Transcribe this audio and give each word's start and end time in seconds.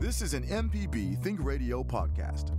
This 0.00 0.22
is 0.22 0.32
an 0.32 0.44
MPB 0.44 1.22
Think 1.22 1.44
Radio 1.44 1.84
podcast. 1.84 2.56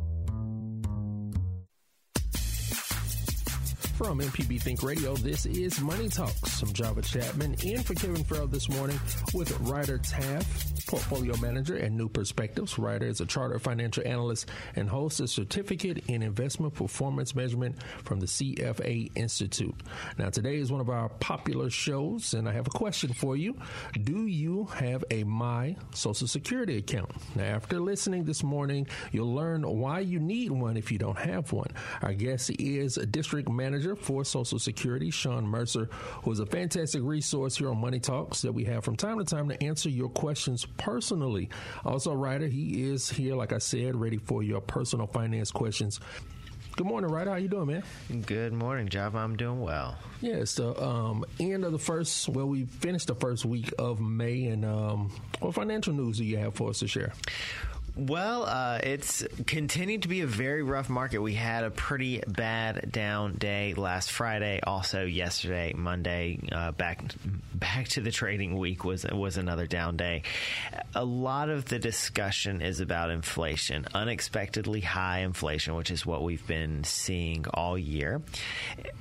From 3.98 4.20
MPB 4.20 4.62
Think 4.62 4.84
Radio, 4.84 5.16
this 5.16 5.48
is 5.48 5.82
Money 5.82 6.08
Talks. 6.08 6.62
I'm 6.62 6.72
Java 6.72 7.02
Chapman 7.02 7.56
in 7.64 7.82
for 7.82 7.96
Kevin 7.96 8.24
Farrell 8.24 8.46
this 8.46 8.70
morning 8.70 9.00
with 9.34 9.60
Ryder 9.62 9.98
Taff, 9.98 10.81
Portfolio 10.86 11.36
Manager 11.38 11.78
at 11.78 11.92
New 11.92 12.10
Perspectives. 12.10 12.78
Ryder 12.78 13.08
is 13.08 13.22
a 13.22 13.26
chartered 13.26 13.62
financial 13.62 14.06
analyst 14.06 14.50
and 14.76 14.90
holds 14.90 15.20
a 15.20 15.28
certificate 15.28 16.04
in 16.08 16.22
investment 16.22 16.74
performance 16.74 17.36
measurement 17.36 17.76
from 18.04 18.20
the 18.20 18.26
CFA 18.26 19.12
Institute. 19.16 19.76
Now, 20.18 20.30
today 20.30 20.58
is 20.58 20.72
one 20.72 20.82
of 20.82 20.90
our 20.90 21.10
popular 21.10 21.70
shows, 21.70 22.34
and 22.34 22.48
I 22.48 22.54
have 22.54 22.68
a 22.68 22.72
question 22.72 23.14
for 23.14 23.36
you. 23.36 23.56
Do 24.04 24.26
you 24.26 24.66
have 24.76 25.04
a 25.12 25.24
My 25.24 25.76
Social 25.94 26.28
Security 26.28 26.78
account? 26.78 27.12
Now, 27.36 27.44
after 27.44 27.80
listening 27.80 28.24
this 28.24 28.44
morning, 28.44 28.88
you'll 29.12 29.34
learn 29.34 29.64
why 29.64 30.00
you 30.00 30.20
need 30.20 30.52
one 30.52 30.78
if 30.78 30.92
you 30.92 30.98
don't 30.98 31.18
have 31.18 31.52
one. 31.52 31.72
Our 32.02 32.14
guest 32.14 32.52
is 32.60 32.98
a 32.98 33.06
district 33.06 33.50
manager 33.50 33.96
for 33.96 34.24
Social 34.24 34.60
Security, 34.60 35.12
Shawn 35.12 35.46
Mercer, 35.46 35.90
who 36.24 36.32
is 36.32 36.40
a 36.40 36.46
fantastic 36.46 37.02
resource 37.04 37.58
here 37.58 37.70
on 37.70 37.78
Money 37.78 38.00
Talks 38.00 38.42
that 38.42 38.52
we 38.52 38.64
have 38.66 38.84
from 38.84 38.96
time 38.96 39.18
to 39.18 39.24
time 39.24 39.50
to 39.50 39.64
answer 39.64 39.90
your 39.90 40.10
questions 40.10 40.66
personally. 40.78 41.50
Also, 41.86 42.14
Ryder, 42.14 42.48
he 42.48 42.84
is 42.84 43.10
here, 43.10 43.36
like 43.36 43.54
I 43.54 43.58
said, 43.60 43.96
ready 43.96 44.18
for 44.18 44.44
your 44.44 44.62
personal 44.62 45.08
finance 45.08 45.52
questions. 45.52 46.00
Good 46.78 46.88
morning, 46.88 47.12
Ryder. 47.12 47.32
How 47.32 47.36
you 47.36 47.50
doing, 47.50 47.68
man? 47.68 47.84
Good 48.26 48.54
morning, 48.54 48.88
Java. 48.88 49.18
I'm 49.18 49.36
doing 49.36 49.60
well. 49.60 49.98
Yeah, 50.22 50.36
it's 50.36 50.56
the 50.56 50.82
um, 50.82 51.26
end 51.40 51.66
of 51.66 51.74
the 51.74 51.78
first. 51.78 52.30
Well, 52.30 52.48
we 52.48 52.66
finished 52.66 53.08
the 53.08 53.16
first 53.16 53.44
week 53.44 53.74
of 53.78 54.00
May, 54.00 54.46
and 54.46 54.64
um, 54.64 55.12
what 55.40 55.54
financial 55.54 55.94
news 55.94 56.18
do 56.18 56.24
you 56.24 56.38
have 56.38 56.56
for 56.56 56.70
us 56.70 56.80
to 56.80 56.88
share? 56.88 57.14
Well, 57.96 58.46
uh, 58.46 58.80
it's 58.82 59.26
continued 59.46 60.04
to 60.04 60.08
be 60.08 60.22
a 60.22 60.28
very 60.28 60.64
rough 60.64 60.88
market. 60.88 61.20
We 61.20 61.34
had 61.34 61.66
a 61.66 61.72
pretty 61.72 62.24
bad 62.26 62.90
down 62.90 63.34
day 63.34 63.74
last 63.74 64.12
Friday. 64.12 64.62
Also, 64.64 65.04
yesterday, 65.04 65.74
Monday, 65.76 66.40
uh, 66.54 66.72
back 66.72 67.04
back 67.54 67.90
to 67.90 68.02
the 68.02 68.10
trading 68.10 68.58
week 68.58 68.86
was 68.86 69.06
was 69.12 69.36
another 69.36 69.68
down 69.68 69.98
day. 69.98 70.24
A 70.96 71.04
lot 71.04 71.50
of 71.50 71.66
the 71.66 71.80
discussion 71.80 72.62
is 72.62 72.80
about 72.80 73.12
inflation, 73.12 73.86
unexpectedly 73.94 74.80
high 74.80 75.20
inflation, 75.20 75.76
which 75.76 75.92
is 75.92 76.06
what 76.06 76.24
we've 76.24 76.48
been 76.48 76.86
seeing 76.86 77.46
all 77.54 77.78
year. 77.78 78.22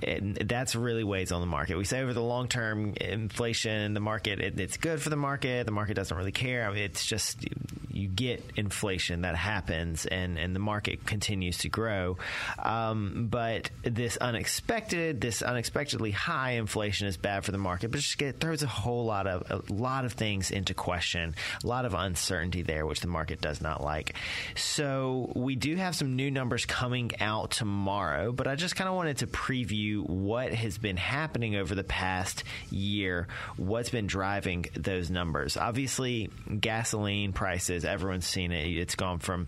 And 0.02 0.34
that's 0.34 0.74
really 0.74 1.04
weighs 1.04 1.30
on 1.30 1.40
the 1.40 1.46
market. 1.46 1.78
We 1.78 1.84
say 1.84 2.00
over 2.00 2.12
the 2.12 2.22
long 2.22 2.48
term, 2.48 2.94
inflation, 3.00 3.94
the 3.94 4.00
market, 4.00 4.40
it, 4.40 4.58
it's 4.58 4.78
good 4.78 5.00
for 5.00 5.10
the 5.10 5.16
market. 5.16 5.64
The 5.64 5.72
market 5.72 5.94
doesn't 5.94 6.16
really 6.16 6.32
care. 6.32 6.68
I 6.68 6.72
mean, 6.72 6.82
it's 6.82 7.06
just 7.06 7.46
you 7.88 8.08
get 8.08 8.42
inflation 8.56 8.79
that 8.80 9.36
happens 9.36 10.06
and, 10.06 10.38
and 10.38 10.54
the 10.54 10.60
market 10.60 11.06
continues 11.06 11.58
to 11.58 11.68
grow. 11.68 12.16
Um, 12.58 13.28
but 13.30 13.70
this 13.82 14.16
unexpected, 14.16 15.20
this 15.20 15.42
unexpectedly 15.42 16.10
high 16.10 16.52
inflation 16.52 17.06
is 17.06 17.16
bad 17.16 17.44
for 17.44 17.52
the 17.52 17.58
market, 17.58 17.90
but 17.90 17.98
it 17.98 18.02
just 18.02 18.18
get, 18.18 18.40
throws 18.40 18.62
a 18.62 18.66
whole 18.66 19.04
lot 19.04 19.26
of, 19.26 19.50
a 19.50 19.72
lot 19.72 20.04
of 20.04 20.12
things 20.12 20.50
into 20.50 20.74
question, 20.74 21.34
a 21.62 21.66
lot 21.66 21.84
of 21.84 21.94
uncertainty 21.94 22.62
there, 22.62 22.86
which 22.86 23.00
the 23.00 23.08
market 23.08 23.40
does 23.40 23.60
not 23.60 23.82
like. 23.82 24.14
So 24.56 25.32
we 25.34 25.56
do 25.56 25.76
have 25.76 25.94
some 25.94 26.16
new 26.16 26.30
numbers 26.30 26.64
coming 26.66 27.10
out 27.20 27.50
tomorrow, 27.50 28.32
but 28.32 28.46
I 28.46 28.54
just 28.54 28.76
kind 28.76 28.88
of 28.88 28.94
wanted 28.94 29.18
to 29.18 29.26
preview 29.26 30.08
what 30.08 30.54
has 30.54 30.78
been 30.78 30.96
happening 30.96 31.56
over 31.56 31.74
the 31.74 31.84
past 31.84 32.44
year, 32.70 33.28
what's 33.56 33.90
been 33.90 34.06
driving 34.06 34.66
those 34.74 35.10
numbers. 35.10 35.56
Obviously, 35.56 36.30
gasoline 36.58 37.32
prices, 37.32 37.84
everyone's 37.84 38.26
seen 38.26 38.52
it. 38.52 38.66
It's 38.78 38.94
gone 38.94 39.18
from 39.18 39.46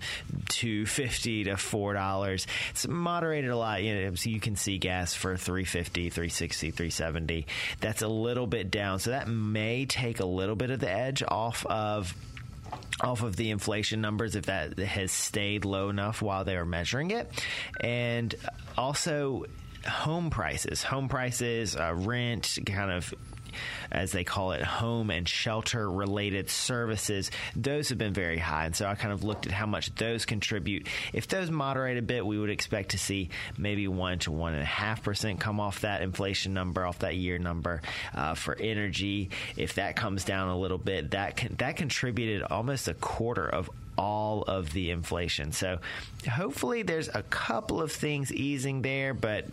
two 0.49 0.87
fifty 0.87 1.45
to 1.45 1.57
four 1.57 1.93
dollars. 1.95 2.47
It's 2.71 2.87
moderated 2.87 3.51
a 3.51 3.57
lot. 3.57 3.83
You 3.83 3.95
know, 3.95 4.15
so 4.15 4.31
you 4.31 4.41
can 4.41 4.57
see 4.57 4.79
gas 4.79 5.15
for 5.15 5.37
350, 5.37 6.11
360, 6.11 6.71
370. 6.71 7.47
That's 7.81 8.03
a 8.03 8.09
little 8.09 8.47
bit 8.47 8.71
down. 8.71 8.99
So 8.99 9.11
that 9.11 9.29
may 9.29 9.87
take 9.87 10.21
a 10.21 10.27
little 10.27 10.57
bit 10.57 10.71
of 10.71 10.81
the 10.81 10.91
edge 10.91 11.23
off 11.27 11.67
of 11.67 12.15
off 13.01 13.23
of 13.23 13.37
the 13.37 13.51
inflation 13.51 14.01
numbers 14.01 14.37
if 14.37 14.47
that 14.47 14.79
has 14.79 15.13
stayed 15.13 15.65
low 15.65 15.89
enough 15.89 16.23
while 16.23 16.45
they 16.45 16.57
were 16.57 16.65
measuring 16.65 17.11
it. 17.11 17.31
And 17.81 18.35
also 18.77 19.45
home 19.87 20.31
prices, 20.31 20.83
home 20.83 21.09
prices, 21.09 21.77
uh, 21.77 21.93
rent, 21.95 22.59
kind 22.67 22.91
of 22.91 23.13
as 23.91 24.13
they 24.13 24.25
call 24.25 24.53
it, 24.53 24.63
home 24.63 25.11
and 25.11 25.29
shelter 25.29 25.91
related 25.91 26.51
services, 26.51 27.31
those 27.57 27.89
have 27.89 27.99
been 27.99 28.13
very 28.13 28.39
high. 28.39 28.67
And 28.67 28.77
so 28.77 28.87
I 28.87 28.95
kind 28.95 29.13
of 29.13 29.25
looked 29.25 29.47
at 29.47 29.53
how 29.53 29.67
much 29.67 29.95
those 29.95 30.25
contribute. 30.25 30.89
If 31.13 31.29
those 31.29 31.51
moderate 31.51 31.99
a 31.99 32.03
bit, 32.03 32.25
we 32.25 32.39
would 32.39 32.51
expect 32.51 32.91
to 32.91 32.99
see 32.99 33.31
maybe 33.57 33.89
one 33.89 34.19
to 34.21 34.33
one 34.33 34.55
and 34.55 34.63
a 34.63 34.67
half 34.67 35.03
percent 35.03 35.41
come 35.41 35.61
off 35.61 35.81
that 35.81 36.03
inflation 36.03 36.55
number, 36.55 36.85
off 36.85 37.01
that 37.01 37.17
year 37.17 37.39
number. 37.39 37.83
Uh, 38.15 38.35
for 38.35 38.57
energy, 38.57 39.31
if 39.57 39.75
that 39.75 39.97
comes 39.97 40.25
down 40.25 40.49
a 40.49 40.59
little 40.59 40.79
bit, 40.79 41.13
that 41.13 41.37
can, 41.37 41.55
that 41.57 41.77
contributed 41.77 42.43
almost 42.43 42.89
a 42.89 42.95
quarter 42.95 43.47
of 43.47 43.71
all 43.97 44.43
of 44.43 44.73
the 44.73 44.91
inflation. 44.91 45.53
So 45.53 45.79
hopefully 46.29 46.83
there's 46.83 47.09
a 47.09 47.23
couple 47.23 47.81
of 47.83 47.93
things 47.93 48.33
easing 48.33 48.83
there, 48.83 49.15
but 49.15 49.47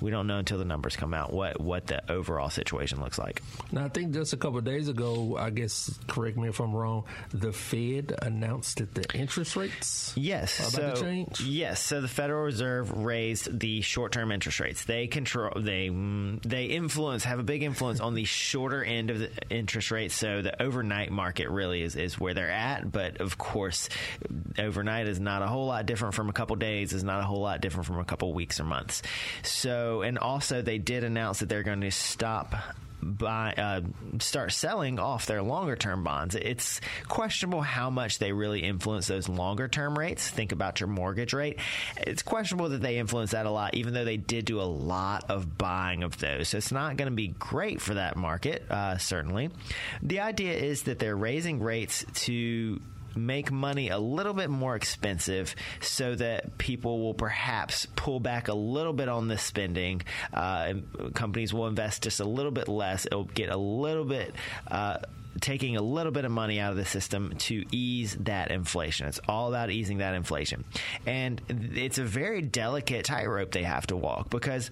we 0.00 0.10
don't 0.10 0.26
know 0.26 0.38
until 0.38 0.58
the 0.58 0.64
numbers 0.64 0.96
come 0.96 1.14
out 1.14 1.32
what 1.32 1.60
what 1.60 1.86
the 1.86 2.10
overall 2.10 2.50
situation 2.50 3.00
looks 3.00 3.18
like. 3.18 3.42
Now 3.72 3.84
I 3.84 3.88
think 3.88 4.12
just 4.12 4.32
a 4.32 4.36
couple 4.36 4.58
of 4.58 4.64
days 4.64 4.88
ago, 4.88 5.36
I 5.38 5.50
guess 5.50 5.98
correct 6.06 6.36
me 6.36 6.48
if 6.48 6.60
I'm 6.60 6.74
wrong, 6.74 7.04
the 7.32 7.52
Fed 7.52 8.14
announced 8.22 8.78
that 8.78 8.94
the 8.94 9.04
interest 9.14 9.56
rates 9.56 10.12
yes 10.16 10.60
are 10.60 10.70
so, 10.70 10.94
to 10.94 11.00
change. 11.00 11.40
Yes, 11.40 11.80
so 11.80 12.00
the 12.00 12.08
Federal 12.08 12.44
Reserve 12.44 12.90
raised 12.92 13.58
the 13.58 13.80
short-term 13.80 14.32
interest 14.32 14.60
rates. 14.60 14.84
They 14.84 15.06
control 15.06 15.52
they 15.56 15.88
mm, 15.88 16.42
they 16.42 16.66
influence 16.66 17.24
have 17.24 17.38
a 17.38 17.44
big 17.44 17.62
influence 17.62 18.00
on 18.00 18.14
the 18.14 18.24
shorter 18.30 18.84
end 18.84 19.10
of 19.10 19.18
the 19.18 19.30
interest 19.50 19.90
rates. 19.90 20.14
So 20.14 20.42
the 20.42 20.60
overnight 20.62 21.10
market 21.10 21.48
really 21.50 21.82
is 21.82 21.96
is 21.96 22.18
where 22.18 22.34
they're 22.34 22.50
at, 22.50 22.90
but 22.90 23.20
of 23.20 23.38
course 23.38 23.79
overnight 24.58 25.06
is 25.06 25.20
not 25.20 25.42
a 25.42 25.46
whole 25.46 25.66
lot 25.66 25.86
different 25.86 26.14
from 26.14 26.28
a 26.28 26.32
couple 26.32 26.56
days 26.56 26.92
is 26.92 27.04
not 27.04 27.20
a 27.20 27.24
whole 27.24 27.40
lot 27.40 27.60
different 27.60 27.86
from 27.86 27.98
a 27.98 28.04
couple 28.04 28.32
weeks 28.32 28.60
or 28.60 28.64
months. 28.64 29.02
So, 29.42 30.02
and 30.02 30.18
also 30.18 30.62
they 30.62 30.78
did 30.78 31.04
announce 31.04 31.40
that 31.40 31.48
they're 31.48 31.62
going 31.62 31.82
to 31.82 31.90
stop 31.90 32.54
buy 33.02 33.54
uh, 33.56 33.80
start 34.18 34.52
selling 34.52 34.98
off 34.98 35.26
their 35.26 35.42
longer 35.42 35.76
term 35.76 36.04
bonds. 36.04 36.34
It's 36.34 36.80
questionable 37.08 37.62
how 37.62 37.90
much 37.90 38.18
they 38.18 38.32
really 38.32 38.60
influence 38.60 39.06
those 39.06 39.28
longer 39.28 39.68
term 39.68 39.98
rates. 39.98 40.28
Think 40.28 40.52
about 40.52 40.80
your 40.80 40.88
mortgage 40.88 41.32
rate. 41.32 41.58
It's 41.96 42.22
questionable 42.22 42.70
that 42.70 42.82
they 42.82 42.98
influence 42.98 43.32
that 43.32 43.46
a 43.46 43.50
lot, 43.50 43.74
even 43.74 43.94
though 43.94 44.04
they 44.04 44.16
did 44.16 44.44
do 44.44 44.60
a 44.60 44.62
lot 44.62 45.30
of 45.30 45.56
buying 45.56 46.02
of 46.02 46.18
those. 46.18 46.48
So 46.48 46.58
it's 46.58 46.72
not 46.72 46.96
going 46.96 47.10
to 47.10 47.16
be 47.16 47.28
great 47.28 47.80
for 47.80 47.94
that 47.94 48.16
market, 48.16 48.70
uh, 48.70 48.98
certainly. 48.98 49.50
The 50.02 50.20
idea 50.20 50.52
is 50.52 50.82
that 50.82 50.98
they're 50.98 51.16
raising 51.16 51.60
rates 51.60 52.04
to 52.14 52.80
make 53.16 53.50
money 53.50 53.88
a 53.88 53.98
little 53.98 54.34
bit 54.34 54.50
more 54.50 54.76
expensive 54.76 55.54
so 55.80 56.14
that 56.14 56.58
people 56.58 57.00
will 57.00 57.14
perhaps 57.14 57.86
pull 57.96 58.20
back 58.20 58.48
a 58.48 58.54
little 58.54 58.92
bit 58.92 59.08
on 59.08 59.28
the 59.28 59.38
spending. 59.38 60.02
Uh, 60.32 60.74
companies 61.14 61.52
will 61.52 61.66
invest 61.66 62.02
just 62.02 62.20
a 62.20 62.24
little 62.24 62.52
bit 62.52 62.68
less. 62.68 63.06
It'll 63.06 63.24
get 63.24 63.50
a 63.50 63.56
little 63.56 64.04
bit. 64.04 64.34
Uh, 64.66 64.98
taking 65.40 65.76
a 65.76 65.82
little 65.82 66.12
bit 66.12 66.24
of 66.24 66.32
money 66.32 66.58
out 66.58 66.72
of 66.72 66.76
the 66.76 66.84
system 66.84 67.34
to 67.38 67.64
ease 67.70 68.16
that 68.20 68.50
inflation. 68.50 69.06
It's 69.06 69.20
all 69.28 69.48
about 69.48 69.70
easing 69.70 69.98
that 69.98 70.14
inflation. 70.14 70.64
And 71.06 71.40
it's 71.48 71.98
a 71.98 72.04
very 72.04 72.42
delicate 72.42 73.04
tightrope 73.04 73.52
they 73.52 73.62
have 73.62 73.86
to 73.88 73.96
walk 73.96 74.30
because 74.30 74.70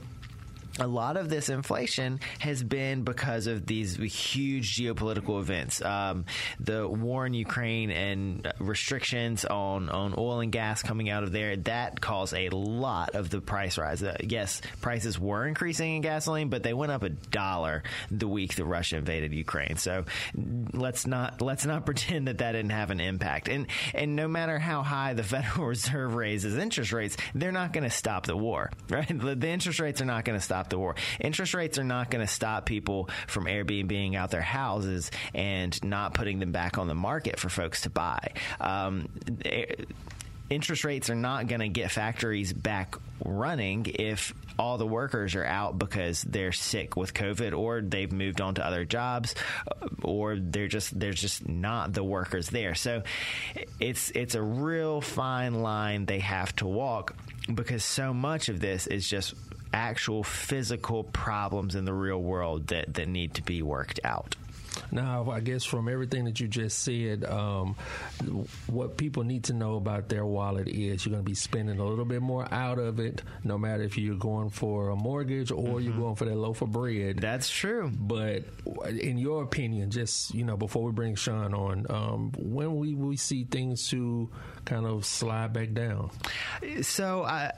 a 0.79 0.87
lot 0.87 1.17
of 1.17 1.29
this 1.29 1.49
inflation 1.49 2.21
has 2.39 2.63
been 2.63 3.03
because 3.03 3.47
of 3.47 3.67
these 3.67 3.97
huge 3.97 4.77
geopolitical 4.77 5.41
events. 5.41 5.83
Um, 5.83 6.25
the 6.61 6.87
war 6.87 7.27
in 7.27 7.35
Ukraine 7.35 7.91
and 7.91 8.53
restrictions 8.59 9.45
on, 9.45 9.89
on 9.89 10.15
oil 10.17 10.41
and 10.41 10.53
gas 10.53 10.83
coming 10.83 11.11
out 11.11 11.23
of 11.23 11.33
there, 11.33 11.57
that 11.57 12.01
caused 12.01 12.35
a 12.35 12.49
lot 12.51 13.15
of 13.15 13.31
the 13.31 13.41
price 13.41 13.79
rise. 13.79 14.03
Uh, 14.03 14.17
yes, 14.23 14.61
prices 14.81 15.19
were 15.19 15.47
increasing 15.47 15.97
in 15.97 16.03
gasoline, 16.03 16.49
but 16.49 16.63
they 16.63 16.75
went 16.75 16.93
up 16.93 17.03
a 17.03 17.11
dollar 17.11 17.83
the 18.11 18.29
week 18.29 18.55
that 18.57 18.65
Russia 18.65 18.97
invaded 18.97 19.33
Ukraine. 19.33 19.77
So 19.77 20.05
let's 20.73 21.07
not 21.07 21.41
let's 21.41 21.67
not 21.67 21.85
pretend 21.87 22.29
that 22.29 22.39
that 22.39 22.53
didn't 22.53 22.71
have 22.71 22.91
an 22.91 23.01
impact. 23.01 23.49
And 23.49 23.67
and 23.95 24.17
no 24.17 24.29
matter 24.29 24.59
how 24.59 24.83
high 24.83 25.15
the 25.15 25.23
Federal 25.39 25.67
Reserve 25.67 26.15
raises 26.15 26.57
interest 26.57 26.93
rates, 26.93 27.17
they're 27.35 27.53
not 27.53 27.73
going 27.73 27.85
to 27.85 27.91
stop 27.91 28.27
the 28.27 28.37
war, 28.37 28.71
right? 28.89 29.09
The, 29.09 29.35
the 29.35 29.49
interest 29.49 29.81
rates 29.81 30.01
are 30.01 30.07
not 30.07 30.25
going 30.25 30.39
to 30.39 30.45
stop 30.45 30.68
the 30.71 30.79
war. 30.79 30.95
Interest 31.21 31.55
rates 31.55 31.79
are 31.79 31.85
not 31.85 32.11
going 32.11 32.27
to 32.27 32.33
stop 32.33 32.67
people 32.67 33.09
from 33.27 33.45
Airbnb 33.45 34.15
out 34.15 34.31
their 34.31 34.41
houses 34.41 35.11
and 35.35 35.83
not 35.85 36.15
putting 36.15 36.39
them 36.39 36.53
back 36.53 36.79
on 36.79 36.87
the 36.89 36.95
market 36.95 37.39
for 37.39 37.49
folks 37.49 37.83
to 37.83 37.91
buy. 37.91 38.33
Um, 38.61 39.09
interest 40.51 40.85
rates 40.85 41.11
are 41.11 41.15
not 41.15 41.47
going 41.47 41.61
to 41.61 41.69
get 41.69 41.91
factories 41.91 42.53
back 42.53 42.97
running 43.25 43.87
if 43.87 44.33
all 44.59 44.79
the 44.79 44.87
workers 44.87 45.35
are 45.35 45.45
out 45.45 45.79
because 45.79 46.23
they're 46.23 46.53
sick 46.53 46.97
with 46.97 47.15
COVID 47.15 47.57
or 47.57 47.81
they've 47.81 48.11
moved 48.11 48.41
on 48.41 48.55
to 48.55 48.65
other 48.65 48.85
jobs 48.85 49.35
or 50.03 50.37
they're 50.37 50.69
just 50.69 50.99
there's 50.99 51.21
just 51.21 51.49
not 51.49 51.93
the 51.93 52.03
workers 52.03 52.49
there. 52.49 52.75
So 52.75 53.03
it's 53.79 54.11
it's 54.11 54.35
a 54.35 54.43
real 54.43 55.01
fine 55.01 55.63
line 55.63 56.07
they 56.07 56.21
have 56.21 56.55
to 56.57 56.67
walk 56.67 57.15
because 57.53 57.85
so 57.85 58.13
much 58.13 58.49
of 58.49 58.61
this 58.61 58.87
is 58.87 59.09
just 59.09 59.35
actual 59.73 60.23
physical 60.23 61.05
problems 61.05 61.75
in 61.75 61.85
the 61.85 61.93
real 61.93 62.23
world 62.23 62.69
that, 62.69 62.95
that 62.95 63.09
need 63.09 63.35
to 63.35 63.43
be 63.43 63.63
worked 63.63 64.01
out. 64.05 64.37
Now, 64.91 65.31
I 65.31 65.41
guess 65.41 65.65
from 65.65 65.89
everything 65.89 66.25
that 66.25 66.41
you 66.41 66.49
just 66.49 66.81
said, 66.81 67.25
um, 67.25 67.77
what 68.67 68.97
people 68.97 69.25
need 69.25 69.45
to 69.45 69.53
know 69.53 69.77
about 69.77 70.09
their 70.09 70.25
wallet 70.25 70.69
is 70.69 71.05
you're 71.05 71.13
going 71.13 71.25
to 71.25 71.29
be 71.29 71.35
spending 71.35 71.79
a 71.79 71.85
little 71.85 72.05
bit 72.05 72.23
more 72.23 72.47
out 72.53 72.79
of 72.79 72.99
it, 73.01 73.23
no 73.45 73.59
matter 73.59 73.83
if 73.83 73.99
you're 73.99 74.17
going 74.17 74.51
for 74.51 74.91
a 74.91 74.97
mortgage 74.97 75.51
or 75.51 75.57
mm-hmm. 75.57 75.81
you're 75.81 75.97
going 75.97 76.15
for 76.15 76.25
that 76.25 76.37
loaf 76.37 76.63
of 76.63 76.73
bread. 76.73 77.19
That's 77.19 77.51
true. 77.51 77.91
But 77.95 78.45
in 78.89 79.19
your 79.19 79.43
opinion, 79.43 79.91
just 79.91 80.35
you 80.35 80.45
know, 80.45 80.57
before 80.57 80.85
we 80.85 80.93
bring 80.93 81.15
Shawn 81.15 81.55
on, 81.55 81.87
um, 81.91 82.33
when 82.37 82.77
we 82.77 82.95
we 82.95 83.17
see 83.17 83.45
things 83.45 83.89
to 83.91 84.31
kind 84.69 84.87
of 84.87 85.05
slide 85.05 85.53
back 85.53 85.73
down? 85.73 86.11
So, 86.83 87.23
uh, 87.23 87.51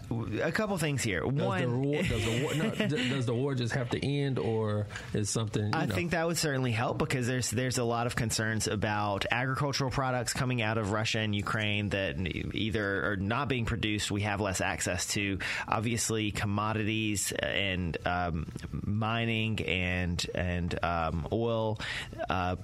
a 0.43 0.53
couple 0.53 0.79
things 0.79 1.03
here. 1.03 1.21
Does 1.21 1.33
One, 1.33 1.61
the 1.61 1.89
war, 1.89 2.03
does, 2.03 2.25
the 2.25 2.43
war, 2.43 2.55
no, 2.55 2.71
does 2.89 3.27
the 3.27 3.35
war 3.35 3.55
just 3.55 3.75
have 3.75 3.91
to 3.91 4.07
end, 4.07 4.39
or 4.39 4.87
is 5.13 5.29
something? 5.29 5.75
I 5.75 5.87
know? 5.87 5.95
think 5.95 6.13
that 6.13 6.27
would 6.27 6.39
certainly 6.39 6.73
help 6.73 6.99
because 7.21 7.29
there's 7.29 7.51
there's 7.51 7.79
a 7.79 7.85
lot 7.85 8.07
of 8.07 8.17
concerns 8.17 8.67
about 8.67 9.27
agricultural 9.31 9.91
products 9.91 10.33
coming 10.33 10.63
out 10.63 10.79
of 10.79 10.91
Russia 10.91 11.19
and 11.19 11.35
Ukraine 11.35 11.91
that 11.91 12.17
either 12.55 13.13
are 13.13 13.17
not 13.17 13.47
being 13.47 13.67
produced. 13.67 14.11
We 14.11 14.23
have 14.23 14.41
less 14.41 14.63
access 14.63 15.07
to. 15.09 15.39
Obviously, 15.69 16.31
commodities 16.31 17.33
and 17.33 17.99
um, 18.07 18.47
mining 18.73 19.61
and 19.61 20.25
and 20.35 20.79
um, 20.83 21.29
oil. 21.31 21.79
Uh, 22.31 22.57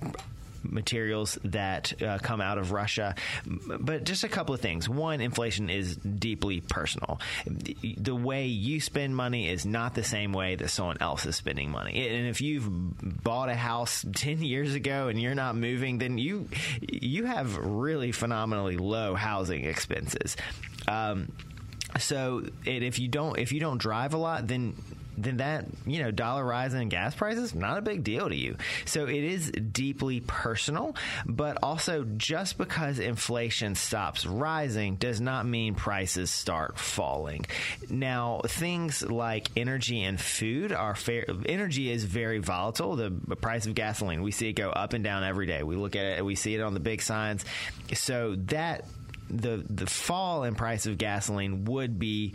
materials 0.70 1.38
that 1.44 2.02
uh, 2.02 2.18
come 2.18 2.40
out 2.40 2.58
of 2.58 2.72
Russia. 2.72 3.14
But 3.46 4.04
just 4.04 4.24
a 4.24 4.28
couple 4.28 4.54
of 4.54 4.60
things. 4.60 4.88
One, 4.88 5.20
inflation 5.20 5.70
is 5.70 5.96
deeply 5.96 6.60
personal. 6.60 7.20
The 7.46 8.14
way 8.14 8.46
you 8.46 8.80
spend 8.80 9.16
money 9.16 9.48
is 9.48 9.66
not 9.66 9.94
the 9.94 10.04
same 10.04 10.32
way 10.32 10.56
that 10.56 10.68
someone 10.68 10.98
else 11.00 11.26
is 11.26 11.36
spending 11.36 11.70
money. 11.70 12.08
And 12.08 12.26
if 12.26 12.40
you've 12.40 12.66
bought 13.22 13.48
a 13.48 13.54
house 13.54 14.04
10 14.14 14.42
years 14.42 14.74
ago 14.74 15.08
and 15.08 15.20
you're 15.20 15.34
not 15.34 15.56
moving, 15.56 15.98
then 15.98 16.18
you 16.18 16.48
you 16.80 17.24
have 17.24 17.56
really 17.56 18.12
phenomenally 18.12 18.76
low 18.76 19.14
housing 19.14 19.64
expenses. 19.64 20.36
Um, 20.88 21.32
so 21.98 22.44
if 22.64 22.98
you 22.98 23.08
don't 23.08 23.38
if 23.38 23.52
you 23.52 23.60
don't 23.60 23.78
drive 23.78 24.14
a 24.14 24.18
lot, 24.18 24.46
then 24.46 24.74
then 25.16 25.38
that, 25.38 25.66
you 25.86 26.02
know, 26.02 26.10
dollar 26.10 26.44
rise 26.44 26.74
in 26.74 26.88
gas 26.88 27.14
prices, 27.14 27.54
not 27.54 27.78
a 27.78 27.82
big 27.82 28.04
deal 28.04 28.28
to 28.28 28.36
you. 28.36 28.56
So 28.84 29.06
it 29.06 29.24
is 29.24 29.50
deeply 29.50 30.20
personal, 30.20 30.96
but 31.24 31.58
also 31.62 32.04
just 32.16 32.58
because 32.58 32.98
inflation 32.98 33.74
stops 33.74 34.26
rising 34.26 34.96
does 34.96 35.20
not 35.20 35.46
mean 35.46 35.74
prices 35.74 36.30
start 36.30 36.78
falling. 36.78 37.46
Now, 37.88 38.42
things 38.46 39.02
like 39.02 39.48
energy 39.56 40.02
and 40.02 40.20
food 40.20 40.72
are 40.72 40.94
fair. 40.94 41.26
Energy 41.46 41.90
is 41.90 42.04
very 42.04 42.38
volatile. 42.38 42.96
The 42.96 43.10
price 43.36 43.66
of 43.66 43.74
gasoline, 43.74 44.22
we 44.22 44.30
see 44.30 44.48
it 44.48 44.54
go 44.54 44.70
up 44.70 44.92
and 44.92 45.02
down 45.02 45.24
every 45.24 45.46
day. 45.46 45.62
We 45.62 45.76
look 45.76 45.96
at 45.96 46.04
it, 46.04 46.24
we 46.24 46.34
see 46.34 46.54
it 46.54 46.60
on 46.60 46.74
the 46.74 46.80
big 46.80 47.02
signs. 47.02 47.44
So 47.94 48.36
that 48.46 48.84
the 49.28 49.64
the 49.68 49.86
fall 49.86 50.44
in 50.44 50.54
price 50.54 50.86
of 50.86 50.98
gasoline 50.98 51.64
would 51.64 51.98
be 51.98 52.34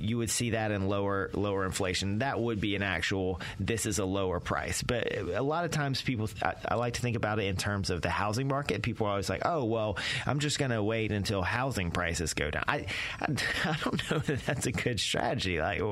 you 0.00 0.18
would 0.18 0.30
see 0.30 0.50
that 0.50 0.70
in 0.70 0.88
lower 0.88 1.30
lower 1.34 1.64
inflation. 1.64 2.18
That 2.18 2.40
would 2.40 2.60
be 2.60 2.76
an 2.76 2.82
actual 2.82 3.40
this 3.58 3.86
is 3.86 3.98
a 3.98 4.04
lower 4.04 4.40
price. 4.40 4.82
But 4.82 5.16
a 5.16 5.42
lot 5.42 5.64
of 5.64 5.70
times 5.70 6.02
people 6.02 6.28
I, 6.42 6.54
I 6.66 6.74
like 6.74 6.94
to 6.94 7.00
think 7.00 7.16
about 7.16 7.38
it 7.38 7.46
in 7.46 7.56
terms 7.56 7.90
of 7.90 8.02
the 8.02 8.10
housing 8.10 8.48
market. 8.48 8.82
People 8.82 9.06
are 9.06 9.10
always 9.10 9.28
like, 9.28 9.42
"Oh, 9.44 9.64
well, 9.64 9.98
I'm 10.26 10.38
just 10.38 10.58
going 10.58 10.70
to 10.70 10.82
wait 10.82 11.12
until 11.12 11.42
housing 11.42 11.90
prices 11.90 12.34
go 12.34 12.50
down." 12.50 12.64
I, 12.66 12.86
I, 13.20 13.26
I 13.64 13.76
don't 13.84 14.10
know 14.10 14.18
that 14.18 14.46
that's 14.46 14.66
a 14.66 14.72
good 14.72 15.00
strategy. 15.00 15.60
Like 15.60 15.82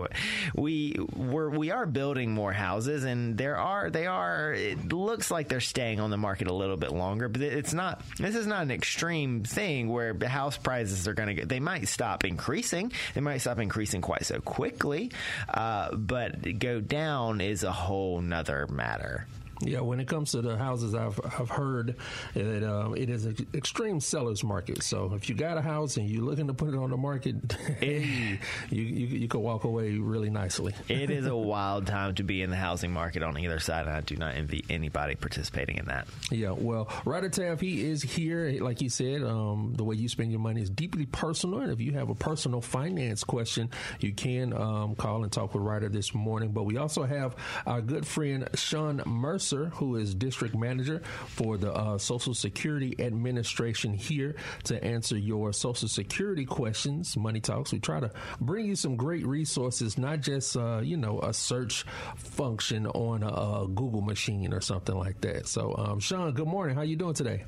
we 0.54 0.96
we're 1.14 1.50
we 1.50 1.70
are 1.70 1.86
building 1.86 2.32
more 2.32 2.52
houses 2.52 3.04
and 3.04 3.36
there 3.36 3.56
are 3.56 3.90
they 3.90 4.06
are 4.06 4.52
it 4.52 4.92
looks 4.92 5.30
like 5.30 5.48
they're 5.48 5.60
staying 5.60 6.00
on 6.00 6.10
the 6.10 6.16
market 6.16 6.48
a 6.48 6.54
little 6.54 6.76
bit 6.76 6.92
longer, 6.92 7.28
but 7.28 7.42
it's 7.42 7.74
not 7.74 8.02
this 8.18 8.34
is 8.34 8.46
not 8.46 8.62
an 8.62 8.70
extreme 8.70 9.42
thing 9.42 9.88
where 9.88 10.16
house 10.26 10.56
prices 10.56 11.06
are 11.08 11.14
going 11.14 11.36
to 11.36 11.46
they 11.46 11.60
might 11.60 11.88
stop 11.88 12.24
increasing. 12.24 12.92
They 13.14 13.20
might 13.20 13.38
stop 13.38 13.58
increasing 13.58 13.95
quite 14.00 14.24
so 14.24 14.40
quickly, 14.40 15.10
uh, 15.48 15.94
but 15.94 16.58
go 16.58 16.80
down 16.80 17.40
is 17.40 17.62
a 17.62 17.72
whole 17.72 18.20
nother 18.20 18.66
matter. 18.68 19.26
Yeah, 19.60 19.80
when 19.80 20.00
it 20.00 20.08
comes 20.08 20.32
to 20.32 20.42
the 20.42 20.56
houses, 20.56 20.94
I've 20.94 21.18
I've 21.24 21.48
heard 21.48 21.96
that 22.34 22.62
um, 22.62 22.94
it 22.96 23.08
is 23.08 23.24
an 23.24 23.46
extreme 23.54 24.00
seller's 24.00 24.44
market. 24.44 24.82
So 24.82 25.12
if 25.14 25.28
you 25.28 25.34
got 25.34 25.56
a 25.56 25.62
house 25.62 25.96
and 25.96 26.08
you're 26.08 26.24
looking 26.24 26.46
to 26.48 26.54
put 26.54 26.74
it 26.74 26.76
on 26.76 26.90
the 26.90 26.96
market, 26.96 27.36
hey, 27.78 28.38
you, 28.70 28.82
you 28.82 29.06
you 29.06 29.28
could 29.28 29.40
walk 29.40 29.64
away 29.64 29.92
really 29.96 30.28
nicely. 30.28 30.74
it 30.88 31.10
is 31.10 31.26
a 31.26 31.36
wild 31.46 31.86
time 31.86 32.14
to 32.16 32.22
be 32.22 32.42
in 32.42 32.50
the 32.50 32.56
housing 32.56 32.92
market 32.92 33.22
on 33.22 33.38
either 33.38 33.58
side, 33.58 33.86
and 33.86 33.96
I 33.96 34.02
do 34.02 34.16
not 34.16 34.34
envy 34.34 34.64
anybody 34.68 35.14
participating 35.14 35.78
in 35.78 35.86
that. 35.86 36.06
Yeah, 36.30 36.50
well, 36.50 36.90
Ryder 37.06 37.30
Taff, 37.30 37.60
he 37.60 37.82
is 37.88 38.02
here. 38.02 38.58
Like 38.60 38.82
you 38.82 38.90
said, 38.90 39.22
um, 39.22 39.72
the 39.74 39.84
way 39.84 39.96
you 39.96 40.08
spend 40.08 40.30
your 40.30 40.40
money 40.40 40.60
is 40.60 40.68
deeply 40.68 41.06
personal, 41.06 41.60
and 41.60 41.72
if 41.72 41.80
you 41.80 41.92
have 41.92 42.10
a 42.10 42.14
personal 42.14 42.60
finance 42.60 43.24
question, 43.24 43.70
you 44.00 44.12
can 44.12 44.52
um, 44.52 44.94
call 44.96 45.22
and 45.22 45.32
talk 45.32 45.54
with 45.54 45.62
Ryder 45.62 45.88
this 45.88 46.14
morning. 46.14 46.50
But 46.50 46.64
we 46.64 46.76
also 46.76 47.04
have 47.04 47.36
our 47.66 47.80
good 47.80 48.06
friend 48.06 48.48
Shawn 48.54 49.02
Mercer 49.06 49.45
Mercer, 49.46 49.66
who 49.76 49.94
is 49.94 50.12
district 50.12 50.56
manager 50.56 51.02
for 51.28 51.56
the 51.56 51.72
uh, 51.72 51.98
Social 51.98 52.34
Security 52.34 52.96
Administration, 52.98 53.94
here 53.94 54.34
to 54.64 54.82
answer 54.82 55.16
your 55.16 55.52
Social 55.52 55.86
Security 55.86 56.44
questions. 56.44 57.16
Money 57.16 57.38
Talks. 57.38 57.72
We 57.72 57.78
try 57.78 58.00
to 58.00 58.10
bring 58.40 58.66
you 58.66 58.74
some 58.74 58.96
great 58.96 59.24
resources, 59.24 59.98
not 59.98 60.20
just 60.20 60.56
uh, 60.56 60.80
you 60.82 60.96
know 60.96 61.20
a 61.20 61.32
search 61.32 61.84
function 62.16 62.88
on 62.88 63.22
a, 63.22 63.28
a, 63.28 63.68
Google 63.68 64.00
machine 64.00 64.52
or 64.52 64.60
something 64.60 64.96
like 64.96 65.20
that. 65.20 65.46
So, 65.46 65.76
um, 65.78 66.00
Shawn, 66.00 66.32
good 66.32 66.48
morning. 66.48 66.74
How 66.74 66.82
you 66.82 66.96
doing 66.96 67.14
today? 67.14 67.44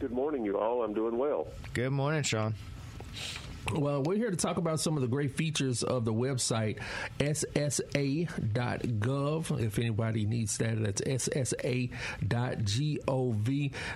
Good 0.00 0.12
morning, 0.12 0.46
you 0.46 0.58
all. 0.58 0.82
I'm 0.82 0.94
doing 0.94 1.18
well. 1.18 1.48
Good 1.74 1.90
morning, 1.90 2.22
Shawn. 2.22 2.54
Well, 3.70 4.02
we're 4.02 4.16
here 4.16 4.30
to 4.30 4.36
talk 4.36 4.56
about 4.56 4.80
some 4.80 4.96
of 4.96 5.02
the 5.02 5.08
great 5.08 5.36
features 5.36 5.82
of 5.84 6.04
the 6.04 6.12
website 6.12 6.80
ssa.gov. 7.20 8.30
If 9.60 9.78
anybody 9.78 10.26
needs 10.26 10.58
that, 10.58 10.82
that's 10.82 11.00
ssa.gov. 11.02 11.92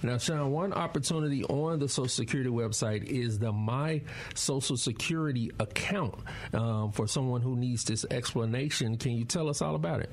Now, 0.02 0.18
Shawn, 0.18 0.52
one 0.52 0.72
opportunity 0.72 1.42
on 1.44 1.78
the 1.80 1.88
Social 1.88 2.08
Security 2.08 2.50
website 2.50 3.04
is 3.04 3.38
the 3.38 3.52
My 3.52 4.02
Social 4.34 4.76
Security 4.76 5.50
account. 5.58 6.14
Um, 6.52 6.92
for 6.92 7.08
someone 7.08 7.40
who 7.42 7.56
needs 7.56 7.84
this 7.84 8.04
explanation, 8.10 8.96
can 8.96 9.12
you 9.12 9.24
tell 9.24 9.48
us 9.48 9.62
all 9.62 9.74
about 9.74 10.00
it? 10.00 10.10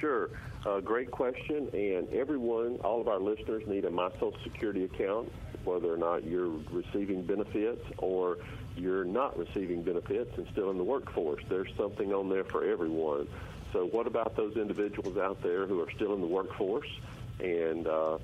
Sure. 0.00 0.30
Uh, 0.66 0.80
great 0.80 1.10
question. 1.10 1.68
And 1.72 2.08
everyone, 2.12 2.76
all 2.84 3.00
of 3.00 3.08
our 3.08 3.20
listeners 3.20 3.62
need 3.66 3.84
a 3.84 3.90
My 3.90 4.10
Social 4.14 4.36
Security 4.44 4.84
account, 4.84 5.30
whether 5.64 5.92
or 5.92 5.96
not 5.96 6.24
you're 6.24 6.58
receiving 6.70 7.22
benefits 7.22 7.84
or 7.98 8.38
you're 8.78 9.04
not 9.04 9.38
receiving 9.38 9.82
benefits 9.82 10.36
and 10.36 10.46
still 10.52 10.70
in 10.70 10.78
the 10.78 10.84
workforce. 10.84 11.42
There's 11.48 11.72
something 11.76 12.12
on 12.12 12.28
there 12.28 12.44
for 12.44 12.64
everyone. 12.64 13.28
So, 13.72 13.86
what 13.86 14.06
about 14.06 14.36
those 14.36 14.56
individuals 14.56 15.18
out 15.18 15.42
there 15.42 15.66
who 15.66 15.80
are 15.82 15.90
still 15.90 16.14
in 16.14 16.20
the 16.20 16.26
workforce? 16.26 16.88
And 17.40 17.86
uh, 17.86 18.18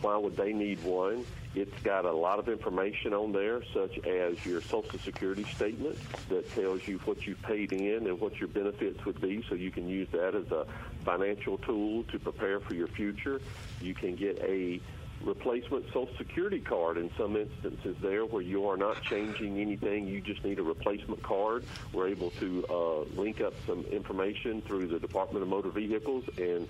why 0.00 0.16
would 0.16 0.36
they 0.36 0.52
need 0.52 0.82
one? 0.82 1.24
It's 1.54 1.78
got 1.82 2.04
a 2.04 2.12
lot 2.12 2.38
of 2.38 2.48
information 2.48 3.14
on 3.14 3.32
there, 3.32 3.62
such 3.72 3.98
as 4.04 4.44
your 4.44 4.60
Social 4.60 4.98
Security 4.98 5.44
statement 5.54 5.98
that 6.28 6.50
tells 6.54 6.86
you 6.86 6.98
what 6.98 7.26
you 7.26 7.34
paid 7.34 7.72
in 7.72 8.06
and 8.06 8.20
what 8.20 8.38
your 8.38 8.48
benefits 8.48 9.04
would 9.06 9.20
be, 9.20 9.44
so 9.48 9.54
you 9.54 9.70
can 9.70 9.88
use 9.88 10.08
that 10.12 10.34
as 10.34 10.50
a 10.50 10.66
financial 11.04 11.56
tool 11.58 12.02
to 12.04 12.18
prepare 12.18 12.60
for 12.60 12.74
your 12.74 12.88
future. 12.88 13.40
You 13.80 13.94
can 13.94 14.16
get 14.16 14.38
a 14.40 14.80
replacement 15.24 15.86
Social 15.86 16.08
Security 16.18 16.60
card 16.60 16.96
in 16.96 17.10
some 17.16 17.36
instances 17.36 17.96
there 18.00 18.24
where 18.24 18.42
you 18.42 18.68
are 18.68 18.76
not 18.76 19.02
changing 19.02 19.58
anything. 19.58 20.06
You 20.06 20.20
just 20.20 20.44
need 20.44 20.58
a 20.58 20.62
replacement 20.62 21.22
card. 21.22 21.64
We're 21.92 22.08
able 22.08 22.30
to 22.32 22.66
uh, 22.68 23.20
link 23.20 23.40
up 23.40 23.54
some 23.66 23.84
information 23.90 24.62
through 24.62 24.88
the 24.88 24.98
Department 24.98 25.42
of 25.42 25.48
Motor 25.48 25.70
Vehicles 25.70 26.24
and 26.38 26.68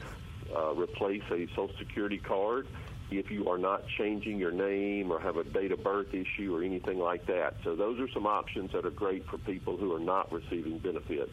uh, 0.55 0.75
replace 0.75 1.23
a 1.31 1.47
Social 1.49 1.71
Security 1.79 2.19
card 2.19 2.67
if 3.11 3.31
you 3.31 3.49
are 3.49 3.59
not 3.59 3.87
changing 3.87 4.39
your 4.39 4.51
name 4.51 5.13
or 5.13 5.21
have 5.21 5.37
a 5.37 5.45
date 5.45 5.71
of 5.71 5.83
birth 5.83 6.13
issue 6.13 6.57
or 6.57 6.63
anything 6.63 6.99
like 6.99 7.27
that. 7.27 7.55
So 7.63 7.77
those 7.77 8.01
are 8.01 8.09
some 8.11 8.27
options 8.27 8.73
that 8.73 8.85
are 8.85 8.91
great 8.91 9.27
for 9.27 9.39
people 9.39 9.77
who 9.77 9.95
are 9.95 10.01
not 10.01 10.33
receiving 10.33 10.79
benefits. 10.79 11.33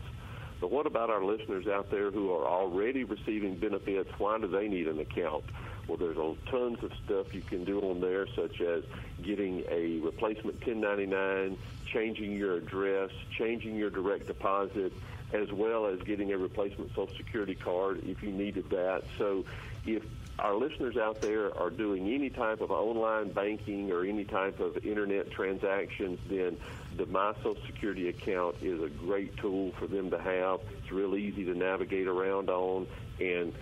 But 0.62 0.72
what 0.72 0.86
about 0.86 1.10
our 1.10 1.24
listeners 1.24 1.68
out 1.68 1.90
there 1.90 2.12
who 2.12 2.32
are 2.32 2.46
already 2.46 3.04
receiving 3.04 3.56
benefits? 3.56 4.10
Why 4.18 4.38
do 4.40 4.48
they 4.48 4.68
need 4.68 4.88
an 4.88 5.00
account? 5.00 5.44
Well, 5.88 5.98
there's 5.98 6.18
tons 6.50 6.82
of 6.84 6.92
stuff 7.06 7.34
you 7.34 7.42
can 7.42 7.66
do 7.66 7.82
on 7.82 8.00
there, 8.00 8.26
such 8.36 8.62
as 8.62 8.84
getting 9.22 9.64
a 9.70 10.00
replacement 10.00 10.66
1099, 10.66 11.58
changing 11.86 12.38
your 12.38 12.56
address, 12.56 13.12
changing 13.38 13.76
your 13.76 13.90
direct 13.90 14.28
deposit, 14.28 14.94
as 15.34 15.52
well 15.52 15.88
as 15.88 16.00
getting 16.02 16.32
a 16.32 16.38
replacement 16.38 16.90
Social 16.90 17.14
Security 17.18 17.56
card 17.56 18.02
if 18.06 18.24
you 18.24 18.32
needed 18.32 18.70
that. 18.70 19.04
So 19.18 19.46
if 19.86 20.04
our 20.40 20.56
listeners 20.56 20.98
out 20.98 21.22
there 21.22 21.56
are 21.58 21.70
doing 21.70 22.14
any 22.14 22.30
type 22.30 22.62
of 22.62 22.72
online 22.72 23.32
banking 23.32 23.92
or 23.92 24.06
any 24.06 24.24
type 24.24 24.60
of 24.60 24.78
internet 24.86 25.32
transactions, 25.32 26.20
then 26.30 26.58
the 26.98 27.06
My 27.08 27.34
Social 27.38 27.58
Security 27.66 28.10
account 28.10 28.56
is 28.62 28.82
a 28.82 28.90
great 28.90 29.36
tool 29.38 29.74
for 29.78 29.88
them 29.88 30.10
to 30.12 30.20
have. 30.20 30.62
It's 30.82 30.92
real 30.92 31.16
easy 31.16 31.44
to 31.46 31.54
navigate 31.54 32.08
around 32.08 32.50
on 32.50 32.88
and 33.20 33.54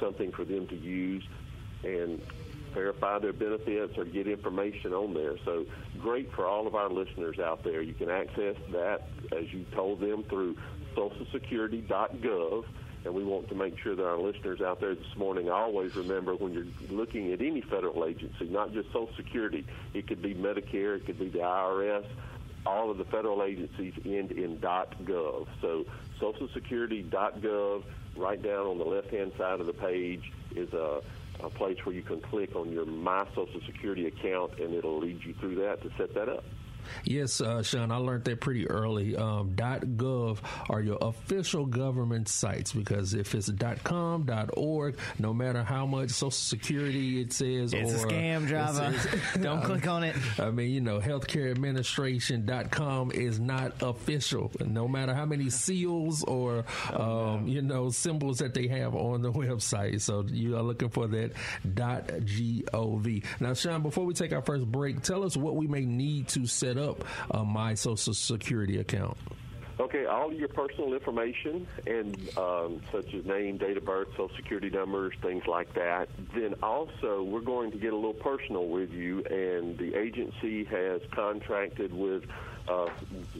something 0.00 0.32
for 0.32 0.44
them 0.44 0.66
to 0.68 0.76
use 0.76 1.24
and 1.84 2.20
verify 2.74 3.18
their 3.18 3.32
benefits 3.32 3.96
or 3.96 4.04
get 4.04 4.26
information 4.26 4.92
on 4.92 5.14
there. 5.14 5.36
So 5.44 5.66
great 5.98 6.32
for 6.32 6.46
all 6.46 6.66
of 6.66 6.74
our 6.74 6.90
listeners 6.90 7.38
out 7.38 7.64
there. 7.64 7.80
You 7.82 7.94
can 7.94 8.10
access 8.10 8.56
that, 8.72 9.08
as 9.32 9.52
you 9.52 9.64
told 9.74 10.00
them, 10.00 10.24
through 10.24 10.56
socialsecurity.gov 10.96 12.64
and 13.04 13.14
we 13.14 13.24
want 13.24 13.48
to 13.48 13.54
make 13.54 13.78
sure 13.78 13.94
that 13.94 14.04
our 14.04 14.18
listeners 14.18 14.60
out 14.60 14.80
there 14.80 14.94
this 14.94 15.16
morning 15.16 15.48
always 15.48 15.94
remember 15.94 16.34
when 16.34 16.52
you're 16.52 16.66
looking 16.90 17.32
at 17.32 17.40
any 17.40 17.60
federal 17.60 18.04
agency, 18.04 18.46
not 18.48 18.72
just 18.72 18.88
Social 18.88 19.10
Security, 19.16 19.66
it 19.94 20.06
could 20.06 20.20
be 20.20 20.34
Medicare, 20.34 20.96
it 20.96 21.06
could 21.06 21.18
be 21.18 21.28
the 21.28 21.38
IRS, 21.38 22.04
all 22.66 22.90
of 22.90 22.98
the 22.98 23.04
federal 23.04 23.42
agencies 23.42 23.94
end 24.04 24.32
in 24.32 24.58
.gov. 24.58 25.46
So 25.60 25.86
socialsecurity.gov, 26.20 27.84
right 28.16 28.42
down 28.42 28.66
on 28.66 28.78
the 28.78 28.84
left-hand 28.84 29.32
side 29.38 29.60
of 29.60 29.66
the 29.66 29.72
page 29.72 30.32
is 30.54 30.72
a, 30.72 31.00
a 31.44 31.50
place 31.50 31.76
where 31.84 31.94
you 31.94 32.02
can 32.02 32.20
click 32.20 32.56
on 32.56 32.72
your 32.72 32.86
My 32.86 33.24
Social 33.30 33.60
Security 33.66 34.06
account, 34.06 34.52
and 34.58 34.74
it'll 34.74 34.98
lead 34.98 35.20
you 35.24 35.34
through 35.40 35.56
that 35.56 35.82
to 35.82 35.90
set 35.96 36.14
that 36.14 36.28
up. 36.28 36.44
Yes, 37.04 37.40
uh, 37.40 37.62
Shawn, 37.62 37.90
I 37.90 37.96
learned 37.96 38.24
that 38.24 38.40
pretty 38.40 38.68
early. 38.68 39.16
Um, 39.16 39.54
.gov 39.54 40.38
are 40.68 40.80
your 40.80 40.98
official 41.00 41.66
government 41.66 42.28
sites 42.28 42.72
because 42.72 43.14
if 43.14 43.34
it's 43.34 43.50
.com, 43.84 44.28
.org, 44.56 44.98
no 45.18 45.34
matter 45.34 45.62
how 45.62 45.86
much 45.86 46.10
Social 46.10 46.30
Security 46.30 47.20
it 47.20 47.32
says, 47.32 47.72
it's 47.72 47.92
or 47.92 47.96
a 47.96 48.10
scam, 48.10 48.48
Java. 48.48 48.94
Don't 49.40 49.62
click 49.62 49.86
on 49.86 50.04
it. 50.04 50.16
I 50.38 50.50
mean, 50.50 50.70
you 50.70 50.80
know, 50.80 51.00
healthcareadministration.com 51.00 53.12
is 53.12 53.40
not 53.40 53.82
official. 53.82 54.50
No 54.64 54.88
matter 54.88 55.14
how 55.14 55.26
many 55.26 55.50
seals 55.50 56.24
or 56.24 56.64
um, 56.92 57.46
you 57.46 57.62
know 57.62 57.90
symbols 57.90 58.38
that 58.38 58.54
they 58.54 58.68
have 58.68 58.94
on 58.94 59.22
the 59.22 59.32
website, 59.38 60.00
so 60.00 60.24
you 60.28 60.56
are 60.56 60.62
looking 60.62 60.88
for 60.88 61.06
that 61.08 61.32
.gov. 61.66 63.24
Now, 63.40 63.54
Shawn, 63.54 63.82
before 63.82 64.04
we 64.04 64.14
take 64.14 64.32
our 64.32 64.42
first 64.42 64.70
break, 64.70 65.02
tell 65.02 65.24
us 65.24 65.36
what 65.36 65.56
we 65.56 65.66
may 65.66 65.84
need 65.84 66.28
to 66.28 66.46
set 66.46 66.77
up 66.78 67.04
uh, 67.30 67.44
my 67.44 67.74
Social 67.74 68.14
Security 68.14 68.78
account? 68.78 69.16
Okay, 69.80 70.06
all 70.06 70.32
your 70.32 70.48
personal 70.48 70.92
information 70.92 71.64
and 71.86 72.16
um, 72.36 72.80
such 72.90 73.14
as 73.14 73.24
name, 73.24 73.58
date 73.58 73.76
of 73.76 73.84
birth, 73.84 74.08
social 74.12 74.34
security 74.34 74.70
numbers, 74.70 75.14
things 75.22 75.46
like 75.46 75.72
that. 75.74 76.08
Then 76.34 76.54
also, 76.64 77.22
we're 77.22 77.40
going 77.40 77.70
to 77.70 77.78
get 77.78 77.92
a 77.92 77.96
little 77.96 78.12
personal 78.12 78.66
with 78.66 78.92
you, 78.92 79.22
and 79.26 79.78
the 79.78 79.94
agency 79.94 80.64
has 80.64 81.00
contracted 81.12 81.94
with 81.94 82.24
uh, 82.66 82.88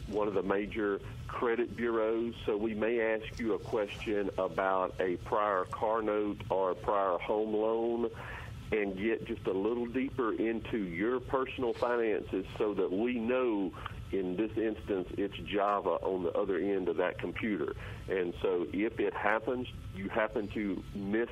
one 0.06 0.28
of 0.28 0.34
the 0.34 0.42
major 0.44 1.00
credit 1.26 1.76
bureaus. 1.76 2.34
So 2.46 2.56
we 2.56 2.72
may 2.72 3.00
ask 3.00 3.38
you 3.40 3.54
a 3.54 3.58
question 3.58 4.30
about 4.38 4.94
a 5.00 5.16
prior 5.16 5.64
car 5.64 6.02
note 6.02 6.40
or 6.50 6.70
a 6.70 6.74
prior 6.76 7.18
home 7.18 7.52
loan 7.52 8.10
and 8.72 8.96
get 8.96 9.26
just 9.26 9.46
a 9.46 9.52
little 9.52 9.86
deeper 9.86 10.32
into 10.32 10.78
your 10.78 11.20
personal 11.20 11.72
finances 11.72 12.44
so 12.58 12.74
that 12.74 12.92
we 12.92 13.14
know 13.14 13.72
in 14.12 14.36
this 14.36 14.50
instance 14.56 15.08
it's 15.16 15.36
Java 15.50 15.90
on 16.02 16.22
the 16.22 16.32
other 16.32 16.58
end 16.58 16.88
of 16.88 16.96
that 16.96 17.18
computer. 17.18 17.74
And 18.08 18.34
so 18.42 18.66
if 18.72 18.98
it 19.00 19.14
happens, 19.14 19.68
you 19.94 20.08
happen 20.08 20.48
to 20.48 20.82
miss 20.94 21.28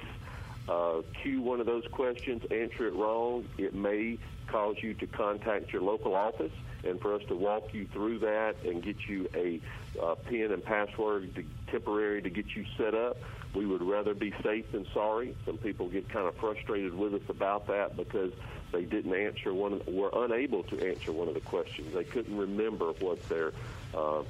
uh, 0.69 1.03
cue 1.23 1.41
one 1.43 1.61
of 1.61 1.67
those 1.67 1.85
questions, 1.93 2.43
answer 2.51 2.89
it 2.89 2.95
wrong, 2.95 3.47
it 3.57 3.75
may 3.75 4.19
cause 4.49 4.77
you 4.83 4.95
to 4.95 5.07
contact 5.07 5.73
your 5.73 5.83
local 5.83 6.15
office 6.15 6.53
and 6.85 7.01
for 7.01 7.15
us 7.15 7.23
to 7.29 7.35
walk 7.35 7.73
you 7.73 7.87
through 7.93 8.19
that 8.21 8.55
and 8.65 8.83
get 8.83 8.97
you 9.09 9.29
a 9.35 9.61
uh, 10.03 10.15
PIN 10.15 10.53
and 10.53 10.65
password 10.65 11.35
to, 11.35 11.45
temporary 11.71 12.23
to 12.23 12.31
get 12.31 12.47
you 12.55 12.65
set 12.77 12.95
up. 12.95 13.17
We 13.57 13.65
would 13.65 13.81
rather 13.81 14.13
be 14.13 14.35
safe 14.43 14.71
than 14.71 14.87
sorry. 14.93 15.35
Some 15.47 15.57
people 15.57 15.89
get 15.89 16.11
kind 16.11 16.29
of 16.29 16.37
frustrated 16.37 16.93
with 16.93 17.15
us 17.15 17.23
about 17.31 17.67
that 17.69 17.97
because 17.97 18.31
they 18.71 18.85
didn't 18.85 19.15
answer 19.15 19.55
one, 19.55 19.81
were 19.87 20.11
unable 20.13 20.63
to 20.65 20.87
answer 20.87 21.11
one 21.11 21.27
of 21.27 21.33
the 21.33 21.41
questions. 21.41 21.95
They 21.95 22.05
couldn't 22.05 22.37
remember 22.37 22.93
what 23.01 23.27
their 23.31 23.53
uh, 23.95 24.25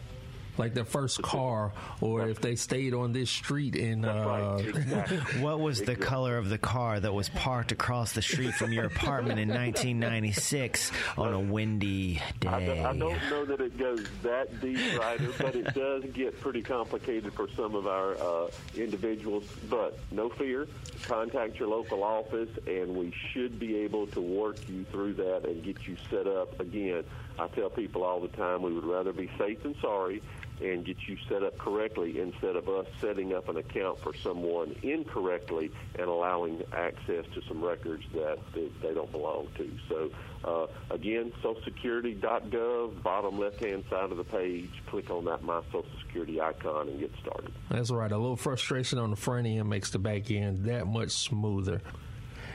like 0.59 0.75
their 0.75 0.85
first 0.85 1.23
car, 1.23 1.73
or 2.01 2.29
if 2.29 2.41
they 2.41 2.57
stayed 2.57 2.95
on 2.95 3.13
this 3.13 3.31
street 3.31 3.77
in. 3.77 4.05
Uh, 4.05 4.59
right. 4.59 4.67
exactly. 4.67 5.17
what 5.41 5.61
was 5.61 5.83
the 5.83 5.97
color 5.97 6.39
of 6.39 6.49
the 6.49 6.59
car 6.59 7.01
that 7.01 7.13
was 7.13 7.29
parked 7.31 7.73
across 7.73 8.13
the 8.13 8.23
street 8.23 8.55
from 8.55 8.73
your 8.73 8.85
apartment 8.85 9.39
in 9.39 9.49
1996 9.49 10.93
on 11.17 11.33
a 11.33 11.41
windy 11.41 12.23
day? 12.41 12.49
I, 12.49 12.91
I 12.91 12.97
don't 12.97 13.31
know 13.31 13.45
that 13.45 13.61
it 13.61 13.79
goes 13.79 14.07
that 14.23 14.61
deep, 14.61 14.99
Ryder, 14.99 15.33
but 15.39 15.55
it 15.55 15.75
does 15.75 16.05
get 16.13 16.41
pretty 16.41 16.63
complicated 16.63 17.33
for 17.33 17.49
some 17.51 17.75
of 17.75 17.87
our 17.87 18.15
uh, 18.17 18.49
individuals. 18.77 19.45
But 19.69 19.99
no 20.11 20.29
fear, 20.31 20.67
contact 21.07 21.59
your 21.59 21.69
local 21.69 22.03
office, 22.03 22.51
and 22.67 22.97
we 22.97 23.13
should 23.33 23.59
be 23.59 23.77
able 23.79 24.07
to 24.09 24.21
work 24.21 24.57
you 24.69 24.85
through 24.85 25.15
that 25.15 25.45
and 25.45 25.63
get 25.63 25.87
you 25.87 25.97
set 26.11 26.27
up 26.27 26.59
again. 26.61 27.05
I 27.39 27.49
tell 27.49 27.69
people 27.69 28.03
all 28.03 28.21
the 28.21 28.29
time 28.29 28.63
we 28.63 28.73
would 28.73 28.85
rather 28.85 29.13
be 29.13 29.31
safe 29.39 29.63
than 29.63 29.75
sorry 29.81 30.23
and 30.61 30.85
get 30.85 30.97
you 31.07 31.17
set 31.29 31.43
up 31.43 31.57
correctly 31.59 32.19
instead 32.21 32.57
of 32.57 32.69
us 32.69 32.87
setting 33.01 33.35
up 33.35 33.49
an 33.49 33.57
account 33.57 33.99
for 34.01 34.15
someone 34.15 34.75
incorrectly 34.83 35.71
and 35.99 36.09
allowing 36.09 36.63
access 36.73 37.25
to 37.35 37.43
some 37.49 37.63
records 37.63 38.05
that 38.15 38.39
they, 38.55 38.95
don't 38.95 39.13
belong 39.13 39.47
to. 39.57 39.71
So, 39.89 40.11
uh, 40.45 40.95
again, 40.95 41.33
socialsecurity.gov, 41.43 43.03
bottom 43.03 43.39
left-hand 43.39 43.85
side 43.91 44.11
of 44.11 44.17
the 44.17 44.25
page, 44.25 44.71
click 44.87 45.11
on 45.11 45.27
that 45.27 45.43
My 45.43 45.61
Social 45.67 45.85
Security 46.07 46.41
icon 46.41 46.89
and 46.89 46.99
get 46.99 47.13
started. 47.21 47.53
That's 47.71 47.91
right. 47.91 48.11
A 48.11 48.17
little 48.17 48.37
frustration 48.37 48.99
on 48.99 49.11
the 49.11 49.17
front 49.17 49.47
end 49.47 49.69
makes 49.69 49.91
the 49.91 49.99
back 49.99 50.31
end 50.31 50.65
that 50.65 50.87
much 50.87 51.11
smoother. 51.11 51.83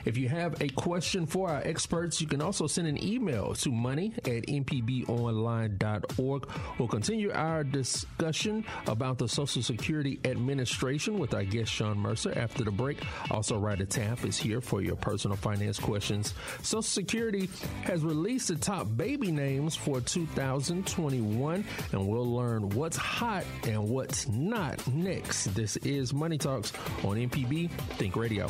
If 0.06 0.18
you 0.18 0.30
have 0.30 0.62
a 0.62 0.70
question 0.70 1.26
for 1.26 1.50
our 1.50 1.62
experts, 1.64 2.22
you 2.22 2.28
can 2.28 2.42
also 2.42 2.68
send 2.68 2.88
an 2.88 3.04
email 3.04 3.54
to 3.56 3.72
money 3.72 4.14
at 4.18 4.48
mpbonline.org. 4.48 6.48
We'll 6.78 6.88
continue 6.88 7.32
our 7.32 7.64
discussion 7.64 8.66
about 8.88 9.18
the 9.18 9.28
Social 9.28 9.62
Security 9.62 10.20
Administration 10.26 11.20
with 11.20 11.34
our 11.34 11.44
guest 11.44 11.72
Shawn 11.72 11.98
Mercer 11.98 12.38
after 12.38 12.64
the 12.64 12.72
break. 12.72 12.98
Also, 13.30 13.58
Ryder 13.58 13.86
Taff 13.86 14.26
is 14.26 14.38
here 14.38 14.62
for 14.62 14.82
your 14.82 14.96
personal 14.96 15.38
finance 15.38 15.80
questions. 15.80 16.34
Social 16.62 16.82
Security 16.82 17.50
has 17.84 18.04
released 18.04 18.50
the 18.50 18.56
top 18.56 18.88
baby 18.96 19.32
names 19.32 19.76
for 19.76 20.02
2021, 20.02 21.66
and 21.92 22.08
we'll 22.08 22.34
learn 22.34 22.70
what's 22.70 22.98
hot 22.98 23.44
and 23.64 23.90
what's 23.90 24.28
not 24.28 24.86
next. 24.88 25.46
This 25.56 25.78
is 25.78 26.14
Money 26.14 26.38
Talks 26.38 26.74
on 27.04 27.18
MPB 27.18 27.70
Think 27.98 28.16
Radio. 28.16 28.50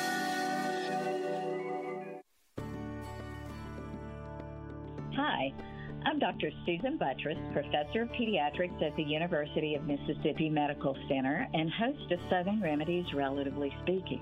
Dr. 6.21 6.51
Susan 6.67 6.99
Buttross, 6.99 7.51
Professor 7.51 8.03
of 8.03 8.09
Pediatrics 8.09 8.79
at 8.83 8.95
the 8.95 9.01
University 9.01 9.73
of 9.73 9.87
Mississippi 9.87 10.51
Medical 10.51 10.95
Center 11.09 11.47
and 11.55 11.67
host 11.71 12.11
of 12.11 12.19
Southern 12.29 12.61
Remedies 12.61 13.11
Relatively 13.15 13.73
Speaking. 13.81 14.21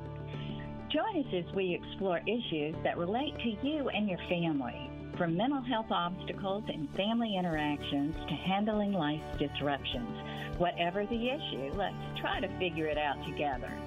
Join 0.89 1.19
us 1.19 1.33
as 1.33 1.53
we 1.53 1.75
explore 1.75 2.19
issues 2.19 2.73
that 2.85 2.97
relate 2.97 3.33
to 3.39 3.67
you 3.67 3.89
and 3.89 4.07
your 4.07 4.17
family, 4.29 4.89
from 5.17 5.35
mental 5.35 5.61
health 5.61 5.91
obstacles 5.91 6.63
and 6.69 6.87
family 6.95 7.35
interactions 7.37 8.15
to 8.29 8.33
handling 8.33 8.93
life's 8.93 9.37
disruptions. 9.37 10.57
Whatever 10.57 11.05
the 11.05 11.27
issue, 11.27 11.69
let's 11.75 12.21
try 12.21 12.39
to 12.39 12.47
figure 12.59 12.85
it 12.85 12.97
out 12.97 13.17
together. 13.25 13.77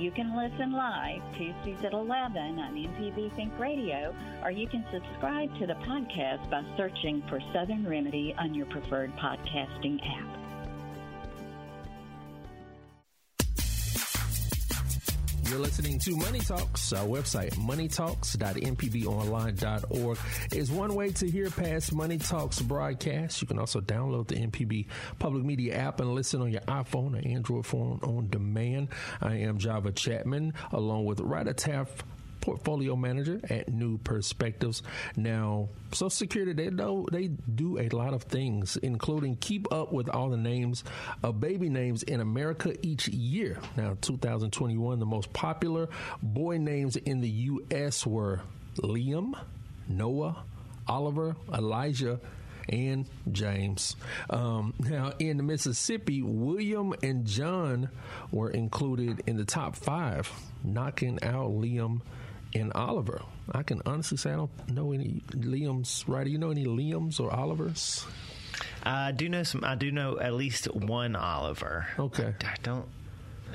You 0.00 0.10
can 0.10 0.34
listen 0.34 0.72
live 0.72 1.20
Tuesdays 1.36 1.84
at 1.84 1.92
11 1.92 2.58
on 2.58 2.74
MPB 2.74 3.36
Think 3.36 3.52
Radio, 3.58 4.16
or 4.42 4.50
you 4.50 4.66
can 4.66 4.82
subscribe 4.90 5.50
to 5.58 5.66
the 5.66 5.74
podcast 5.74 6.50
by 6.50 6.64
searching 6.74 7.22
for 7.28 7.38
Southern 7.52 7.86
Remedy 7.86 8.34
on 8.38 8.54
your 8.54 8.64
preferred 8.64 9.12
podcasting 9.18 10.00
app. 10.02 10.49
You're 15.50 15.58
listening 15.58 15.98
to 16.00 16.14
Money 16.14 16.38
Talks. 16.38 16.92
Our 16.92 17.04
website, 17.04 17.56
moneytalks.mpbonline.org, 17.56 20.18
is 20.52 20.70
one 20.70 20.94
way 20.94 21.10
to 21.10 21.28
hear 21.28 21.50
past 21.50 21.92
Money 21.92 22.18
Talks 22.18 22.62
broadcasts. 22.62 23.42
You 23.42 23.48
can 23.48 23.58
also 23.58 23.80
download 23.80 24.28
the 24.28 24.36
MPB 24.36 24.86
Public 25.18 25.42
Media 25.42 25.74
app 25.74 25.98
and 25.98 26.14
listen 26.14 26.40
on 26.40 26.52
your 26.52 26.60
iPhone 26.62 27.20
or 27.20 27.28
Android 27.28 27.66
phone 27.66 27.98
on 28.04 28.28
demand. 28.30 28.90
I 29.20 29.38
am 29.38 29.58
Java 29.58 29.90
Chapman, 29.90 30.54
along 30.70 31.06
with 31.06 31.18
Taff 31.56 32.04
portfolio 32.40 32.96
manager 32.96 33.40
at 33.48 33.68
New 33.68 33.98
Perspectives. 33.98 34.82
Now, 35.16 35.68
Social 35.92 36.10
Security 36.10 36.52
they 36.52 36.70
know 36.70 37.06
they 37.10 37.28
do 37.28 37.78
a 37.78 37.88
lot 37.88 38.14
of 38.14 38.22
things, 38.24 38.76
including 38.76 39.36
keep 39.36 39.72
up 39.72 39.92
with 39.92 40.08
all 40.08 40.30
the 40.30 40.36
names 40.36 40.84
of 41.22 41.40
baby 41.40 41.68
names 41.68 42.02
in 42.02 42.20
America 42.20 42.74
each 42.82 43.08
year. 43.08 43.58
Now, 43.76 43.96
2021, 44.00 44.98
the 44.98 45.06
most 45.06 45.32
popular 45.32 45.88
boy 46.22 46.58
names 46.58 46.96
in 46.96 47.20
the 47.20 47.28
U.S. 47.28 48.06
were 48.06 48.40
Liam, 48.76 49.38
Noah, 49.88 50.44
Oliver, 50.86 51.36
Elijah 51.52 52.20
and 52.68 53.06
James. 53.30 53.96
Um, 54.28 54.74
now, 54.78 55.12
in 55.18 55.44
Mississippi, 55.46 56.22
William 56.22 56.94
and 57.02 57.26
John 57.26 57.90
were 58.30 58.50
included 58.50 59.22
in 59.26 59.36
the 59.36 59.44
top 59.44 59.76
five, 59.76 60.30
knocking 60.62 61.18
out 61.22 61.50
Liam 61.50 62.00
and 62.54 62.72
Oliver. 62.74 63.22
I 63.52 63.62
can 63.62 63.82
honestly 63.86 64.16
say 64.16 64.30
I 64.30 64.36
don't 64.36 64.50
know 64.68 64.92
any 64.92 65.22
Liams. 65.32 66.04
Right? 66.06 66.24
Do 66.24 66.30
you 66.30 66.38
know 66.38 66.50
any 66.50 66.64
Liams 66.66 67.20
or 67.20 67.34
Olivers? 67.34 68.04
I 68.82 69.12
do 69.12 69.28
know 69.28 69.42
some. 69.42 69.64
I 69.64 69.74
do 69.74 69.90
know 69.90 70.18
at 70.18 70.34
least 70.34 70.66
one 70.74 71.16
Oliver. 71.16 71.86
Okay. 71.98 72.34
I, 72.44 72.46
I 72.46 72.54
don't. 72.62 72.86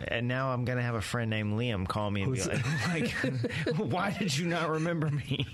And 0.08 0.28
now 0.28 0.52
I'm 0.52 0.66
gonna 0.66 0.82
have 0.82 0.96
a 0.96 1.02
friend 1.02 1.30
named 1.30 1.54
Liam 1.58 1.88
call 1.88 2.12
me 2.12 2.24
and 2.24 2.34
be 2.34 2.42
like, 2.44 2.88
like, 2.88 3.12
"Why 3.78 4.12
did 4.12 4.38
you 4.38 4.48
not 4.48 4.70
remember 4.70 5.10
me?" 5.10 5.46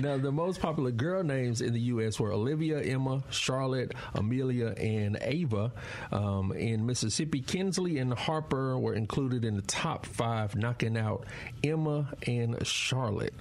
Now, 0.00 0.16
the 0.16 0.32
most 0.32 0.60
popular 0.60 0.90
girl 0.90 1.22
names 1.22 1.60
in 1.60 1.72
the 1.72 1.80
U.S. 1.80 2.18
were 2.18 2.32
Olivia, 2.32 2.80
Emma, 2.80 3.22
Charlotte, 3.30 3.92
Amelia, 4.14 4.68
and 4.68 5.18
Ava. 5.20 5.72
Um, 6.12 6.52
in 6.52 6.86
Mississippi, 6.86 7.40
Kinsley 7.40 7.98
and 7.98 8.12
Harper 8.14 8.78
were 8.78 8.94
included 8.94 9.44
in 9.44 9.56
the 9.56 9.62
top 9.62 10.06
five, 10.06 10.56
knocking 10.56 10.96
out 10.96 11.26
Emma 11.62 12.12
and 12.26 12.66
Charlotte. 12.66 13.34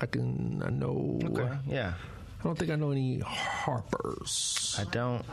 I 0.00 0.06
can. 0.06 0.62
I 0.64 0.70
know. 0.70 1.20
Okay. 1.24 1.48
Yeah. 1.66 1.94
I 2.40 2.42
don't 2.44 2.58
think 2.58 2.72
I 2.72 2.74
know 2.74 2.90
any 2.90 3.20
Harpers. 3.20 4.76
I 4.78 4.84
don't. 4.84 5.24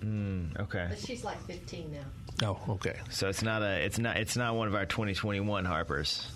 Mm, 0.00 0.60
okay. 0.60 0.86
But 0.88 0.98
she's 0.98 1.24
like 1.24 1.40
15 1.46 1.92
now. 1.92 2.48
Oh, 2.48 2.72
okay. 2.74 2.96
So 3.10 3.28
it's 3.28 3.42
not 3.42 3.62
a. 3.62 3.84
It's 3.84 3.98
not. 3.98 4.16
It's 4.16 4.36
not 4.36 4.54
one 4.54 4.68
of 4.68 4.74
our 4.74 4.86
2021 4.86 5.64
Harpers. 5.64 6.26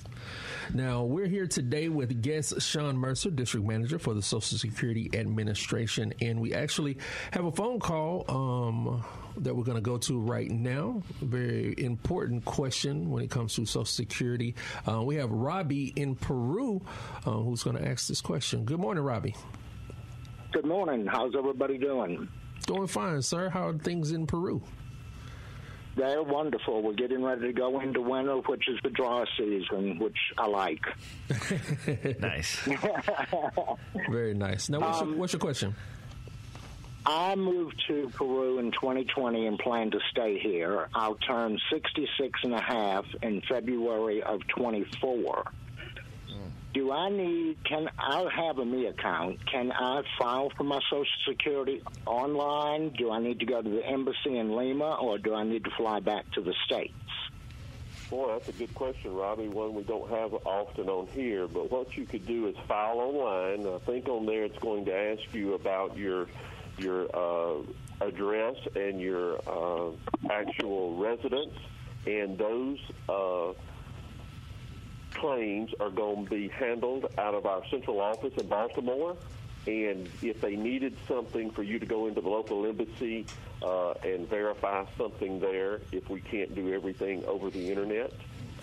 Now, 0.74 1.02
we're 1.04 1.26
here 1.26 1.46
today 1.46 1.88
with 1.88 2.22
guest 2.22 2.60
Shawn 2.62 2.96
Mercer, 2.96 3.30
District 3.30 3.66
Manager 3.66 3.98
for 3.98 4.14
the 4.14 4.22
Social 4.22 4.56
Security 4.58 5.10
Administration, 5.12 6.14
and 6.20 6.40
we 6.40 6.54
actually 6.54 6.98
have 7.32 7.44
a 7.44 7.52
phone 7.52 7.78
call 7.78 8.24
um, 8.28 9.04
that 9.38 9.54
we're 9.54 9.64
going 9.64 9.76
to 9.76 9.82
go 9.82 9.98
to 9.98 10.20
right 10.20 10.50
now. 10.50 11.02
Very 11.20 11.74
important 11.78 12.44
question 12.44 13.10
when 13.10 13.22
it 13.22 13.30
comes 13.30 13.54
to 13.56 13.66
Social 13.66 13.84
Security. 13.84 14.54
Uh, 14.88 15.02
we 15.02 15.16
have 15.16 15.30
Robbie 15.30 15.92
in 15.96 16.14
Peru 16.14 16.80
uh, 17.26 17.30
who's 17.32 17.62
going 17.62 17.76
to 17.76 17.86
ask 17.86 18.06
this 18.08 18.20
question. 18.20 18.64
Good 18.64 18.80
morning, 18.80 19.04
Robbie. 19.04 19.34
Good 20.52 20.66
morning. 20.66 21.06
How's 21.06 21.34
everybody 21.36 21.76
doing? 21.76 22.28
Doing 22.66 22.86
fine, 22.86 23.22
sir. 23.22 23.48
How 23.50 23.68
are 23.68 23.78
things 23.78 24.12
in 24.12 24.26
Peru? 24.26 24.62
They're 25.94 26.22
wonderful. 26.22 26.82
We're 26.82 26.94
getting 26.94 27.22
ready 27.22 27.42
to 27.42 27.52
go 27.52 27.80
into 27.80 28.00
winter, 28.00 28.36
which 28.38 28.66
is 28.68 28.78
the 28.82 28.88
dry 28.90 29.24
season, 29.36 29.98
which 29.98 30.16
I 30.38 30.46
like. 30.46 30.80
Nice. 32.20 32.60
Very 34.10 34.32
nice. 34.34 34.68
Now, 34.70 34.80
what's, 34.80 35.00
Um, 35.02 35.10
your, 35.10 35.18
what's 35.18 35.32
your 35.34 35.40
question? 35.40 35.74
I 37.04 37.34
moved 37.34 37.82
to 37.88 38.08
Peru 38.14 38.58
in 38.58 38.70
2020 38.72 39.46
and 39.46 39.58
plan 39.58 39.90
to 39.90 39.98
stay 40.12 40.38
here. 40.38 40.88
I'll 40.94 41.16
turn 41.16 41.58
66 41.70 42.40
and 42.44 42.54
a 42.54 42.60
half 42.62 43.04
in 43.22 43.42
February 43.48 44.22
of 44.22 44.40
24. 44.56 45.44
Do 46.74 46.90
I 46.90 47.10
need, 47.10 47.62
can 47.64 47.90
I 47.98 48.26
have 48.34 48.58
a 48.58 48.64
me 48.64 48.86
account? 48.86 49.44
Can 49.46 49.72
I 49.72 50.02
file 50.18 50.50
for 50.56 50.64
my 50.64 50.80
Social 50.88 51.04
Security 51.28 51.82
online? 52.06 52.90
Do 52.96 53.10
I 53.10 53.20
need 53.20 53.40
to 53.40 53.46
go 53.46 53.60
to 53.60 53.68
the 53.68 53.86
embassy 53.86 54.38
in 54.38 54.56
Lima 54.56 54.94
or 54.94 55.18
do 55.18 55.34
I 55.34 55.44
need 55.44 55.64
to 55.64 55.70
fly 55.76 56.00
back 56.00 56.30
to 56.32 56.40
the 56.40 56.54
States? 56.64 56.94
Boy, 58.08 58.32
that's 58.32 58.48
a 58.48 58.52
good 58.52 58.74
question, 58.74 59.14
Robbie. 59.14 59.48
One 59.48 59.74
we 59.74 59.84
don't 59.84 60.08
have 60.10 60.34
often 60.46 60.88
on 60.88 61.06
here. 61.08 61.46
But 61.46 61.70
what 61.70 61.96
you 61.96 62.06
could 62.06 62.26
do 62.26 62.46
is 62.46 62.56
file 62.68 62.98
online. 62.98 63.66
I 63.66 63.78
think 63.86 64.08
on 64.08 64.26
there 64.26 64.44
it's 64.44 64.58
going 64.58 64.84
to 64.86 64.94
ask 64.94 65.22
you 65.32 65.54
about 65.54 65.96
your 65.96 66.26
your 66.78 67.06
uh, 67.14 67.62
address 68.02 68.56
and 68.74 69.00
your 69.00 69.38
uh, 69.46 69.92
actual 70.30 70.96
residence, 70.96 71.54
and 72.06 72.36
those 72.36 72.78
uh, 73.08 73.52
claims 75.14 75.72
are 75.80 75.90
going 75.90 76.24
to 76.24 76.30
be 76.30 76.48
handled 76.48 77.06
out 77.18 77.34
of 77.34 77.46
our 77.46 77.64
central 77.68 78.00
office 78.00 78.34
in 78.36 78.46
Baltimore. 78.46 79.16
And 79.66 80.08
if 80.22 80.40
they 80.40 80.56
needed 80.56 80.96
something 81.06 81.50
for 81.50 81.62
you 81.62 81.78
to 81.78 81.86
go 81.86 82.06
into 82.08 82.20
the 82.20 82.28
local 82.28 82.66
embassy 82.66 83.26
uh, 83.62 83.92
and 84.02 84.28
verify 84.28 84.84
something 84.98 85.38
there, 85.38 85.80
if 85.92 86.10
we 86.10 86.20
can't 86.20 86.52
do 86.54 86.72
everything 86.72 87.24
over 87.26 87.48
the 87.48 87.70
internet 87.70 88.12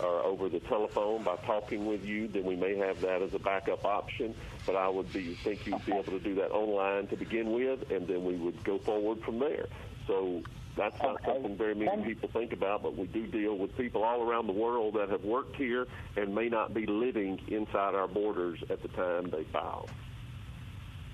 or 0.02 0.22
over 0.24 0.48
the 0.48 0.60
telephone 0.60 1.22
by 1.22 1.36
talking 1.46 1.86
with 1.86 2.04
you, 2.04 2.28
then 2.28 2.44
we 2.44 2.56
may 2.56 2.76
have 2.76 3.00
that 3.00 3.22
as 3.22 3.34
a 3.34 3.38
backup 3.38 3.84
option. 3.84 4.34
But 4.66 4.76
I 4.76 4.88
would 4.88 5.12
be 5.12 5.34
think 5.34 5.66
you'd 5.66 5.84
be 5.84 5.92
able 5.92 6.12
to 6.12 6.20
do 6.20 6.34
that 6.36 6.50
online 6.50 7.06
to 7.08 7.16
begin 7.16 7.52
with, 7.52 7.90
and 7.90 8.06
then 8.06 8.24
we 8.24 8.36
would 8.36 8.62
go 8.64 8.78
forward 8.78 9.22
from 9.22 9.38
there. 9.38 9.66
So 10.06 10.42
that's 10.76 11.00
not 11.02 11.16
Okay. 11.16 11.32
something 11.32 11.56
very 11.56 11.74
many 11.74 12.02
people 12.02 12.28
think 12.32 12.52
about, 12.52 12.82
but 12.82 12.96
we 12.96 13.06
do 13.06 13.26
deal 13.26 13.56
with 13.58 13.76
people 13.76 14.02
all 14.04 14.22
around 14.22 14.46
the 14.46 14.52
world 14.52 14.94
that 14.94 15.08
have 15.10 15.24
worked 15.24 15.56
here 15.56 15.86
and 16.16 16.34
may 16.34 16.48
not 16.48 16.72
be 16.74 16.86
living 16.86 17.40
inside 17.48 17.94
our 17.94 18.08
borders 18.08 18.62
at 18.70 18.82
the 18.82 18.88
time 18.88 19.30
they 19.30 19.44
file. 19.44 19.88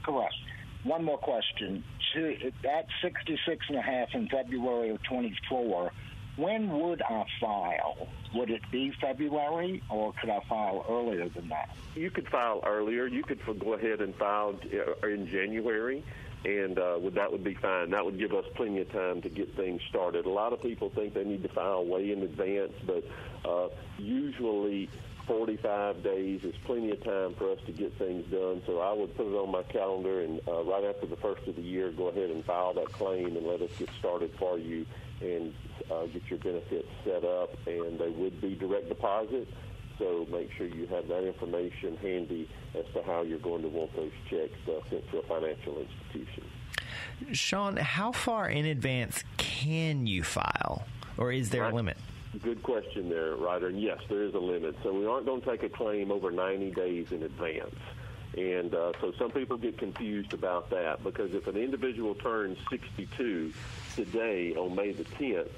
Correct. 0.05 0.35
One 0.85 1.03
more 1.05 1.19
question. 1.19 1.83
At 2.17 2.87
66 3.03 3.67
and 3.69 3.79
a 3.79 3.83
half 3.83 4.09
in 4.15 4.29
February 4.29 4.91
of 4.91 5.03
24, 5.03 5.93
when 6.37 6.69
would 6.79 7.03
I 7.03 7.25
file? 7.41 8.09
Would 8.35 8.51
it 8.51 8.63
be 8.71 8.93
February 9.01 9.83
or 9.91 10.13
could 10.21 10.31
I 10.31 10.41
file 10.49 10.85
earlier 10.89 11.29
than 11.29 11.49
that? 11.49 11.71
You 11.95 12.11
could 12.11 12.29
file 12.29 12.63
earlier. 12.65 13.07
You 13.07 13.23
could 13.23 13.41
go 13.59 13.75
ahead 13.75 14.01
and 14.01 14.15
file 14.15 14.59
uh, 14.73 15.07
in 15.07 15.27
January, 15.27 16.05
and 16.45 16.79
uh, 16.79 16.99
that 17.15 17.33
would 17.33 17.45
be 17.45 17.55
fine. 17.55 17.91
That 17.91 18.05
would 18.05 18.19
give 18.19 18.33
us 18.33 18.45
plenty 18.55 18.81
of 18.81 18.93
time 18.93 19.23
to 19.23 19.31
get 19.31 19.57
things 19.57 19.81
started. 19.89 20.27
A 20.27 20.31
lot 20.31 20.53
of 20.53 20.61
people 20.61 20.91
think 20.91 21.15
they 21.15 21.25
need 21.25 21.43
to 21.43 21.49
file 21.49 21.85
way 21.85 22.13
in 22.13 22.23
advance, 22.23 22.73
but 22.85 23.05
uh, 23.49 23.69
usually 23.99 24.91
45 25.27 26.03
days 26.03 26.41
is 26.45 26.55
plenty 26.65 26.91
of 26.91 27.03
time 27.03 27.35
for 27.35 27.51
us 27.51 27.59
to 27.67 27.73
get 27.73 27.97
things 27.99 28.25
done. 28.31 28.63
So 28.67 28.81
I 28.81 28.93
would 28.93 29.17
put 29.17 29.27
it 29.27 29.35
on 29.35 29.51
my 29.51 29.63
calendar 29.65 30.23
and 30.23 30.41
uh, 30.47 30.63
right 30.65 30.85
after 30.85 31.07
the 31.07 31.17
first 31.17 31.47
of 31.47 31.57
the 31.57 31.63
year, 31.63 31.91
go 31.93 32.09
ahead 32.09 32.31
and 32.31 32.45
file 32.45 32.75
that 32.75 32.93
claim 32.93 33.37
and 33.37 33.47
let 33.47 33.61
us 33.61 33.71
get 33.79 33.89
started 33.99 34.33
for 34.39 34.59
you 34.59 34.87
and 35.21 35.53
uh, 35.91 36.07
get 36.07 36.23
your 36.29 36.39
benefits 36.39 36.89
set 37.05 37.25
up. 37.25 37.57
And 37.67 37.99
they 37.99 38.11
would 38.11 38.41
be 38.41 38.55
direct 38.55 38.89
deposit. 38.89 39.49
So 39.99 40.27
make 40.31 40.51
sure 40.53 40.67
you 40.67 40.87
have 40.89 41.09
that 41.09 41.27
information 41.27 41.97
handy 41.97 42.49
as 42.75 42.85
to 42.95 43.03
how 43.03 43.23
you're 43.23 43.39
going 43.39 43.63
to 43.63 43.69
want 43.69 43.95
those 43.97 44.13
checks 44.29 44.53
uh, 44.69 44.81
sent 44.91 45.11
to 45.11 45.19
a 45.19 45.23
financial 45.23 45.79
institution. 45.79 46.45
Shawn, 47.33 47.77
how 47.77 48.13
far 48.13 48.49
in 48.49 48.67
advance 48.67 49.25
can 49.39 50.07
you 50.07 50.23
file, 50.23 50.87
or 51.17 51.33
is 51.33 51.49
there 51.49 51.63
right. 51.63 51.73
a 51.73 51.77
limit? 51.77 51.97
Good 52.43 52.63
question 52.63 53.09
there, 53.09 53.35
Ryder. 53.37 53.69
And 53.69 53.81
yes, 53.81 53.99
there 54.09 54.23
is 54.23 54.35
a 54.35 54.39
limit. 54.39 54.77
So 54.83 54.93
we 54.93 55.07
aren't 55.07 55.27
going 55.27 55.41
to 55.41 55.51
take 55.51 55.63
a 55.63 55.69
claim 55.69 56.11
over 56.11 56.31
90 56.31 56.73
days 56.73 57.13
in 57.13 57.23
advance. 57.23 57.75
And 58.37 58.75
uh, 58.75 58.93
so 59.01 59.13
some 59.19 59.31
people 59.31 59.57
get 59.57 59.79
confused 59.79 60.35
about 60.35 60.69
that 60.71 61.03
because 61.03 61.33
if 61.35 61.47
an 61.47 61.57
individual 61.57 62.15
turns 62.15 62.59
62 62.69 63.53
today 63.95 64.55
on 64.55 64.75
May 64.75 64.93
the 64.93 65.05
10th, 65.05 65.49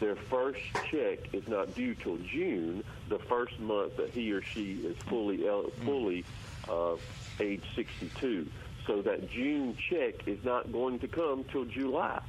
their 0.00 0.16
first 0.16 0.60
check 0.90 1.34
is 1.34 1.46
not 1.48 1.74
due 1.74 1.94
till 1.94 2.16
June, 2.18 2.82
the 3.08 3.18
first 3.18 3.58
month 3.60 3.96
that 3.96 4.10
he 4.10 4.32
or 4.32 4.42
she 4.42 4.74
is 4.84 4.96
fully 5.08 5.44
fully 5.84 6.24
uh, 6.68 6.96
age 7.40 7.62
62. 7.74 8.48
So 8.86 9.02
that 9.02 9.30
June 9.30 9.76
check 9.90 10.26
is 10.26 10.42
not 10.44 10.72
going 10.72 10.98
to 11.00 11.08
come 11.08 11.44
till 11.44 11.64
July 11.64 12.22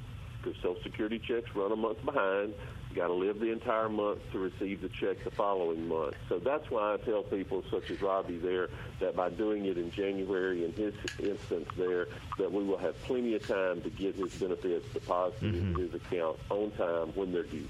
because 0.45 0.62
Social 0.62 0.81
Security 0.84 1.19
checks 1.19 1.49
run 1.55 1.71
a 1.71 1.75
month 1.75 2.03
behind. 2.05 2.53
You 2.89 2.95
got 2.95 3.08
to 3.08 3.13
live 3.13 3.39
the 3.39 3.51
entire 3.51 3.89
month 3.89 4.19
to 4.31 4.39
receive 4.39 4.81
the 4.81 4.89
check 4.89 5.23
the 5.23 5.31
following 5.31 5.88
month. 5.88 6.15
So 6.29 6.39
that's 6.39 6.69
why 6.69 6.93
I 6.93 6.97
tell 6.97 7.23
people, 7.23 7.63
such 7.69 7.89
as 7.89 8.01
Robbie 8.01 8.38
there, 8.38 8.69
that 8.99 9.15
by 9.15 9.29
doing 9.29 9.65
it 9.65 9.77
in 9.77 9.91
January, 9.91 10.63
in 10.63 10.71
his 10.73 10.93
instance 11.19 11.67
there, 11.77 12.08
that 12.38 12.51
we 12.51 12.63
will 12.63 12.77
have 12.77 13.01
plenty 13.03 13.36
of 13.36 13.45
time 13.45 13.81
to 13.81 13.89
get 13.89 14.15
his 14.15 14.34
benefits 14.36 14.86
deposited 14.93 15.55
mm-hmm. 15.55 15.67
into 15.67 15.81
his 15.81 15.93
account 15.95 16.38
on 16.49 16.71
time 16.71 17.10
when 17.15 17.31
they're 17.31 17.43
due. 17.43 17.67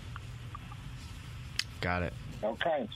Got 1.82 2.04
it. 2.04 2.14
Okay. 2.44 2.88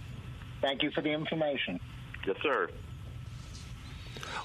Thank 0.61 0.83
you 0.83 0.91
for 0.91 1.01
the 1.01 1.11
information. 1.11 1.79
Yes, 2.27 2.35
sir. 2.43 2.69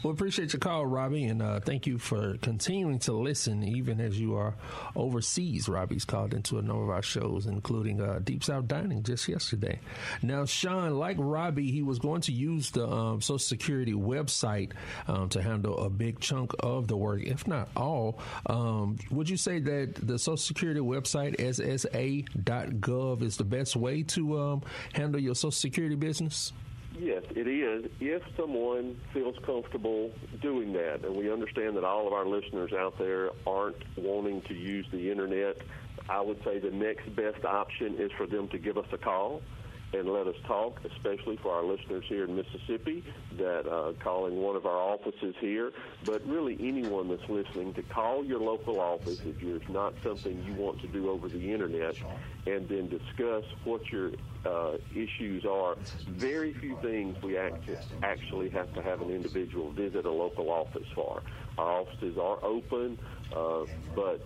Well, 0.03 0.13
appreciate 0.13 0.53
your 0.53 0.61
call, 0.61 0.87
Robbie, 0.87 1.25
and 1.25 1.43
uh, 1.43 1.61
thank 1.61 1.87
you 1.87 1.99
for 1.99 2.37
continuing 2.39 2.99
to 3.01 3.13
listen, 3.13 3.63
even 3.63 4.01
as 4.01 4.19
you 4.19 4.37
are 4.37 4.55
overseas. 4.97 5.69
Robbie's 5.69 6.05
called 6.05 6.35
into 6.35 6.59
a 6.59 6.63
number 6.63 6.83
of 6.83 6.91
our 6.91 7.03
shows, 7.03 7.47
including 7.47 8.01
uh, 8.01 8.21
Deep 8.23 8.45
South 8.45 8.69
Dining 8.69 9.03
just 9.03 9.29
yesterday. 9.29 9.81
Now, 10.23 10.45
Shawn, 10.45 10.99
like 10.99 11.17
Robbie, 11.19 11.71
he 11.71 11.83
was 11.83 11.99
going 11.99 12.23
to 12.23 12.33
use 12.33 12.71
the 12.71 12.87
um, 12.87 13.21
Social 13.21 13.39
Security 13.39 13.93
website 13.93 14.73
um, 15.09 15.29
to 15.31 15.43
handle 15.43 15.79
a 15.79 15.91
big 15.91 16.21
chunk 16.21 16.53
of 16.61 16.89
the 16.89 16.97
work, 16.97 17.23
if 17.23 17.47
not 17.47 17.69
all. 17.77 18.19
Um, 18.47 18.99
would 19.11 19.29
you 19.29 19.37
say 19.37 19.59
that 19.61 19.95
the 19.95 20.19
Social 20.19 20.37
Security 20.37 20.81
website, 20.81 21.37
ssa.gov, 21.39 23.23
is 23.23 23.37
the 23.37 23.45
best 23.45 23.77
way 23.77 24.03
to 24.03 24.39
um, 24.39 24.63
handle 24.93 25.21
your 25.21 25.35
Social 25.35 25.51
Security 25.51 25.97
business? 25.97 26.53
Yes, 26.97 27.23
it 27.31 27.49
is. 27.49 27.91
If 28.01 28.23
someone 28.37 28.97
feels 29.13 29.35
comfortable 29.45 30.11
doing 30.41 30.73
that, 30.75 31.05
and 31.05 31.17
we 31.17 31.31
understand 31.33 31.77
that 31.77 31.85
all 31.85 32.07
of 32.07 32.13
our 32.13 32.25
listeners 32.25 32.73
out 32.73 32.99
there 32.99 33.31
aren't 33.47 33.83
wanting 33.97 34.43
to 34.43 34.55
use 34.55 34.87
the 34.93 35.11
internet, 35.11 35.57
I 36.09 36.21
would 36.21 36.39
say 36.45 36.61
the 36.61 36.71
next 36.71 37.15
best 37.17 37.45
option 37.45 37.97
is 37.99 38.11
for 38.17 38.27
them 38.27 38.49
to 38.49 38.59
give 38.59 38.79
us 38.79 38.87
a 38.93 38.99
call 38.99 39.43
and 39.95 40.09
let 40.09 40.27
us 40.27 40.35
talk, 40.47 40.81
especially 40.85 41.39
for 41.43 41.53
our 41.53 41.65
listeners 41.65 42.05
here 42.09 42.25
in 42.25 42.35
Mississippi 42.35 43.05
that 43.39 43.63
uh, 43.71 43.93
calling 44.03 44.37
one 44.37 44.57
of 44.57 44.67
our 44.67 44.79
offices 44.79 45.35
here. 45.41 45.71
But 46.05 46.27
really, 46.27 46.57
anyone 46.61 47.09
that's 47.09 47.29
listening 47.29 47.75
to 47.75 47.83
call 47.83 48.25
your 48.25 48.41
local 48.41 48.81
office 48.81 49.19
if 49.25 49.37
it's 49.41 49.65
not 49.71 49.95
something 50.05 50.43
you 50.43 50.55
want 50.55 50.81
to 50.81 50.89
do 50.89 51.11
over 51.11 51.29
the 51.29 51.53
internet, 51.53 51.95
and 52.47 52.69
then 52.69 52.89
discuss 52.89 53.45
what 53.65 53.81
your 53.93 54.11
uh, 54.45 54.73
issues 54.93 55.45
are. 55.49 55.77
Very 56.09 56.55
few 56.61 56.77
things 56.77 57.17
we 57.23 57.39
act- 57.39 57.71
actually 58.03 58.51
have 58.51 58.73
to 58.75 58.83
have 58.83 59.01
an 59.01 59.11
individual 59.11 59.73
visit 59.73 60.05
a 60.05 60.11
local 60.11 60.51
office 60.51 60.87
for. 60.95 61.23
Our 61.57 61.81
offices 61.83 62.17
are 62.21 62.45
open, 62.45 62.99
uh, 63.35 63.61
but 63.95 64.21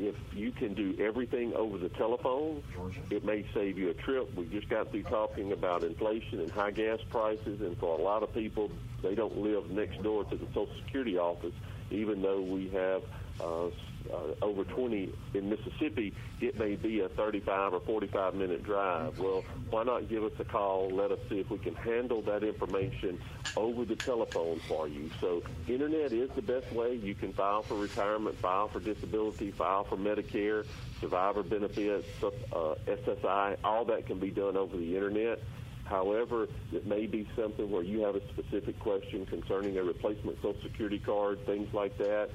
if 0.00 0.16
you 0.32 0.50
can 0.52 0.74
do 0.74 0.94
everything 0.98 1.52
over 1.54 1.78
the 1.78 1.90
telephone, 1.90 2.62
it 3.10 3.24
may 3.24 3.44
save 3.52 3.78
you 3.78 3.90
a 3.90 3.94
trip. 3.94 4.34
We 4.34 4.46
just 4.46 4.68
got 4.68 4.90
through 4.90 5.04
talking 5.04 5.52
about 5.52 5.84
inflation 5.84 6.40
and 6.40 6.50
high 6.50 6.70
gas 6.70 6.98
prices, 7.10 7.60
and 7.60 7.76
for 7.78 7.98
a 7.98 8.02
lot 8.02 8.22
of 8.22 8.32
people, 8.32 8.70
they 9.02 9.14
don't 9.14 9.36
live 9.38 9.70
next 9.70 10.02
door 10.02 10.24
to 10.24 10.36
the 10.36 10.46
Social 10.46 10.68
Security 10.84 11.18
office, 11.18 11.54
even 11.90 12.22
though 12.22 12.40
we 12.40 12.68
have 12.70 13.02
uh, 13.40 13.66
uh, 14.12 14.34
over 14.42 14.64
20 14.64 15.12
in 15.34 15.48
Mississippi, 15.48 16.12
it 16.40 16.58
may 16.58 16.74
be 16.76 17.00
a 17.00 17.08
35 17.08 17.74
or 17.74 17.80
45 17.80 18.34
minute 18.34 18.64
drive. 18.64 19.18
Well, 19.18 19.44
why 19.70 19.84
not 19.84 20.08
give 20.08 20.24
us 20.24 20.32
a 20.38 20.44
call? 20.44 20.90
Let 20.90 21.12
us 21.12 21.18
see 21.28 21.38
if 21.38 21.50
we 21.50 21.58
can 21.58 21.74
handle 21.74 22.22
that 22.22 22.42
information 22.42 23.18
over 23.56 23.84
the 23.84 23.96
telephone 23.96 24.60
for 24.68 24.88
you. 24.88 25.10
So, 25.20 25.42
internet 25.68 26.12
is 26.12 26.30
the 26.36 26.42
best 26.42 26.72
way. 26.72 26.94
You 26.94 27.14
can 27.14 27.32
file 27.32 27.62
for 27.62 27.74
retirement, 27.74 28.36
file 28.38 28.68
for 28.68 28.80
disability, 28.80 29.50
file 29.50 29.84
for 29.84 29.96
Medicare, 29.96 30.64
survivor 31.00 31.42
benefits, 31.42 32.06
uh, 32.22 32.74
SSI. 32.86 33.56
All 33.64 33.84
that 33.86 34.06
can 34.06 34.18
be 34.18 34.30
done 34.30 34.56
over 34.56 34.76
the 34.76 34.94
internet. 34.96 35.40
However, 35.84 36.46
it 36.72 36.86
may 36.86 37.06
be 37.06 37.28
something 37.34 37.68
where 37.68 37.82
you 37.82 38.02
have 38.02 38.14
a 38.14 38.20
specific 38.28 38.78
question 38.78 39.26
concerning 39.26 39.76
a 39.76 39.82
replacement 39.82 40.36
Social 40.36 40.62
Security 40.62 41.00
card, 41.00 41.44
things 41.46 41.74
like 41.74 41.98
that. 41.98 42.30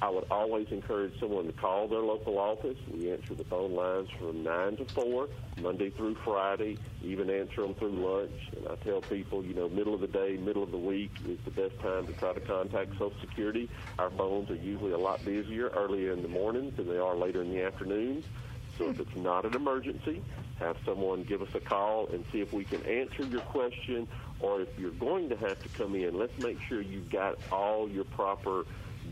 I 0.00 0.10
would 0.10 0.26
always 0.30 0.68
encourage 0.70 1.18
someone 1.18 1.46
to 1.46 1.52
call 1.52 1.88
their 1.88 2.00
local 2.00 2.38
office. 2.38 2.76
We 2.92 3.10
answer 3.10 3.34
the 3.34 3.42
phone 3.44 3.74
lines 3.74 4.08
from 4.16 4.44
9 4.44 4.76
to 4.76 4.84
4, 4.84 5.28
Monday 5.60 5.90
through 5.90 6.14
Friday, 6.24 6.78
even 7.02 7.28
answer 7.28 7.62
them 7.62 7.74
through 7.74 7.90
lunch. 7.90 8.30
And 8.56 8.68
I 8.68 8.76
tell 8.76 9.00
people, 9.00 9.44
you 9.44 9.54
know, 9.54 9.68
middle 9.68 9.94
of 9.94 10.00
the 10.00 10.06
day, 10.06 10.36
middle 10.36 10.62
of 10.62 10.70
the 10.70 10.78
week 10.78 11.10
is 11.26 11.38
the 11.44 11.50
best 11.50 11.80
time 11.80 12.06
to 12.06 12.12
try 12.12 12.32
to 12.32 12.40
contact 12.40 12.92
Social 12.92 13.12
Security. 13.20 13.68
Our 13.98 14.10
phones 14.10 14.50
are 14.50 14.54
usually 14.54 14.92
a 14.92 14.98
lot 14.98 15.24
busier 15.24 15.68
earlier 15.70 16.12
in 16.12 16.22
the 16.22 16.28
mornings 16.28 16.76
than 16.76 16.86
they 16.86 16.98
are 16.98 17.16
later 17.16 17.42
in 17.42 17.50
the 17.50 17.64
afternoons. 17.64 18.24
So 18.78 18.90
if 18.90 19.00
it's 19.00 19.16
not 19.16 19.44
an 19.44 19.56
emergency, 19.56 20.22
have 20.60 20.76
someone 20.84 21.24
give 21.24 21.42
us 21.42 21.48
a 21.54 21.60
call 21.60 22.06
and 22.12 22.24
see 22.30 22.40
if 22.40 22.52
we 22.52 22.64
can 22.64 22.84
answer 22.84 23.24
your 23.24 23.40
question. 23.40 24.06
Or 24.38 24.60
if 24.60 24.68
you're 24.78 24.92
going 24.92 25.28
to 25.30 25.36
have 25.36 25.60
to 25.64 25.68
come 25.70 25.96
in, 25.96 26.16
let's 26.16 26.38
make 26.38 26.60
sure 26.68 26.80
you've 26.80 27.10
got 27.10 27.36
all 27.50 27.88
your 27.88 28.04
proper 28.04 28.64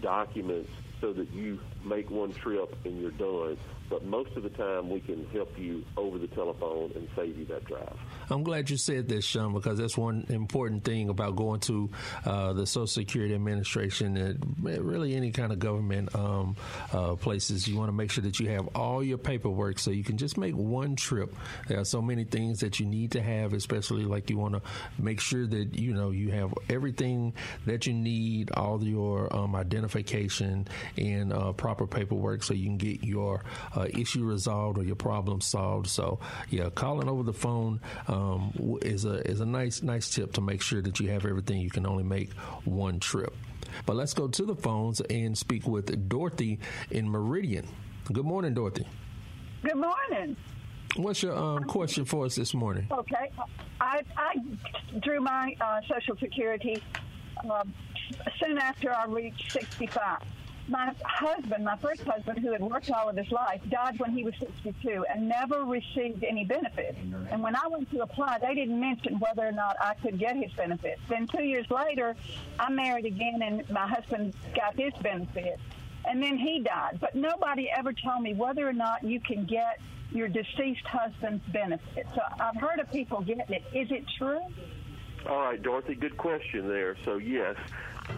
documents 0.06 0.70
so 1.00 1.12
that 1.12 1.32
you 1.34 1.58
make 1.84 2.12
one 2.12 2.32
trip 2.32 2.78
and 2.84 3.00
you're 3.00 3.10
done 3.10 3.56
but 3.88 4.04
most 4.04 4.30
of 4.36 4.42
the 4.42 4.50
time 4.50 4.90
we 4.90 5.00
can 5.00 5.26
help 5.32 5.56
you 5.58 5.84
over 5.96 6.18
the 6.18 6.26
telephone 6.28 6.92
and 6.94 7.08
save 7.16 7.38
you 7.38 7.44
that 7.46 7.64
drive. 7.64 7.96
I'm 8.30 8.42
glad 8.42 8.70
you 8.70 8.76
said 8.76 9.08
this, 9.08 9.24
Shawn, 9.24 9.52
because 9.52 9.78
that's 9.78 9.96
one 9.96 10.26
important 10.28 10.84
thing 10.84 11.08
about 11.08 11.36
going 11.36 11.60
to 11.60 11.90
uh, 12.24 12.52
the 12.52 12.66
Social 12.66 12.86
Security 12.86 13.34
Administration 13.34 14.16
and 14.16 14.56
really 14.60 15.14
any 15.14 15.30
kind 15.30 15.52
of 15.52 15.58
government 15.58 16.14
um, 16.14 16.56
uh, 16.92 17.14
places. 17.14 17.68
You 17.68 17.76
want 17.76 17.88
to 17.88 17.92
make 17.92 18.10
sure 18.10 18.22
that 18.24 18.40
you 18.40 18.48
have 18.50 18.68
all 18.74 19.02
your 19.02 19.18
paperwork 19.18 19.78
so 19.78 19.90
you 19.90 20.04
can 20.04 20.16
just 20.16 20.36
make 20.36 20.54
one 20.54 20.96
trip. 20.96 21.34
There 21.68 21.78
are 21.78 21.84
so 21.84 22.02
many 22.02 22.24
things 22.24 22.60
that 22.60 22.80
you 22.80 22.86
need 22.86 23.12
to 23.12 23.22
have, 23.22 23.52
especially 23.52 24.04
like 24.04 24.30
you 24.30 24.38
want 24.38 24.54
to 24.54 24.62
make 24.98 25.20
sure 25.20 25.46
that 25.46 25.78
you 25.78 25.92
know 25.92 26.10
you 26.10 26.30
have 26.32 26.52
everything 26.68 27.34
that 27.66 27.86
you 27.86 27.92
need, 27.92 28.50
all 28.52 28.82
your 28.82 29.34
um, 29.34 29.54
identification 29.54 30.66
and 30.96 31.32
uh, 31.32 31.52
proper 31.52 31.86
paperwork, 31.86 32.42
so 32.42 32.54
you 32.54 32.66
can 32.66 32.78
get 32.78 33.04
your 33.04 33.44
uh, 33.76 33.86
issue 33.90 34.24
resolved 34.24 34.78
or 34.78 34.84
your 34.84 34.96
problem 34.96 35.40
solved. 35.40 35.88
So 35.88 36.18
yeah, 36.50 36.70
calling 36.70 37.08
over 37.08 37.22
the 37.22 37.32
phone 37.32 37.80
um, 38.08 38.78
is 38.82 39.04
a 39.04 39.26
is 39.28 39.40
a 39.40 39.46
nice 39.46 39.82
nice 39.82 40.10
tip 40.10 40.32
to 40.34 40.40
make 40.40 40.62
sure 40.62 40.82
that 40.82 40.98
you 41.00 41.08
have 41.10 41.24
everything. 41.26 41.60
You 41.60 41.70
can 41.70 41.86
only 41.86 42.04
make 42.04 42.32
one 42.64 43.00
trip. 43.00 43.34
But 43.84 43.96
let's 43.96 44.14
go 44.14 44.28
to 44.28 44.44
the 44.44 44.54
phones 44.54 45.00
and 45.02 45.36
speak 45.36 45.66
with 45.66 46.08
Dorothy 46.08 46.58
in 46.90 47.08
Meridian. 47.08 47.68
Good 48.12 48.24
morning, 48.24 48.54
Dorothy. 48.54 48.86
Good 49.62 49.76
morning. 49.76 50.36
What's 50.96 51.22
your 51.22 51.36
um, 51.36 51.64
question 51.64 52.04
for 52.04 52.24
us 52.24 52.36
this 52.36 52.54
morning? 52.54 52.86
Okay, 52.90 53.30
I, 53.80 54.02
I 54.16 54.34
drew 55.00 55.20
my 55.20 55.54
uh, 55.60 55.80
Social 55.92 56.16
Security 56.16 56.82
um, 57.50 57.74
soon 58.40 58.56
after 58.58 58.94
I 58.94 59.04
reached 59.06 59.52
65 59.52 60.22
my 60.68 60.92
husband, 61.04 61.64
my 61.64 61.76
first 61.76 62.02
husband, 62.02 62.38
who 62.40 62.52
had 62.52 62.60
worked 62.60 62.90
all 62.90 63.08
of 63.08 63.16
his 63.16 63.30
life, 63.30 63.60
died 63.68 63.98
when 63.98 64.10
he 64.12 64.24
was 64.24 64.34
62 64.38 65.04
and 65.12 65.28
never 65.28 65.64
received 65.64 66.24
any 66.24 66.44
benefits. 66.44 66.98
And 67.30 67.42
when 67.42 67.54
I 67.54 67.68
went 67.68 67.90
to 67.92 68.00
apply, 68.02 68.38
they 68.40 68.54
didn't 68.54 68.78
mention 68.78 69.18
whether 69.18 69.46
or 69.46 69.52
not 69.52 69.76
I 69.80 69.94
could 69.94 70.18
get 70.18 70.36
his 70.36 70.52
benefits. 70.52 71.00
Then 71.08 71.26
two 71.26 71.44
years 71.44 71.70
later, 71.70 72.16
I 72.58 72.70
married 72.70 73.04
again, 73.06 73.40
and 73.42 73.68
my 73.70 73.86
husband 73.86 74.34
got 74.54 74.74
his 74.78 74.92
benefits. 75.02 75.60
and 76.08 76.22
then 76.22 76.38
he 76.38 76.60
died. 76.60 76.98
But 77.00 77.14
nobody 77.14 77.68
ever 77.70 77.92
told 77.92 78.22
me 78.22 78.32
whether 78.34 78.68
or 78.68 78.72
not 78.72 79.02
you 79.02 79.20
can 79.20 79.44
get 79.44 79.80
your 80.12 80.28
deceased 80.28 80.86
husband's 80.86 81.44
benefits. 81.52 82.08
So 82.14 82.20
I've 82.38 82.56
heard 82.56 82.78
of 82.78 82.90
people 82.92 83.20
getting 83.22 83.44
it. 83.48 83.64
Is 83.74 83.90
it 83.90 84.04
true? 84.16 84.40
All 85.28 85.38
right, 85.40 85.60
Dorothy, 85.60 85.96
good 85.96 86.16
question 86.16 86.68
there. 86.68 86.96
So, 87.04 87.16
yes, 87.16 87.56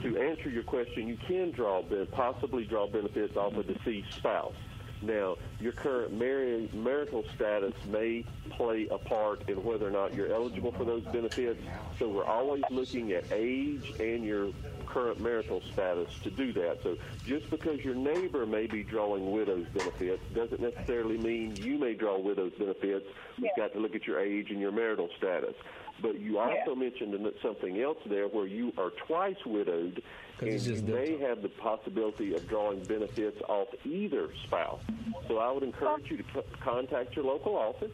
to 0.03 0.17
answer 0.19 0.49
your 0.51 0.63
question, 0.63 1.09
you 1.09 1.17
can 1.27 1.51
draw 1.53 1.83
possibly 2.13 2.65
draw 2.65 2.87
benefits 2.87 3.37
off 3.37 3.55
a 3.55 3.63
deceased 3.63 4.09
spouse. 4.19 4.55
Now, 5.01 5.37
your 5.61 5.73
current 5.73 6.13
mar- 6.13 6.67
marital 6.75 7.23
status 7.37 7.73
may 7.87 8.25
play 8.57 8.89
a 8.91 8.99
part 8.99 9.49
in 9.49 9.63
whether 9.63 9.87
or 9.87 9.93
not 9.93 10.13
you're 10.13 10.33
eligible 10.33 10.73
for 10.73 10.85
those 10.85 11.05
benefits. 11.05 11.61
So 11.99 12.09
we're 12.09 12.25
always 12.25 12.63
looking 12.71 13.13
at 13.13 13.25
age 13.33 13.85
and 14.01 14.25
your 14.25 14.51
current 14.87 15.21
marital 15.21 15.61
status 15.73 16.09
to 16.25 16.31
do 16.31 16.53
that. 16.55 16.79
So 16.83 16.97
just 17.27 17.49
because 17.51 17.79
your 17.85 17.95
neighbor 17.95 18.45
may 18.47 18.67
be 18.67 18.83
drawing 18.83 19.31
widow's 19.31 19.67
benefits 19.73 20.23
doesn't 20.35 20.61
necessarily 20.61 21.17
mean 21.17 21.57
you 21.57 21.79
may 21.79 21.95
draw 21.95 22.19
widow's 22.19 22.53
benefits. 22.59 23.07
We've 23.41 23.51
got 23.57 23.73
to 23.75 23.79
look 23.79 23.95
at 23.95 24.05
your 24.07 24.19
age 24.19 24.51
and 24.51 24.59
your 24.61 24.73
marital 24.73 25.09
status. 25.17 25.55
But 26.01 26.21
you 26.21 26.39
also 26.39 26.55
yeah. 26.69 26.75
mentioned 26.75 27.15
something 27.43 27.81
else 27.81 27.99
there 28.09 28.29
where 28.29 28.47
you 28.47 28.73
are 28.79 28.91
twice 29.07 29.37
widowed 29.45 30.03
and 30.41 30.61
you 30.63 30.83
may 30.83 31.19
have 31.19 31.43
the 31.43 31.49
possibility 31.49 32.35
of 32.35 32.49
drawing 32.49 32.85
benefits 32.85 33.41
off 33.49 33.69
either 33.85 34.29
spouse. 34.47 34.81
So 35.27 35.39
I 35.39 35.51
would 35.51 35.63
encourage 35.63 36.11
you 36.11 36.19
to 36.19 36.23
c- 36.23 36.41
contact 36.63 37.17
your 37.17 37.25
local 37.25 37.57
office 37.57 37.91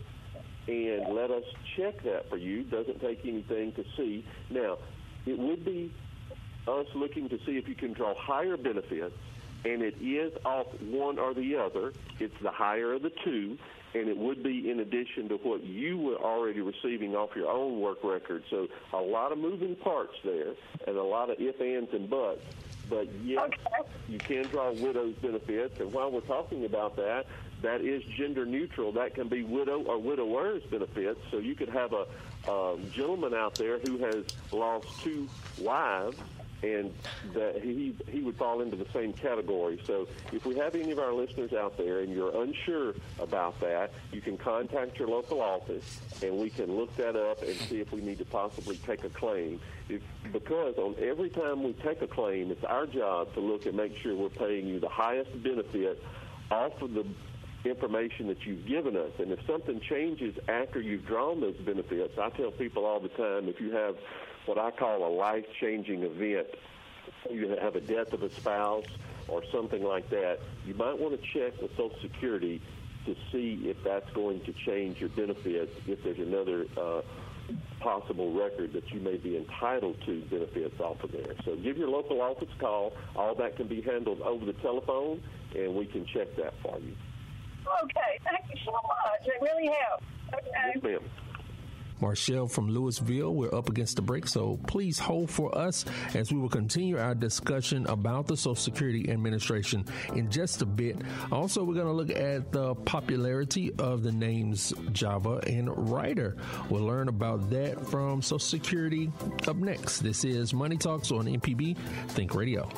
and 0.67 1.15
let 1.15 1.31
us 1.31 1.45
check 1.77 2.03
that 2.05 2.29
for 2.29 2.37
you. 2.37 2.65
Doesn't 2.65 3.01
take 3.01 3.21
anything 3.25 3.73
to 3.73 3.85
see. 3.97 4.27
Now, 4.51 4.79
it 5.27 5.39
would 5.39 5.65
be 5.65 5.93
us 6.67 6.87
looking 6.95 7.29
to 7.29 7.39
see 7.47 7.53
if 7.53 7.69
you 7.69 7.75
can 7.75 7.93
draw 7.93 8.15
higher 8.17 8.57
benefits, 8.57 9.15
and 9.65 9.83
it 9.83 9.95
is 10.01 10.33
off 10.45 10.67
one 10.81 11.19
or 11.19 11.35
the 11.35 11.57
other. 11.57 11.93
It's 12.21 12.35
the 12.43 12.51
higher 12.51 12.95
of 12.95 13.03
the 13.03 13.13
two, 13.25 13.59
and 13.95 14.09
it 14.09 14.17
would 14.17 14.43
be 14.43 14.71
in 14.71 14.81
addition 14.81 15.29
to 15.29 15.37
what 15.37 15.63
you 15.63 15.99
were 15.99 16.17
already 16.17 16.61
receiving 16.61 17.15
off 17.15 17.31
your 17.37 17.51
own 17.51 17.81
work 17.81 18.03
record. 18.03 18.43
So 18.51 18.69
a 18.93 19.01
lot 19.01 19.33
of 19.33 19.39
moving 19.39 19.77
parts 19.77 20.15
there, 20.25 20.55
and 20.87 20.97
a 20.97 21.03
lot 21.03 21.31
of 21.31 21.37
if, 21.39 21.61
ands, 21.61 21.93
and 21.93 22.11
buts. 22.11 22.43
But 22.91 23.09
yes, 23.23 23.41
okay. 23.47 23.89
you 24.09 24.19
can 24.19 24.45
draw 24.45 24.73
widow's 24.73 25.15
benefits, 25.15 25.81
and 25.81 25.93
while 25.93 26.11
we're 26.11 26.21
talking 26.21 26.65
about 26.65 26.97
that, 26.97 27.27
that 27.63 27.81
is 27.81 28.03
gender 28.19 28.45
neutral. 28.45 28.93
That 28.93 29.15
can 29.15 29.29
be 29.29 29.43
widow 29.43 29.83
or 29.83 29.99
widower's 29.99 30.63
benefits. 30.65 31.19
So 31.31 31.39
you 31.39 31.55
could 31.55 31.71
have 31.71 31.95
a, 31.95 32.07
a 32.51 32.77
gentleman 32.93 33.33
out 33.33 33.55
there 33.55 33.79
who 33.79 33.99
has 33.99 34.25
lost 34.53 34.87
two 35.03 35.29
wives 35.59 36.19
and 36.65 36.95
that 37.35 37.61
he 37.63 37.95
he 38.09 38.21
would 38.21 38.37
fall 38.37 38.63
into 38.63 38.77
the 38.77 38.87
same 38.93 39.13
category. 39.13 39.81
So 39.87 40.09
if 40.33 40.47
we 40.47 40.57
have 40.57 40.75
any 40.75 40.91
of 40.91 40.99
our 40.99 41.13
listeners 41.13 41.53
out 41.53 41.77
there 41.77 42.01
and 42.01 42.13
you're 42.13 42.43
unsure 42.43 42.95
about 43.19 43.61
that, 43.61 43.93
you 44.13 44.21
can 44.21 44.37
contact 44.39 44.99
your 44.99 45.09
local 45.09 45.41
office 45.41 46.01
and 46.23 46.39
we 46.39 46.51
can 46.51 46.75
look 46.75 46.95
that 46.97 47.17
up 47.17 47.43
and 47.43 47.55
see 47.55 47.81
if 47.81 47.93
we 47.93 48.01
need 48.01 48.19
to 48.19 48.25
possibly 48.25 48.77
take 48.79 49.05
a 49.05 49.11
claim. 49.11 49.61
If, 49.89 50.03
because 50.33 50.77
on 50.79 50.95
every 50.99 51.29
time 51.29 51.63
we 51.63 51.75
take 51.75 52.01
a 52.01 52.07
claim, 52.07 52.51
it's 52.51 52.65
our 52.65 52.87
job 52.87 53.35
to 53.35 53.41
look 53.41 53.67
and 53.67 53.77
make 53.77 53.97
sure 53.99 54.15
we're 54.15 54.31
paying 54.31 54.67
you 54.67 54.81
the 54.81 54.89
highest 54.89 55.31
benefit 55.43 56.03
off 56.51 56.81
of 56.81 56.95
the 56.95 57.05
information 57.65 58.29
that 58.29 58.45
you've 58.45 58.67
given 58.67 58.97
us. 58.97 59.11
And 59.19 59.31
if 59.33 59.39
something 59.47 59.81
changes 59.81 60.37
after 60.49 60.81
you've 60.81 61.07
drawn 61.07 61.41
those 61.41 61.57
benefits, 61.57 62.19
I 62.19 62.31
tell 62.31 62.51
people 62.51 62.85
all 62.85 63.01
the 63.01 63.09
time 63.09 63.49
if 63.49 63.61
you 63.61 63.73
have 63.73 63.97
what 64.47 64.59
I 64.59 64.71
call 64.71 65.07
a 65.07 65.13
life 65.15 65.45
changing 65.61 66.03
event. 66.03 66.49
You 67.31 67.57
have 67.61 67.77
a 67.77 67.81
death 67.81 68.13
of 68.13 68.23
a 68.23 68.35
spouse 68.37 68.85
or 69.29 69.43
something 69.53 69.83
like 69.83 70.11
that, 70.11 70.39
you 70.65 70.75
might 70.75 70.99
want 70.99 71.19
to 71.19 71.27
check 71.33 71.61
with 71.61 71.71
Social 71.73 71.97
Security 72.03 72.61
to 73.07 73.15
see 73.33 73.61
if 73.65 73.77
that's 73.85 74.11
going 74.15 74.41
to 74.45 74.53
change 74.67 74.99
your 74.99 75.11
benefits, 75.11 75.73
if 75.87 76.03
there's 76.03 76.19
another 76.19 76.67
uh, 76.77 77.03
possible 77.81 78.33
record 78.33 78.73
that 78.73 78.91
you 78.93 79.01
may 79.01 79.17
be 79.17 79.37
entitled 79.37 79.97
to 80.07 80.23
benefits 80.31 80.81
off 80.81 81.03
of 81.05 81.13
there. 81.13 81.35
So 81.45 81.57
give 81.57 81.77
your 81.77 81.89
local 81.89 82.23
office 82.23 82.49
a 82.55 82.61
call. 82.61 82.93
All 83.15 83.35
that 83.35 83.57
can 83.57 83.69
be 83.69 83.83
handled 83.83 84.21
over 84.23 84.45
the 84.45 84.55
telephone, 84.55 85.23
and 85.55 85.75
we 85.75 85.87
can 85.87 86.07
check 86.07 86.35
that 86.37 86.55
for 86.63 86.79
you. 86.79 86.95
Okay, 87.85 88.19
thank 88.25 88.45
you 88.53 88.61
so 88.65 88.73
much. 88.73 89.27
It 89.27 89.41
really 89.41 89.67
helps. 89.67 90.05
Okay. 90.33 90.73
Yes, 90.75 90.83
ma'am. 90.83 91.01
Marshall 92.05 92.47
from 92.47 92.69
Louisville. 92.69 93.35
We're 93.35 93.55
up 93.55 93.71
against 93.71 93.97
the 93.97 94.03
break, 94.03 94.29
so 94.29 94.59
please 94.67 94.99
hold 94.99 95.31
for 95.31 95.57
us 95.57 95.87
as 96.13 96.31
we 96.31 96.39
will 96.39 96.51
continue 96.51 96.99
our 96.99 97.15
discussion 97.15 97.87
about 97.87 98.27
the 98.27 98.37
Social 98.37 98.55
Security 98.55 99.09
Administration 99.11 99.87
in 100.15 100.31
just 100.31 100.61
a 100.61 100.67
bit. 100.67 100.99
Also, 101.33 101.65
we're 101.65 101.73
going 101.73 101.87
to 101.87 101.93
look 101.93 102.11
at 102.11 102.53
the 102.53 102.75
popularity 102.75 103.73
of 103.79 104.03
the 104.03 104.13
names 104.13 104.75
Java 104.93 105.41
and 105.47 105.91
Ryder. 105.91 106.37
We'll 106.69 106.85
learn 106.85 107.09
about 107.09 107.49
that 107.49 107.87
from 107.87 108.21
Social 108.21 108.39
Security 108.39 109.11
up 109.49 109.57
next. 109.57 110.01
This 110.01 110.27
is 110.27 110.53
Money 110.53 110.77
Talks 110.77 111.11
on 111.11 111.25
MPB 111.25 111.75
Think 112.09 112.35
Radio. 112.35 112.69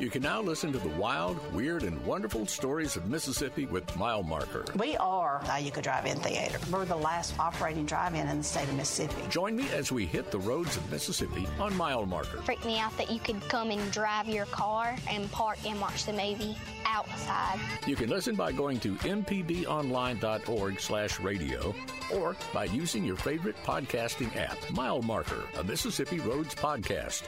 You 0.00 0.08
can 0.08 0.22
now 0.22 0.40
listen 0.40 0.72
to 0.72 0.78
the 0.78 0.88
wild, 0.88 1.38
weird, 1.52 1.82
and 1.82 2.02
wonderful 2.06 2.46
stories 2.46 2.96
of 2.96 3.06
Mississippi 3.10 3.66
with 3.66 3.94
Mile 3.98 4.22
Marker. 4.22 4.64
We 4.76 4.96
are 4.96 5.42
the 5.44 5.50
Iuka 5.50 5.82
Drive-In 5.82 6.20
Theater. 6.20 6.58
We're 6.72 6.86
the 6.86 6.96
last 6.96 7.38
operating 7.38 7.84
drive-in 7.84 8.26
in 8.26 8.38
the 8.38 8.42
state 8.42 8.66
of 8.66 8.74
Mississippi. 8.76 9.28
Join 9.28 9.54
me 9.54 9.68
as 9.74 9.92
we 9.92 10.06
hit 10.06 10.30
the 10.30 10.38
roads 10.38 10.78
of 10.78 10.90
Mississippi 10.90 11.46
on 11.58 11.76
Mile 11.76 12.06
Marker. 12.06 12.38
Freaked 12.38 12.64
me 12.64 12.78
out 12.78 12.96
that 12.96 13.10
you 13.10 13.20
could 13.20 13.46
come 13.50 13.70
and 13.70 13.92
drive 13.92 14.26
your 14.26 14.46
car 14.46 14.96
and 15.06 15.30
park 15.32 15.58
and 15.66 15.78
watch 15.78 16.06
the 16.06 16.12
movie 16.12 16.56
outside. 16.86 17.60
You 17.86 17.94
can 17.94 18.08
listen 18.08 18.34
by 18.34 18.52
going 18.52 18.80
to 18.80 18.94
mpbonline.org 18.94 20.80
slash 20.80 21.20
radio 21.20 21.74
or 22.14 22.36
by 22.54 22.64
using 22.64 23.04
your 23.04 23.16
favorite 23.16 23.56
podcasting 23.66 24.34
app, 24.34 24.56
Mile 24.72 25.02
Marker, 25.02 25.42
a 25.58 25.64
Mississippi 25.64 26.20
Roads 26.20 26.54
podcast. 26.54 27.24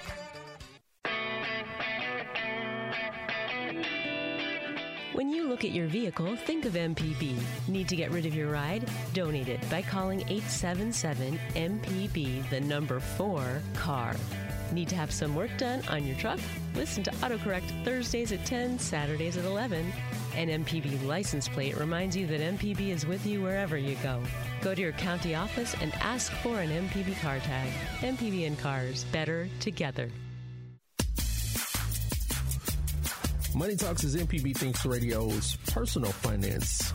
When 5.12 5.28
you 5.28 5.46
look 5.46 5.62
at 5.62 5.72
your 5.72 5.88
vehicle, 5.88 6.36
think 6.36 6.64
of 6.64 6.72
MPB. 6.72 7.38
Need 7.68 7.86
to 7.88 7.96
get 7.96 8.10
rid 8.12 8.24
of 8.24 8.34
your 8.34 8.50
ride? 8.50 8.88
Donate 9.12 9.50
it 9.50 9.60
by 9.68 9.82
calling 9.82 10.20
877 10.22 11.38
MPB, 11.54 12.48
the 12.48 12.60
number 12.62 12.98
4 12.98 13.60
car. 13.74 14.16
Need 14.72 14.88
to 14.88 14.96
have 14.96 15.12
some 15.12 15.34
work 15.34 15.50
done 15.58 15.82
on 15.88 16.06
your 16.06 16.16
truck? 16.16 16.40
Listen 16.74 17.02
to 17.02 17.10
AutoCorrect 17.10 17.84
Thursdays 17.84 18.32
at 18.32 18.46
10, 18.46 18.78
Saturdays 18.78 19.36
at 19.36 19.44
11. 19.44 19.92
An 20.34 20.48
MPB 20.48 21.04
license 21.06 21.46
plate 21.46 21.76
reminds 21.76 22.16
you 22.16 22.26
that 22.28 22.40
MPB 22.40 22.88
is 22.88 23.04
with 23.04 23.26
you 23.26 23.42
wherever 23.42 23.76
you 23.76 23.96
go. 24.02 24.18
Go 24.62 24.74
to 24.74 24.80
your 24.80 24.92
county 24.92 25.34
office 25.34 25.74
and 25.82 25.92
ask 26.00 26.32
for 26.36 26.58
an 26.60 26.70
MPB 26.70 27.20
car 27.20 27.38
tag. 27.40 27.70
MPB 28.00 28.46
and 28.46 28.58
cars, 28.58 29.04
better 29.12 29.46
together. 29.60 30.08
Money 33.54 33.76
Talks 33.76 34.02
is 34.02 34.16
MPB 34.16 34.56
Thinks 34.56 34.86
Radio's 34.86 35.56
personal 35.70 36.10
finance 36.10 36.90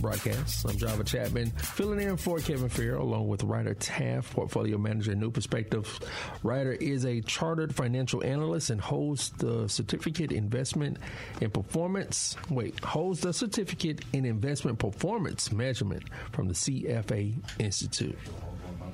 broadcast. 0.00 0.68
I'm 0.68 0.76
Java 0.76 1.04
Chapman, 1.04 1.50
filling 1.50 2.00
in 2.00 2.16
for 2.16 2.40
Kevin 2.40 2.68
Farrell, 2.68 3.02
along 3.02 3.28
with 3.28 3.44
Ryder 3.44 3.74
Taft, 3.74 4.32
portfolio 4.32 4.76
manager 4.76 5.14
New 5.14 5.30
Perspective. 5.30 6.00
Ryder 6.42 6.72
is 6.72 7.04
a 7.04 7.20
chartered 7.20 7.72
financial 7.72 8.24
analyst 8.24 8.70
and 8.70 8.80
holds 8.80 9.30
the 9.30 9.68
certificate 9.68 10.32
investment 10.32 10.96
and 11.40 11.54
performance. 11.54 12.36
Wait, 12.48 12.82
holds 12.82 13.20
the 13.20 13.32
certificate 13.32 14.04
in 14.12 14.24
investment 14.24 14.80
performance 14.80 15.52
measurement 15.52 16.02
from 16.32 16.48
the 16.48 16.54
CFA 16.54 17.34
Institute. 17.60 18.18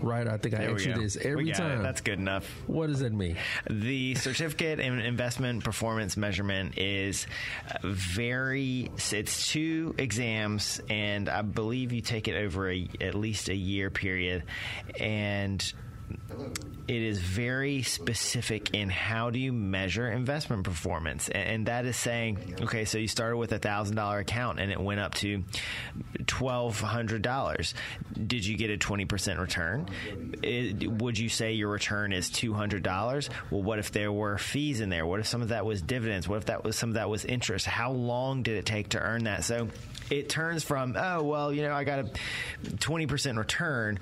Right. 0.01 0.27
I 0.27 0.37
think 0.39 0.55
I 0.55 0.59
There 0.59 0.69
we 0.71 0.75
ask 0.77 0.87
you 0.87 0.95
go. 0.95 1.01
this 1.01 1.17
every 1.17 1.45
got 1.47 1.55
it. 1.55 1.59
time. 1.59 1.83
That's 1.83 2.01
good 2.01 2.19
enough. 2.19 2.45
What 2.67 2.89
does 2.89 3.01
that 3.01 3.13
mean? 3.13 3.37
The 3.71 4.15
certificate 4.17 4.81
in 4.81 4.99
investment 5.01 5.65
performance 5.65 6.17
measurement 6.17 6.79
is 6.79 7.27
very. 7.83 8.91
It's 9.13 9.49
two 9.51 9.95
exams, 9.99 10.81
and 10.89 11.29
I 11.29 11.43
believe 11.43 11.93
you 11.93 12.01
take 12.01 12.29
it 12.29 12.37
over 12.37 12.71
a, 12.71 12.89
at 13.01 13.15
least 13.15 13.49
a 13.49 13.55
year 13.55 13.91
period, 13.91 14.45
and 14.99 15.73
it 16.89 17.03
is 17.03 17.19
very 17.19 17.83
specific 17.83 18.71
in 18.73 18.89
how 18.89 19.31
do 19.31 19.41
you 19.41 19.53
measure 19.53 20.09
investment 20.09 20.63
performance. 20.63 21.29
And, 21.29 21.67
that 21.67 21.85
is 21.85 21.97
saying 21.97 22.59
okay 22.63 22.85
so 22.85 22.99
you 22.99 23.09
started 23.09 23.39
with 23.39 23.51
a 23.51 23.59
thousand 23.59 23.97
dollar 23.97 24.19
account 24.19 24.61
and 24.61 24.71
it 24.71 24.79
went 24.79 25.01
up 25.01 25.15
to 25.15 25.43
twelve 26.27 26.81
hundred 26.81 27.23
dollars. 27.23 27.75
Did 28.15 28.47
you 28.47 28.57
get 28.57 28.71
a 28.71 28.77
20% 28.77 29.41
return? 29.41 29.89
It, 30.43 30.87
would 30.89 31.19
you 31.19 31.29
say 31.29 31.55
your 31.55 31.71
return 31.71 32.13
is 32.13 32.31
$200 32.31 33.29
well 33.51 33.63
what 33.63 33.79
if 33.81 33.91
there 33.91 34.13
were 34.13 34.39
fees 34.39 34.81
in 34.81 34.91
there? 34.91 35.07
What 35.07 35.19
if 35.19 35.27
some 35.27 35.43
of 35.43 35.49
that 35.49 35.67
was 35.67 35.83
dividends? 35.83 36.29
What 36.29 36.37
if 36.37 36.45
that 36.47 36.63
was 36.63 36.77
some 36.77 36.91
of 36.91 36.95
that 36.95 37.09
was 37.09 37.25
interest? 37.25 37.67
How 37.67 37.91
long 37.91 38.43
did 38.43 38.57
it 38.59 38.67
take 38.67 38.91
to 38.91 39.01
earn 39.01 39.25
that? 39.25 39.43
So 39.43 39.69
it 40.11 40.29
turns 40.29 40.63
from 40.65 40.97
oh 40.97 41.23
well 41.23 41.53
you 41.53 41.63
know 41.63 41.73
i 41.73 41.85
got 41.85 41.99
a 41.99 42.11
20% 42.65 43.39
return 43.39 43.99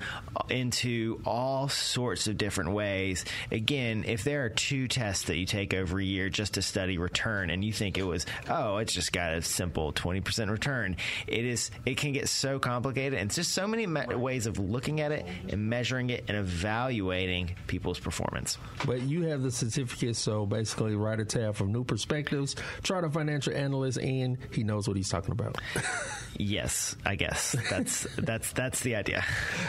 into 0.49 1.21
all 1.25 1.69
sorts 1.69 2.27
of 2.27 2.37
different 2.37 2.71
ways. 2.71 3.25
Again 3.51 4.03
if 4.05 4.23
there 4.23 4.45
are 4.45 4.49
two 4.49 4.87
tests 4.87 5.25
that 5.25 5.37
you 5.37 5.45
take 5.45 5.73
over 5.73 5.99
a 5.99 6.03
year 6.03 6.29
just 6.29 6.55
to 6.55 6.61
study 6.61 6.97
return 6.97 7.49
and 7.49 7.63
you 7.63 7.73
think 7.73 7.97
it 7.97 8.03
was 8.03 8.25
oh 8.49 8.77
it's 8.77 8.93
just 8.93 9.11
got 9.11 9.33
a 9.33 9.41
simple 9.41 9.93
20% 9.93 10.49
return 10.49 10.95
it 11.27 11.45
is 11.45 11.71
it 11.85 11.97
can 11.97 12.11
get 12.11 12.29
so 12.29 12.59
complicated. 12.59 13.19
And 13.19 13.31
just 13.31 13.51
so 13.51 13.67
many 13.67 13.85
me- 13.87 14.15
ways 14.15 14.45
of 14.45 14.59
looking 14.59 15.01
at 15.01 15.11
it 15.11 15.25
and 15.49 15.69
measuring 15.69 16.09
it 16.09 16.25
and 16.27 16.37
evaluating 16.37 17.55
people's 17.67 17.99
performance. 17.99 18.57
But 18.85 19.01
you 19.01 19.23
have 19.23 19.41
the 19.41 19.51
certificate, 19.51 20.15
so 20.15 20.45
basically, 20.45 20.95
Ryder 20.95 21.25
Taff 21.25 21.55
from 21.55 21.71
New 21.71 21.83
Perspectives, 21.83 22.55
charter 22.83 23.09
financial 23.09 23.53
analyst, 23.53 23.99
and 23.99 24.37
he 24.51 24.63
knows 24.63 24.87
what 24.87 24.97
he's 24.97 25.09
talking 25.09 25.31
about. 25.31 25.57
yes 26.37 26.95
i 27.05 27.15
guess 27.15 27.55
that's 27.69 28.07
that's 28.17 28.51
that's 28.53 28.81
the 28.81 28.95
idea 28.95 29.23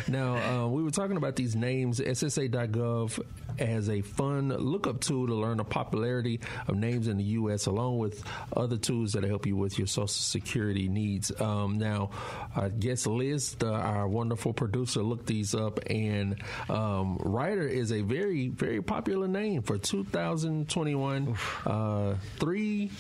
Now, 0.09 0.37
uh, 0.37 0.69
we 0.69 0.83
were 0.83 0.91
talking 0.91 1.17
about 1.17 1.35
these 1.37 1.57
names. 1.57 2.01
SSA.gov 2.01 3.19
has 3.59 3.89
a 3.89 4.03
fun 4.03 4.49
lookup 4.49 5.01
tool 5.01 5.27
to 5.27 5.35
learn 5.35 5.57
the 5.57 5.65
popularity 5.65 6.41
of 6.69 6.77
names 6.77 7.09
in 7.09 7.17
the 7.17 7.25
U.S., 7.41 7.67
along 7.67 7.99
with 7.99 8.23
other 8.57 8.77
tools 8.77 9.13
that 9.13 9.25
help 9.25 9.47
you 9.47 9.57
with 9.57 9.79
your 9.79 9.87
Social 9.89 10.07
Security 10.09 10.89
needs. 10.89 11.33
Um, 11.41 11.79
now, 11.79 12.11
I 12.55 12.69
guess 12.69 13.07
Liz, 13.07 13.55
the, 13.55 13.73
our 13.73 14.07
wonderful 14.07 14.53
producer, 14.53 15.03
looked 15.03 15.27
these 15.27 15.55
up, 15.55 15.81
and 15.89 16.37
um, 16.69 17.17
Ryder 17.19 17.67
is 17.67 17.91
a 17.93 18.03
very, 18.03 18.49
very 18.49 18.83
popular 18.83 19.27
name 19.27 19.63
for 19.63 19.79
2021. 19.79 21.37
Uh, 21.65 22.15
three 22.39 22.91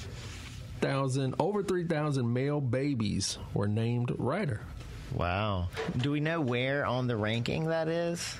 thousand 0.80 1.34
over 1.38 1.62
three 1.62 1.86
thousand 1.86 2.32
male 2.32 2.60
babies 2.60 3.38
were 3.54 3.68
named 3.68 4.12
Ryder. 4.18 4.60
Wow. 5.14 5.68
Do 5.98 6.10
we 6.10 6.20
know 6.20 6.40
where 6.40 6.84
on 6.84 7.06
the 7.06 7.16
ranking 7.16 7.66
that 7.66 7.88
is? 7.88 8.36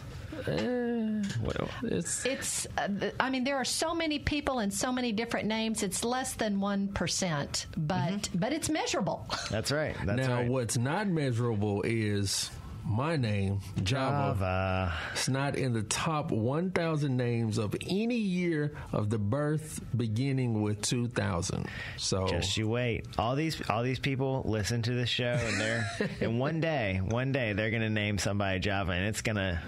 well, 0.47 1.69
it's 1.85 2.27
It's, 2.27 2.67
uh, 2.77 2.89
th- 2.89 3.15
I 3.19 3.31
mean, 3.31 3.45
there 3.45 3.57
are 3.57 3.65
so 3.65 3.95
many 3.95 4.19
people 4.19 4.59
and 4.59 4.73
so 4.75 4.93
many 4.93 5.13
different 5.13 5.47
names. 5.47 5.83
It's 5.83 6.05
less 6.05 6.35
than 6.35 6.61
one 6.61 6.89
percent, 6.89 7.67
but 7.77 8.29
but 8.35 8.53
it's 8.53 8.69
measurable. 8.69 9.27
that's 9.51 9.71
right. 9.73 9.97
That's 10.05 10.29
now, 10.29 10.35
right. 10.35 10.49
what's 10.51 10.77
not 10.77 11.07
measurable 11.09 11.83
is 11.83 12.51
my 12.89 13.17
name, 13.17 13.61
Java. 13.83 14.35
Java. 14.39 14.95
It's 15.13 15.29
not 15.29 15.57
in 15.57 15.73
the 15.73 15.83
top 15.83 16.31
1,000 16.31 17.17
names 17.17 17.59
of 17.59 17.75
any 17.89 18.17
year 18.17 18.73
of 18.93 19.11
the 19.11 19.19
birth 19.19 19.81
beginning 19.97 20.63
with 20.63 20.83
2000. 20.83 21.67
So 21.97 22.27
Just 22.29 22.57
you 22.57 22.69
wait. 22.69 23.07
All 23.19 23.35
these 23.35 23.61
all 23.69 23.83
these 23.83 23.99
people 23.99 24.43
listen 24.47 24.83
to 24.83 24.93
this 24.95 25.09
show, 25.09 25.25
and 25.39 25.61
they're 25.61 25.91
and 26.21 26.39
one 26.39 26.61
day, 26.61 27.01
one 27.05 27.33
day 27.33 27.53
they're 27.53 27.71
gonna 27.71 27.91
name 27.91 28.19
somebody 28.19 28.61
Java, 28.61 28.93
and 28.93 29.07
it's 29.07 29.23
gonna 29.23 29.61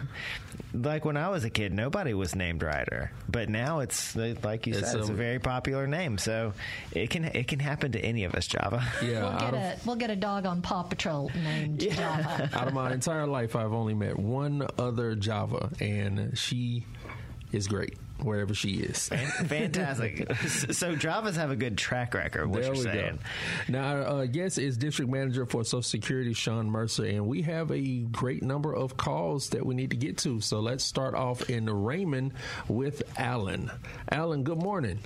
like 0.74 1.04
when 1.04 1.16
I 1.16 1.28
was 1.30 1.44
a 1.44 1.50
kid, 1.50 1.72
nobody 1.72 2.14
was 2.14 2.34
named 2.34 2.62
Ryder, 2.62 3.10
but 3.28 3.48
now 3.48 3.80
it's 3.80 4.14
like 4.14 4.66
you 4.66 4.74
It's 4.74 4.90
said, 4.90 5.00
it's 5.00 5.08
a- 5.08 5.12
a 5.12 5.16
very 5.16 5.38
popular 5.38 5.86
name. 5.86 6.18
So 6.18 6.52
it 6.92 7.10
can 7.10 7.24
it 7.24 7.48
can 7.48 7.58
happen 7.58 7.92
to 7.92 8.00
any 8.00 8.24
of 8.24 8.34
us, 8.34 8.46
Java. 8.46 8.86
yeah, 9.02 9.22
we'll 9.22 9.38
get 9.40 9.54
of, 9.54 9.54
a 9.54 9.76
we'll 9.86 9.96
get 9.96 10.10
a 10.10 10.16
dog 10.16 10.46
on 10.46 10.62
Paw 10.62 10.82
Patrol 10.84 11.30
named 11.34 11.80
Java. 11.90 12.50
out 12.52 12.68
of 12.68 12.74
my 12.74 12.90
entire 13.08 13.26
life, 13.26 13.56
I've 13.56 13.72
only 13.72 13.94
met 13.94 14.18
one 14.18 14.66
other 14.78 15.14
Java, 15.14 15.70
and 15.80 16.36
she 16.36 16.84
is 17.52 17.66
great 17.66 17.96
wherever 18.22 18.52
she 18.52 18.74
is. 18.80 19.08
Fantastic. 19.46 20.30
so 20.36 20.94
Javas 20.94 21.34
have 21.36 21.50
a 21.50 21.56
good 21.56 21.78
track 21.78 22.12
record. 22.12 22.48
What 22.48 22.56
there 22.62 22.64
you're 22.64 22.74
we 22.74 22.82
saying? 22.82 23.18
go. 23.66 23.72
Now, 23.72 23.88
our 23.88 24.02
uh, 24.02 24.26
guest 24.26 24.58
is 24.58 24.76
District 24.76 25.10
Manager 25.10 25.46
for 25.46 25.64
Social 25.64 25.80
Security, 25.82 26.34
Shawn 26.34 26.68
Mercer, 26.68 27.06
and 27.06 27.26
we 27.26 27.40
have 27.42 27.70
a 27.70 28.00
great 28.12 28.42
number 28.42 28.74
of 28.74 28.98
calls 28.98 29.48
that 29.50 29.64
we 29.64 29.74
need 29.74 29.90
to 29.92 29.96
get 29.96 30.18
to. 30.18 30.42
So 30.42 30.60
let's 30.60 30.84
start 30.84 31.14
off 31.14 31.48
in 31.48 31.64
Raymond 31.70 32.34
with 32.68 33.02
Alan. 33.18 33.70
Alan, 34.10 34.42
good 34.44 34.62
morning. 34.62 34.98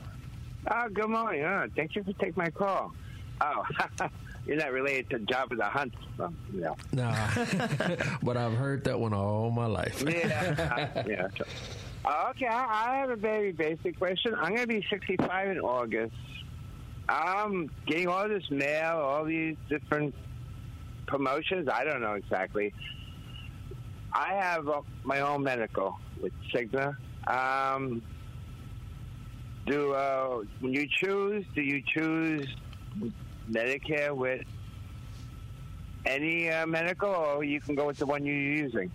Oh, 0.69 0.89
good 0.89 1.09
morning. 1.09 1.45
Uh, 1.45 1.69
thank 1.77 1.95
you 1.95 2.03
for 2.03 2.13
taking 2.15 2.35
my 2.37 2.51
call. 2.51 2.93
Oh, 3.41 3.65
you're 4.47 4.57
not 4.57 4.73
related 4.73 5.11
to 5.11 5.19
Jabba 5.21 5.57
the 5.57 5.65
Hutt. 5.65 5.91
So, 6.17 6.33
yeah. 6.53 6.75
Nah, 6.93 8.17
but 8.23 8.37
I've 8.37 8.55
heard 8.55 8.85
that 8.85 8.99
one 8.99 9.15
all 9.15 9.51
my 9.51 9.67
life. 9.67 10.03
Yeah. 10.03 11.05
yeah. 11.07 11.29
Uh, 12.05 12.27
okay, 12.31 12.47
I, 12.47 12.91
I 12.91 12.97
have 12.97 13.11
a 13.11 13.17
very 13.17 13.53
basic 13.53 13.97
question. 13.99 14.35
I'm 14.35 14.55
going 14.55 14.63
to 14.63 14.67
be 14.67 14.85
65 14.91 15.51
in 15.51 15.61
August. 15.61 16.15
I'm 17.09 17.71
getting 17.87 18.09
all 18.09 18.29
this 18.29 18.51
mail, 18.51 18.97
all 18.97 19.25
these 19.25 19.57
different 19.69 20.15
promotions. 21.07 21.69
I 21.73 21.85
don't 21.85 22.01
know 22.01 22.15
exactly. 22.15 22.75
I 24.13 24.35
have 24.35 24.69
uh, 24.69 24.83
my 25.05 25.21
own 25.21 25.43
medical 25.43 25.97
with 26.21 26.33
Cigna. 26.53 26.97
Um, 27.27 28.03
do 29.67 29.93
uh, 29.93 30.43
when 30.61 30.73
you 30.73 30.89
choose, 31.01 31.47
do 31.55 31.63
you 31.63 31.83
choose 31.95 32.49
Medicare 33.51 34.15
with 34.17 34.45
any 36.05 36.51
uh, 36.51 36.67
medical, 36.67 37.11
or 37.11 37.45
you 37.45 37.61
can 37.61 37.75
go 37.75 37.87
with 37.87 37.99
the 37.99 38.07
one 38.07 38.25
you're 38.25 38.35
using? 38.35 38.91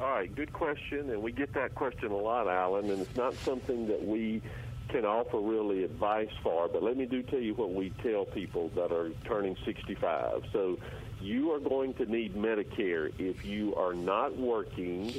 All 0.00 0.10
right, 0.10 0.34
good 0.34 0.52
question, 0.52 1.10
and 1.10 1.22
we 1.22 1.32
get 1.32 1.54
that 1.54 1.74
question 1.74 2.10
a 2.10 2.16
lot, 2.16 2.48
Alan, 2.48 2.90
and 2.90 3.00
it's 3.00 3.16
not 3.16 3.34
something 3.44 3.86
that 3.88 4.04
we 4.04 4.42
can 4.88 5.04
offer 5.04 5.38
really 5.38 5.84
advice 5.84 6.30
for, 6.42 6.68
but 6.68 6.82
let 6.82 6.96
me 6.96 7.06
do 7.06 7.22
tell 7.22 7.38
you 7.38 7.54
what 7.54 7.72
we 7.72 7.90
tell 8.02 8.24
people 8.24 8.70
that 8.74 8.92
are 8.92 9.10
turning 9.24 9.56
65. 9.64 10.42
So 10.52 10.78
you 11.20 11.52
are 11.52 11.60
going 11.60 11.94
to 11.94 12.06
need 12.06 12.34
Medicare 12.34 13.12
if 13.18 13.44
you 13.44 13.74
are 13.76 13.94
not 13.94 14.36
working 14.36 15.14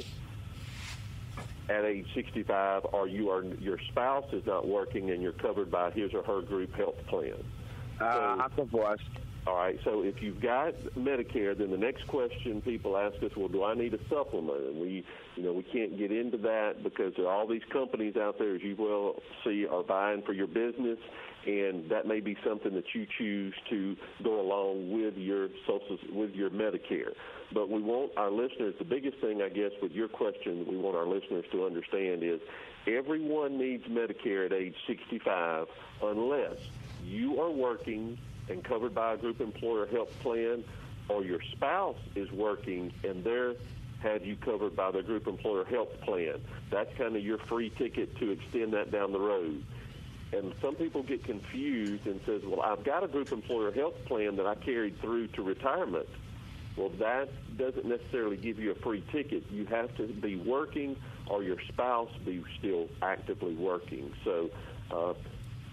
at 1.68 1.84
age 1.84 2.06
65 2.14 2.86
or 2.92 3.08
you 3.08 3.30
are 3.30 3.42
your 3.42 3.78
spouse 3.90 4.26
is 4.32 4.46
not 4.46 4.68
working 4.68 5.10
and 5.10 5.20
you're 5.20 5.32
covered 5.32 5.70
by 5.70 5.90
his 5.90 6.14
or 6.14 6.22
her 6.22 6.40
group 6.40 6.72
health 6.76 7.04
plan. 7.08 7.34
Uh, 8.00 8.04
I'm 8.04 8.50
divorced. 8.56 9.04
All 9.46 9.56
right. 9.56 9.78
So 9.84 10.02
if 10.02 10.20
you've 10.20 10.40
got 10.40 10.74
Medicare, 10.98 11.56
then 11.56 11.70
the 11.70 11.78
next 11.78 12.08
question 12.08 12.60
people 12.62 12.96
ask 12.96 13.22
us, 13.22 13.30
well, 13.36 13.46
do 13.46 13.62
I 13.62 13.74
need 13.74 13.94
a 13.94 14.08
supplement? 14.08 14.60
And 14.60 14.80
we, 14.80 15.04
you 15.36 15.42
know, 15.44 15.52
we 15.52 15.62
can't 15.62 15.96
get 15.96 16.10
into 16.10 16.36
that 16.38 16.82
because 16.82 17.12
there 17.16 17.26
are 17.26 17.32
all 17.32 17.46
these 17.46 17.62
companies 17.72 18.16
out 18.16 18.40
there, 18.40 18.56
as 18.56 18.62
you 18.62 18.74
well 18.76 19.22
see, 19.44 19.64
are 19.66 19.84
buying 19.84 20.22
for 20.22 20.32
your 20.32 20.48
business, 20.48 20.98
and 21.46 21.88
that 21.90 22.08
may 22.08 22.18
be 22.18 22.36
something 22.44 22.74
that 22.74 22.92
you 22.92 23.06
choose 23.18 23.54
to 23.70 23.96
go 24.24 24.40
along 24.40 24.90
with 24.90 25.16
your 25.16 25.48
social 25.64 25.96
with 26.12 26.34
your 26.34 26.50
Medicare. 26.50 27.12
But 27.52 27.70
we 27.70 27.80
want 27.80 28.10
our 28.16 28.32
listeners. 28.32 28.74
The 28.80 28.84
biggest 28.84 29.18
thing, 29.18 29.42
I 29.42 29.48
guess, 29.48 29.70
with 29.80 29.92
your 29.92 30.08
question, 30.08 30.66
we 30.68 30.76
want 30.76 30.96
our 30.96 31.06
listeners 31.06 31.44
to 31.52 31.64
understand 31.66 32.24
is 32.24 32.40
everyone 32.88 33.58
needs 33.58 33.84
Medicare 33.84 34.46
at 34.46 34.52
age 34.52 34.74
65 34.88 35.68
unless 36.02 36.56
you 37.06 37.40
are 37.40 37.50
working 37.50 38.18
and 38.48 38.62
covered 38.62 38.94
by 38.94 39.14
a 39.14 39.16
group 39.16 39.40
employer 39.40 39.86
health 39.86 40.10
plan, 40.20 40.64
or 41.08 41.24
your 41.24 41.40
spouse 41.52 41.96
is 42.14 42.30
working 42.32 42.92
and 43.04 43.22
they're 43.24 43.54
have 44.02 44.24
you 44.24 44.36
covered 44.36 44.76
by 44.76 44.90
the 44.90 45.02
group 45.02 45.26
employer 45.26 45.64
health 45.64 45.88
plan. 46.02 46.34
That's 46.70 46.90
kind 46.98 47.16
of 47.16 47.22
your 47.22 47.38
free 47.38 47.70
ticket 47.70 48.16
to 48.18 48.30
extend 48.30 48.74
that 48.74 48.92
down 48.92 49.12
the 49.12 49.18
road. 49.18 49.64
And 50.32 50.54
some 50.60 50.74
people 50.74 51.02
get 51.02 51.24
confused 51.24 52.06
and 52.06 52.20
says, 52.26 52.42
"Well, 52.44 52.60
I've 52.60 52.84
got 52.84 53.04
a 53.04 53.08
group 53.08 53.32
employer 53.32 53.72
health 53.72 53.94
plan 54.04 54.36
that 54.36 54.46
I 54.46 54.54
carried 54.54 55.00
through 55.00 55.28
to 55.28 55.42
retirement." 55.42 56.08
Well, 56.76 56.90
that 56.98 57.30
doesn't 57.56 57.86
necessarily 57.86 58.36
give 58.36 58.58
you 58.58 58.72
a 58.72 58.74
free 58.74 59.02
ticket. 59.10 59.44
You 59.50 59.64
have 59.66 59.96
to 59.96 60.08
be 60.08 60.36
working 60.36 60.96
or 61.26 61.42
your 61.42 61.56
spouse 61.68 62.10
be 62.24 62.44
still 62.58 62.88
actively 63.00 63.54
working. 63.54 64.12
So 64.24 64.50
uh, 64.90 65.14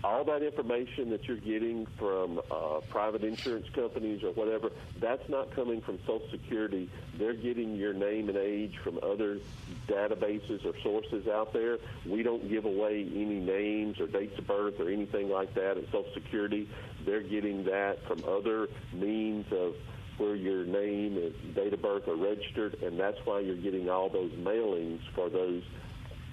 all 0.03 0.25
that 0.25 0.43
information 0.43 1.09
that 1.11 1.23
you're 1.27 1.37
getting 1.37 1.85
from 1.97 2.41
uh, 2.51 2.81
private 2.89 3.23
insurance 3.23 3.67
companies 3.73 4.21
or 4.23 4.31
whatever, 4.31 4.69
that's 4.99 5.27
not 5.29 5.51
coming 5.51 5.79
from 5.79 5.97
Social 5.99 6.27
Security. 6.29 6.89
They're 7.17 7.33
getting 7.33 7.75
your 7.75 7.93
name 7.93 8.27
and 8.27 8.37
age 8.37 8.77
from 8.83 8.99
other 9.01 9.39
databases 9.87 10.65
or 10.65 10.73
sources 10.83 11.27
out 11.27 11.53
there. 11.53 11.77
We 12.05 12.21
don't 12.21 12.49
give 12.49 12.65
away 12.65 13.07
any 13.15 13.39
names 13.39 13.99
or 13.99 14.07
dates 14.07 14.37
of 14.37 14.45
birth 14.45 14.79
or 14.79 14.89
anything 14.89 15.29
like 15.29 15.53
that 15.53 15.77
at 15.77 15.85
Social 15.85 16.11
Security. 16.13 16.67
They're 17.05 17.21
getting 17.21 17.63
that 17.65 18.05
from 18.05 18.23
other 18.27 18.67
means 18.91 19.45
of 19.53 19.75
where 20.17 20.35
your 20.35 20.65
name 20.65 21.17
and 21.17 21.55
date 21.55 21.73
of 21.73 21.81
birth 21.81 22.07
are 22.07 22.15
registered, 22.15 22.81
and 22.83 22.99
that's 22.99 23.17
why 23.25 23.39
you're 23.39 23.55
getting 23.55 23.89
all 23.89 24.09
those 24.09 24.31
mailings 24.33 24.99
for 25.15 25.29
those 25.29 25.63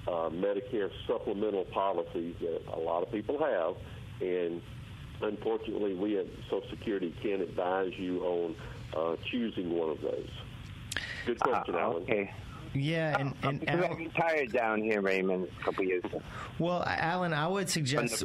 uh, 0.08 0.30
Medicare 0.30 0.90
supplemental 1.06 1.64
policies 1.66 2.34
that 2.40 2.62
a 2.72 2.78
lot 2.78 3.02
of 3.02 3.10
people 3.12 3.38
have, 3.38 3.76
and 4.20 4.60
unfortunately, 5.22 5.94
we 5.94 6.18
at 6.18 6.26
Social 6.50 6.68
Security 6.70 7.14
can't 7.22 7.42
advise 7.42 7.92
you 7.96 8.22
on 8.24 8.56
uh, 8.96 9.16
choosing 9.30 9.70
one 9.76 9.90
of 9.90 10.00
those. 10.00 10.30
Good 11.26 11.40
question, 11.40 11.74
Uh, 11.74 11.78
Alan. 11.78 12.28
Yeah, 12.72 13.18
and, 13.18 13.34
and 13.42 13.84
I 13.84 13.88
retired 13.94 14.52
down 14.52 14.82
here, 14.82 15.00
Raymond, 15.00 15.48
a 15.60 15.64
couple 15.64 15.84
years 15.84 16.04
ago. 16.04 16.22
Well, 16.58 16.84
Alan, 16.86 17.32
I 17.32 17.48
would 17.48 17.68
suggest 17.68 18.22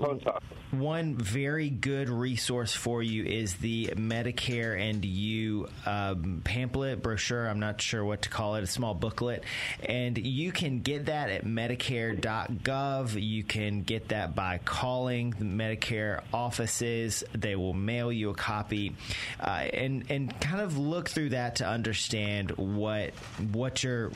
one 0.71 1.15
very 1.15 1.69
good 1.69 2.09
resource 2.09 2.73
for 2.73 3.01
you 3.01 3.23
is 3.23 3.55
the 3.55 3.87
Medicare 3.95 4.79
and 4.79 5.03
You 5.03 5.67
um, 5.85 6.41
pamphlet, 6.43 7.01
brochure. 7.01 7.47
I'm 7.47 7.59
not 7.59 7.81
sure 7.81 8.03
what 8.03 8.23
to 8.23 8.29
call 8.29 8.55
it, 8.55 8.63
a 8.63 8.67
small 8.67 8.93
booklet. 8.93 9.43
And 9.83 10.17
you 10.17 10.51
can 10.51 10.81
get 10.81 11.05
that 11.05 11.29
at 11.29 11.45
Medicare.gov. 11.45 13.21
You 13.21 13.43
can 13.43 13.81
get 13.81 14.09
that 14.09 14.35
by 14.35 14.59
calling 14.63 15.31
the 15.31 15.45
Medicare 15.45 16.21
offices. 16.33 17.23
They 17.33 17.55
will 17.55 17.73
mail 17.73 18.11
you 18.11 18.29
a 18.29 18.35
copy. 18.35 18.95
Uh, 19.39 19.67
and, 19.73 20.05
and 20.09 20.39
kind 20.39 20.61
of 20.61 20.77
look 20.77 21.09
through 21.09 21.29
that 21.29 21.57
to 21.57 21.67
understand 21.67 22.51
what, 22.51 23.11
what 23.51 23.83
you're 23.83 24.11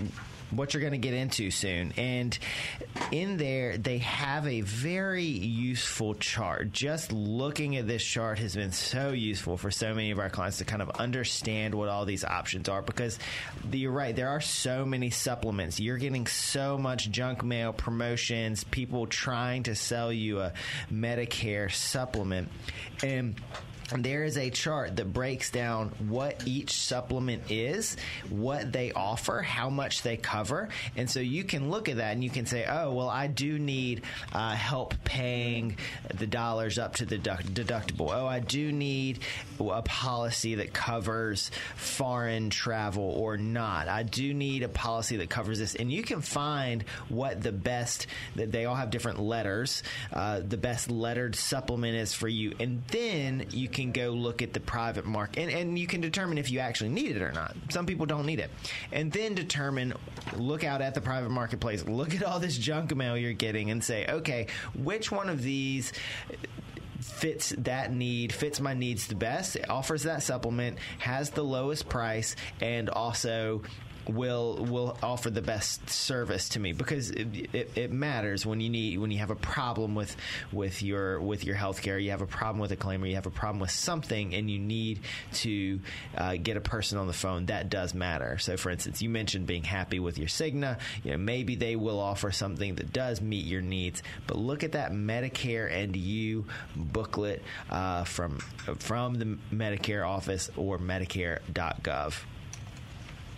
what 0.51 0.73
you're 0.73 0.81
going 0.81 0.91
to 0.91 0.97
get 0.97 1.13
into 1.13 1.51
soon. 1.51 1.93
And 1.97 2.37
in 3.11 3.37
there, 3.37 3.77
they 3.77 3.99
have 3.99 4.47
a 4.47 4.61
very 4.61 5.23
useful 5.23 6.15
chart. 6.15 6.71
Just 6.71 7.11
looking 7.11 7.75
at 7.77 7.87
this 7.87 8.03
chart 8.03 8.39
has 8.39 8.55
been 8.55 8.71
so 8.71 9.09
useful 9.11 9.57
for 9.57 9.71
so 9.71 9.93
many 9.93 10.11
of 10.11 10.19
our 10.19 10.29
clients 10.29 10.57
to 10.59 10.65
kind 10.65 10.81
of 10.81 10.89
understand 10.91 11.75
what 11.75 11.89
all 11.89 12.05
these 12.05 12.23
options 12.23 12.69
are 12.69 12.81
because 12.81 13.19
you're 13.71 13.91
right, 13.91 14.15
there 14.15 14.29
are 14.29 14.41
so 14.41 14.85
many 14.85 15.09
supplements. 15.09 15.79
You're 15.79 15.97
getting 15.97 16.27
so 16.27 16.77
much 16.77 17.09
junk 17.11 17.43
mail 17.43 17.73
promotions, 17.73 18.63
people 18.63 19.07
trying 19.07 19.63
to 19.63 19.75
sell 19.75 20.11
you 20.11 20.41
a 20.41 20.53
Medicare 20.91 21.71
supplement. 21.71 22.49
And 23.03 23.35
there 23.97 24.23
is 24.23 24.37
a 24.37 24.49
chart 24.49 24.95
that 24.97 25.13
breaks 25.13 25.51
down 25.51 25.89
what 26.07 26.47
each 26.47 26.73
supplement 26.73 27.51
is, 27.51 27.95
what 28.29 28.71
they 28.71 28.91
offer, 28.91 29.41
how 29.41 29.69
much 29.69 30.01
they 30.01 30.17
cover. 30.17 30.69
And 30.95 31.09
so 31.09 31.19
you 31.19 31.43
can 31.43 31.69
look 31.69 31.89
at 31.89 31.97
that 31.97 32.13
and 32.13 32.23
you 32.23 32.29
can 32.29 32.45
say, 32.45 32.65
oh, 32.67 32.93
well, 32.93 33.09
I 33.09 33.27
do 33.27 33.59
need 33.59 34.03
uh, 34.33 34.51
help 34.51 34.93
paying 35.03 35.77
the 36.13 36.27
dollars 36.27 36.77
up 36.77 36.95
to 36.95 37.05
the 37.05 37.17
deduct- 37.17 37.53
deductible. 37.53 38.11
Oh, 38.13 38.25
I 38.25 38.39
do 38.39 38.71
need 38.71 39.19
a 39.59 39.81
policy 39.81 40.55
that 40.55 40.73
covers 40.73 41.51
foreign 41.75 42.49
travel 42.49 43.03
or 43.03 43.37
not. 43.37 43.87
I 43.87 44.03
do 44.03 44.33
need 44.33 44.63
a 44.63 44.69
policy 44.69 45.17
that 45.17 45.29
covers 45.29 45.59
this. 45.59 45.75
And 45.75 45.91
you 45.91 46.03
can 46.03 46.21
find 46.21 46.83
what 47.09 47.41
the 47.41 47.51
best, 47.51 48.07
they 48.35 48.65
all 48.65 48.75
have 48.75 48.89
different 48.89 49.19
letters, 49.19 49.83
uh, 50.13 50.41
the 50.47 50.57
best 50.57 50.89
lettered 50.89 51.35
supplement 51.35 51.95
is 51.95 52.13
for 52.13 52.27
you. 52.27 52.53
And 52.59 52.83
then 52.87 53.45
you 53.51 53.67
can 53.67 53.78
go 53.85 54.11
look 54.11 54.41
at 54.41 54.53
the 54.53 54.59
private 54.59 55.05
market 55.05 55.41
and, 55.41 55.51
and 55.51 55.79
you 55.79 55.87
can 55.87 56.01
determine 56.01 56.37
if 56.37 56.51
you 56.51 56.59
actually 56.59 56.89
need 56.89 57.15
it 57.15 57.21
or 57.21 57.31
not. 57.31 57.55
Some 57.69 57.85
people 57.85 58.05
don't 58.05 58.25
need 58.25 58.39
it. 58.39 58.51
And 58.91 59.11
then 59.11 59.35
determine, 59.35 59.93
look 60.35 60.63
out 60.63 60.81
at 60.81 60.93
the 60.93 61.01
private 61.01 61.29
marketplace, 61.29 61.85
look 61.85 62.15
at 62.15 62.23
all 62.23 62.39
this 62.39 62.57
junk 62.57 62.95
mail 62.95 63.17
you're 63.17 63.33
getting 63.33 63.71
and 63.71 63.83
say, 63.83 64.05
okay, 64.07 64.47
which 64.75 65.11
one 65.11 65.29
of 65.29 65.41
these 65.41 65.93
fits 66.99 67.53
that 67.57 67.93
need, 67.93 68.33
fits 68.33 68.59
my 68.59 68.73
needs 68.73 69.07
the 69.07 69.15
best, 69.15 69.57
offers 69.69 70.03
that 70.03 70.23
supplement, 70.23 70.77
has 70.99 71.29
the 71.29 71.43
lowest 71.43 71.87
price, 71.89 72.35
and 72.61 72.89
also 72.89 73.61
will 74.09 74.65
will 74.65 74.97
offer 75.01 75.29
the 75.29 75.41
best 75.41 75.89
service 75.89 76.49
to 76.49 76.59
me 76.59 76.73
because 76.73 77.11
it, 77.11 77.27
it, 77.53 77.71
it, 77.75 77.91
matters 77.91 78.45
when 78.45 78.59
you 78.61 78.69
need 78.69 78.97
when 78.99 79.11
you 79.11 79.19
have 79.19 79.29
a 79.29 79.35
problem 79.35 79.95
with 79.95 80.15
with 80.51 80.81
your 80.81 81.19
with 81.21 81.43
your 81.43 81.55
healthcare. 81.55 82.01
You 82.01 82.11
have 82.11 82.21
a 82.21 82.27
problem 82.27 82.59
with 82.59 82.71
a 82.71 82.75
claim 82.75 83.03
or 83.03 83.07
you 83.07 83.15
have 83.15 83.25
a 83.25 83.31
problem 83.31 83.59
with 83.59 83.71
something 83.71 84.33
and 84.33 84.49
you 84.49 84.59
need 84.59 85.01
to 85.33 85.79
uh, 86.17 86.35
get 86.35 86.57
a 86.57 86.61
person 86.61 86.97
on 86.97 87.07
the 87.07 87.13
phone 87.13 87.47
that 87.47 87.69
does 87.69 87.93
matter. 87.93 88.37
So 88.37 88.57
for 88.57 88.69
instance 88.69 89.01
you 89.01 89.09
mentioned 89.09 89.47
being 89.47 89.63
happy 89.63 89.99
with 89.99 90.17
your 90.17 90.27
Cigna. 90.27 90.79
You 91.03 91.11
know 91.11 91.17
maybe 91.17 91.55
they 91.55 91.75
will 91.75 91.99
offer 91.99 92.31
something 92.31 92.75
that 92.75 92.93
does 92.93 93.21
meet 93.21 93.45
your 93.45 93.61
needs 93.61 94.03
but 94.27 94.37
look 94.37 94.63
at 94.63 94.73
that 94.73 94.91
Medicare 94.91 95.71
and 95.71 95.95
you 95.95 96.45
booklet 96.75 97.43
uh, 97.69 98.03
from 98.03 98.39
from 98.79 99.15
the 99.15 99.37
Medicare 99.53 100.07
office 100.07 100.49
or 100.55 100.77
Medicare.gov. 100.77 102.15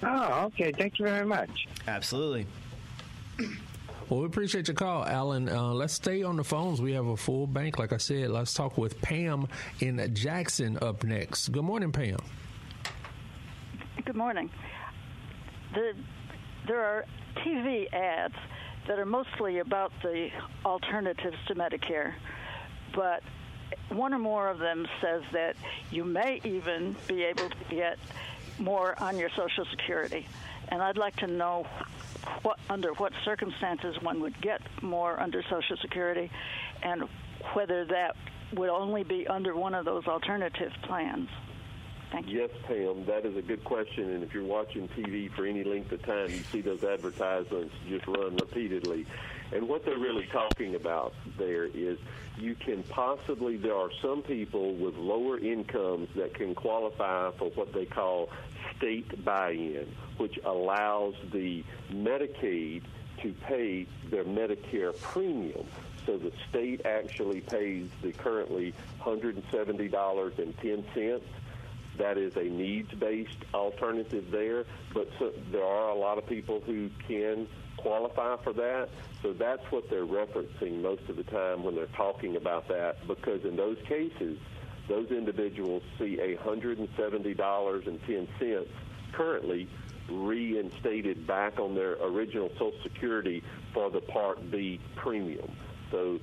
Oh, 0.04 0.45
okay. 0.45 0.72
Thank 0.72 0.99
you 0.99 1.06
very 1.06 1.26
much. 1.26 1.68
Absolutely. 1.88 2.45
Well, 4.10 4.20
we 4.20 4.26
appreciate 4.26 4.68
your 4.68 4.76
call, 4.76 5.06
Alan. 5.06 5.47
Uh, 5.47 5.72
let's 5.72 5.93
stay 5.93 6.22
on 6.22 6.36
the 6.36 6.43
phones. 6.43 6.82
We 6.82 6.91
have 6.91 7.08
a 7.08 7.16
full 7.16 7.47
bank. 7.47 7.80
Like 7.80 7.93
I 7.93 7.97
said, 7.97 8.30
let's 8.30 8.54
talk 8.54 8.78
with 8.78 8.99
Pam 9.02 9.47
in 9.80 10.14
Jackson 10.14 10.78
up 10.82 11.06
next. 11.06 11.47
Good 11.47 11.64
morning, 11.64 11.93
Pam. 11.93 12.18
Good 14.04 14.18
morning. 14.18 14.49
The, 15.74 15.93
there 16.68 16.84
are 16.84 17.06
TV 17.38 17.88
ads 17.93 18.36
that 18.86 18.99
are 18.99 19.06
mostly 19.06 19.60
about 19.60 19.93
the 20.04 20.28
alternatives 20.66 21.38
to 21.47 21.56
Medicare, 21.56 22.14
but 22.93 23.24
one 23.88 24.14
or 24.14 24.20
more 24.20 24.49
of 24.49 24.60
them 24.60 24.88
says 25.02 25.24
that 25.32 25.56
you 25.89 26.04
may 26.04 26.41
even 26.43 26.97
be 27.08 27.24
able 27.24 27.49
to 27.49 27.56
get 27.70 27.97
more 28.62 29.01
on 29.01 29.18
your 29.18 29.30
Social 29.32 29.66
Security. 29.72 30.26
And 30.70 30.82
I'd 30.82 30.97
like 30.97 31.18
to 31.18 31.28
know 31.28 31.68
what, 32.43 32.59
under 32.70 32.93
what 32.93 33.14
circumstances 33.26 34.01
one 34.01 34.22
would 34.22 34.39
get 34.41 34.62
more 34.82 35.20
under 35.20 35.43
Social 35.49 35.78
Security 35.78 36.32
and 36.82 37.03
whether 37.53 37.86
that 37.86 38.16
would 38.53 38.70
only 38.70 39.03
be 39.03 39.28
under 39.28 39.55
one 39.55 39.74
of 39.74 39.86
those 39.86 40.07
alternative 40.07 40.72
plans. 40.84 41.30
Thank 42.12 42.28
you. 42.28 42.41
Yes, 42.41 42.49
Pam, 42.68 43.05
that 43.05 43.26
is 43.26 43.38
a 43.38 43.41
good 43.41 43.64
question. 43.64 44.14
And 44.14 44.24
if 44.24 44.34
you're 44.34 44.43
watching 44.43 44.89
TV 44.89 45.32
for 45.32 45.45
any 45.45 45.64
length 45.64 45.93
of 45.93 46.01
time, 46.03 46.30
you 46.30 46.43
see 46.51 46.59
those 46.59 46.84
advertisements 46.84 47.74
just 47.88 48.05
run 48.05 48.36
repeatedly. 48.36 49.05
And 49.53 49.68
what 49.68 49.86
they're 49.86 49.97
really 49.97 50.28
talking 50.28 50.76
about 50.76 51.14
there 51.38 51.66
is 51.66 51.97
you 52.38 52.55
can 52.55 52.84
possibly, 52.84 53.55
there 53.55 53.76
are 53.76 53.91
some 54.01 54.24
people 54.24 54.76
with 54.76 54.95
lower 54.95 55.39
incomes 55.39 56.09
that 56.16 56.34
can 56.34 56.53
qualify 56.53 57.32
for 57.32 57.49
what 57.51 57.74
they 57.74 57.86
call 57.86 58.30
state 58.82 59.24
buy-in, 59.24 59.88
which 60.18 60.40
allows 60.44 61.14
the 61.32 61.64
Medicaid 61.92 62.82
to 63.22 63.32
pay 63.46 63.86
their 64.10 64.24
Medicare 64.24 65.00
premium. 65.00 65.68
So 66.08 66.18
the 66.18 66.32
state 66.50 66.84
actually 66.86 67.42
pays 67.42 67.90
the 68.02 68.12
currently 68.12 68.74
$170.10 69.00 71.22
that 71.98 72.18
is 72.18 72.36
a 72.36 72.44
needs-based 72.44 73.46
alternative 73.54 74.32
there, 74.32 74.66
but 74.94 75.08
so, 75.20 75.32
there 75.52 75.64
are 75.64 75.90
a 75.90 75.96
lot 75.96 76.18
of 76.18 76.26
people 76.26 76.62
who 76.66 76.90
can 77.08 77.48
qualify 77.78 78.38
for 78.44 78.54
that. 78.54 78.90
So 79.22 79.34
that's 79.34 79.64
what 79.72 79.90
they're 79.90 80.06
referencing 80.06 80.82
most 80.82 81.08
of 81.10 81.18
the 81.18 81.24
time 81.24 81.64
when 81.64 81.76
they're 81.76 81.86
talking 81.88 82.38
about 82.38 82.68
that, 82.70 83.06
because 83.08 83.44
in 83.44 83.56
those 83.56 83.78
cases, 83.88 84.40
those 84.88 85.12
individuals 85.12 85.84
see 85.98 86.18
$170.10 86.18 88.68
currently 89.14 89.68
reinstated 90.10 91.28
back 91.28 91.60
on 91.60 91.76
their 91.76 91.94
original 92.04 92.50
Social 92.54 92.74
Security 92.84 93.44
for 93.74 93.90
the 93.90 94.02
Part 94.02 94.52
B 94.52 94.80
premium. 94.96 95.52
So 95.92 96.20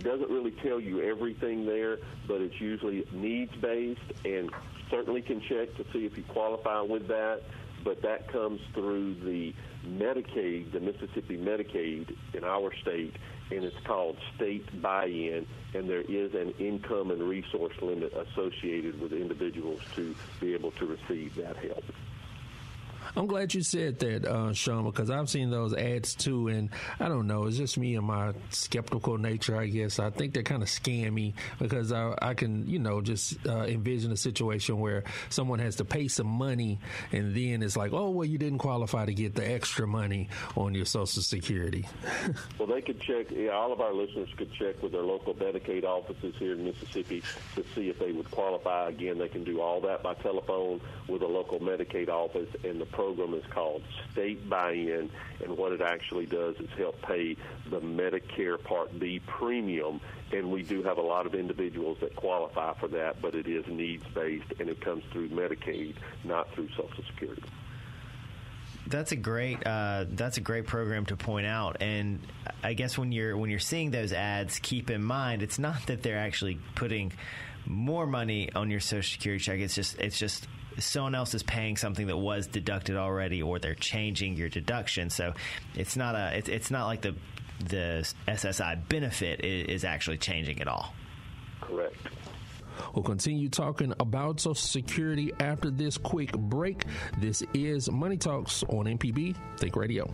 doesn't 0.00 0.30
really 0.30 0.52
tell 0.62 0.80
you 0.80 1.02
everything 1.02 1.66
there, 1.66 1.98
but 2.26 2.40
it's 2.40 2.58
usually 2.60 3.04
needs 3.12 3.54
based 3.56 4.00
and 4.24 4.50
certainly 4.90 5.22
can 5.22 5.40
check 5.42 5.76
to 5.76 5.84
see 5.92 6.06
if 6.06 6.16
you 6.16 6.24
qualify 6.24 6.80
with 6.80 7.06
that. 7.08 7.42
But 7.84 8.02
that 8.02 8.30
comes 8.30 8.60
through 8.74 9.14
the 9.16 9.54
Medicaid, 9.86 10.72
the 10.72 10.80
Mississippi 10.80 11.38
Medicaid 11.38 12.14
in 12.34 12.44
our 12.44 12.72
state, 12.82 13.14
and 13.50 13.64
it's 13.64 13.76
called 13.84 14.16
state 14.36 14.80
buy-in, 14.80 15.46
and 15.74 15.88
there 15.88 16.02
is 16.02 16.34
an 16.34 16.52
income 16.58 17.10
and 17.10 17.22
resource 17.22 17.74
limit 17.82 18.12
associated 18.12 19.00
with 19.00 19.12
individuals 19.12 19.80
to 19.96 20.14
be 20.40 20.54
able 20.54 20.70
to 20.72 20.86
receive 20.86 21.34
that 21.36 21.56
help. 21.56 21.84
I'm 23.16 23.26
glad 23.26 23.54
you 23.54 23.62
said 23.62 23.98
that, 24.00 24.24
uh, 24.24 24.52
Shawn, 24.52 24.84
because 24.84 25.10
I've 25.10 25.28
seen 25.28 25.50
those 25.50 25.74
ads 25.74 26.14
too, 26.14 26.48
and 26.48 26.70
I 26.98 27.08
don't 27.08 27.26
know. 27.26 27.46
It's 27.46 27.56
just 27.56 27.78
me 27.78 27.96
and 27.96 28.06
my 28.06 28.34
skeptical 28.50 29.18
nature, 29.18 29.56
I 29.56 29.66
guess. 29.66 29.98
I 29.98 30.10
think 30.10 30.34
they're 30.34 30.42
kind 30.42 30.62
of 30.62 30.68
scammy 30.68 31.34
because 31.58 31.92
I, 31.92 32.14
I 32.20 32.34
can, 32.34 32.68
you 32.68 32.78
know, 32.78 33.00
just 33.00 33.36
uh, 33.46 33.64
envision 33.64 34.12
a 34.12 34.16
situation 34.16 34.78
where 34.78 35.04
someone 35.28 35.58
has 35.58 35.76
to 35.76 35.84
pay 35.84 36.08
some 36.08 36.26
money, 36.26 36.78
and 37.12 37.34
then 37.34 37.62
it's 37.62 37.76
like, 37.76 37.92
oh, 37.92 38.10
well, 38.10 38.26
you 38.26 38.38
didn't 38.38 38.58
qualify 38.58 39.04
to 39.04 39.14
get 39.14 39.34
the 39.34 39.50
extra 39.50 39.86
money 39.86 40.28
on 40.56 40.74
your 40.74 40.84
Social 40.84 41.22
Security. 41.22 41.86
well, 42.58 42.68
they 42.68 42.80
could 42.80 43.00
check. 43.00 43.30
Yeah, 43.30 43.50
all 43.50 43.72
of 43.72 43.80
our 43.80 43.92
listeners 43.92 44.28
could 44.36 44.52
check 44.52 44.82
with 44.82 44.92
their 44.92 45.02
local 45.02 45.34
Medicaid 45.34 45.84
offices 45.84 46.34
here 46.38 46.52
in 46.52 46.64
Mississippi 46.64 47.22
to 47.54 47.64
see 47.74 47.88
if 47.88 47.98
they 47.98 48.12
would 48.12 48.30
qualify. 48.30 48.88
Again, 48.88 49.18
they 49.18 49.28
can 49.28 49.44
do 49.44 49.60
all 49.60 49.80
that 49.82 50.02
by 50.02 50.14
telephone 50.14 50.80
with 51.08 51.22
a 51.22 51.26
local 51.26 51.58
Medicaid 51.58 52.08
office, 52.08 52.48
and 52.64 52.80
the 52.80 52.86
program 53.00 53.32
is 53.32 53.44
called 53.50 53.82
State 54.12 54.46
Buy-In. 54.50 55.10
And 55.42 55.56
what 55.56 55.72
it 55.72 55.80
actually 55.80 56.26
does 56.26 56.56
is 56.56 56.68
help 56.76 57.00
pay 57.00 57.34
the 57.70 57.80
Medicare 57.80 58.62
Part 58.62 58.98
B 58.98 59.22
premium. 59.26 60.02
And 60.32 60.50
we 60.50 60.62
do 60.62 60.82
have 60.82 60.98
a 60.98 61.02
lot 61.02 61.24
of 61.24 61.34
individuals 61.34 61.96
that 62.02 62.14
qualify 62.14 62.74
for 62.74 62.88
that, 62.88 63.22
but 63.22 63.34
it 63.34 63.48
is 63.48 63.66
needs-based, 63.66 64.52
and 64.60 64.68
it 64.68 64.82
comes 64.82 65.02
through 65.12 65.30
Medicaid, 65.30 65.94
not 66.24 66.52
through 66.52 66.68
Social 66.76 67.02
Security. 67.10 67.42
That's 68.86 69.12
a 69.12 69.16
great 69.16 69.66
uh, 69.66 70.06
that's 70.10 70.36
a 70.36 70.40
great 70.40 70.66
program 70.66 71.06
to 71.06 71.16
point 71.16 71.46
out, 71.46 71.76
and 71.80 72.18
I 72.62 72.74
guess 72.74 72.98
when 72.98 73.12
you're 73.12 73.36
when 73.36 73.48
you're 73.48 73.60
seeing 73.60 73.92
those 73.92 74.12
ads, 74.12 74.58
keep 74.58 74.90
in 74.90 75.02
mind 75.02 75.42
it's 75.42 75.58
not 75.58 75.86
that 75.86 76.02
they're 76.02 76.18
actually 76.18 76.58
putting 76.74 77.12
more 77.66 78.06
money 78.06 78.50
on 78.52 78.68
your 78.70 78.80
Social 78.80 79.12
Security 79.12 79.44
check. 79.44 79.60
It's 79.60 79.74
just 79.74 79.98
it's 80.00 80.18
just 80.18 80.48
someone 80.80 81.14
else 81.14 81.34
is 81.34 81.42
paying 81.42 81.76
something 81.76 82.06
that 82.06 82.16
was 82.16 82.46
deducted 82.46 82.96
already, 82.96 83.42
or 83.42 83.58
they're 83.58 83.74
changing 83.74 84.36
your 84.36 84.48
deduction. 84.48 85.10
So 85.10 85.34
it's 85.74 85.96
not 85.96 86.14
a 86.14 86.36
it's, 86.36 86.48
it's 86.48 86.70
not 86.70 86.86
like 86.86 87.02
the 87.02 87.14
the 87.68 88.10
SSI 88.26 88.88
benefit 88.88 89.44
is, 89.44 89.68
is 89.68 89.84
actually 89.84 90.18
changing 90.18 90.60
at 90.60 90.68
all. 90.68 90.94
Correct. 91.60 91.96
We'll 92.94 93.02
continue 93.02 93.48
talking 93.48 93.92
about 94.00 94.40
Social 94.40 94.54
Security 94.54 95.32
after 95.38 95.70
this 95.70 95.98
quick 95.98 96.32
break. 96.32 96.84
This 97.18 97.42
is 97.54 97.90
Money 97.90 98.16
Talks 98.16 98.62
on 98.64 98.86
MPB 98.86 99.36
Think 99.58 99.76
Radio. 99.76 100.10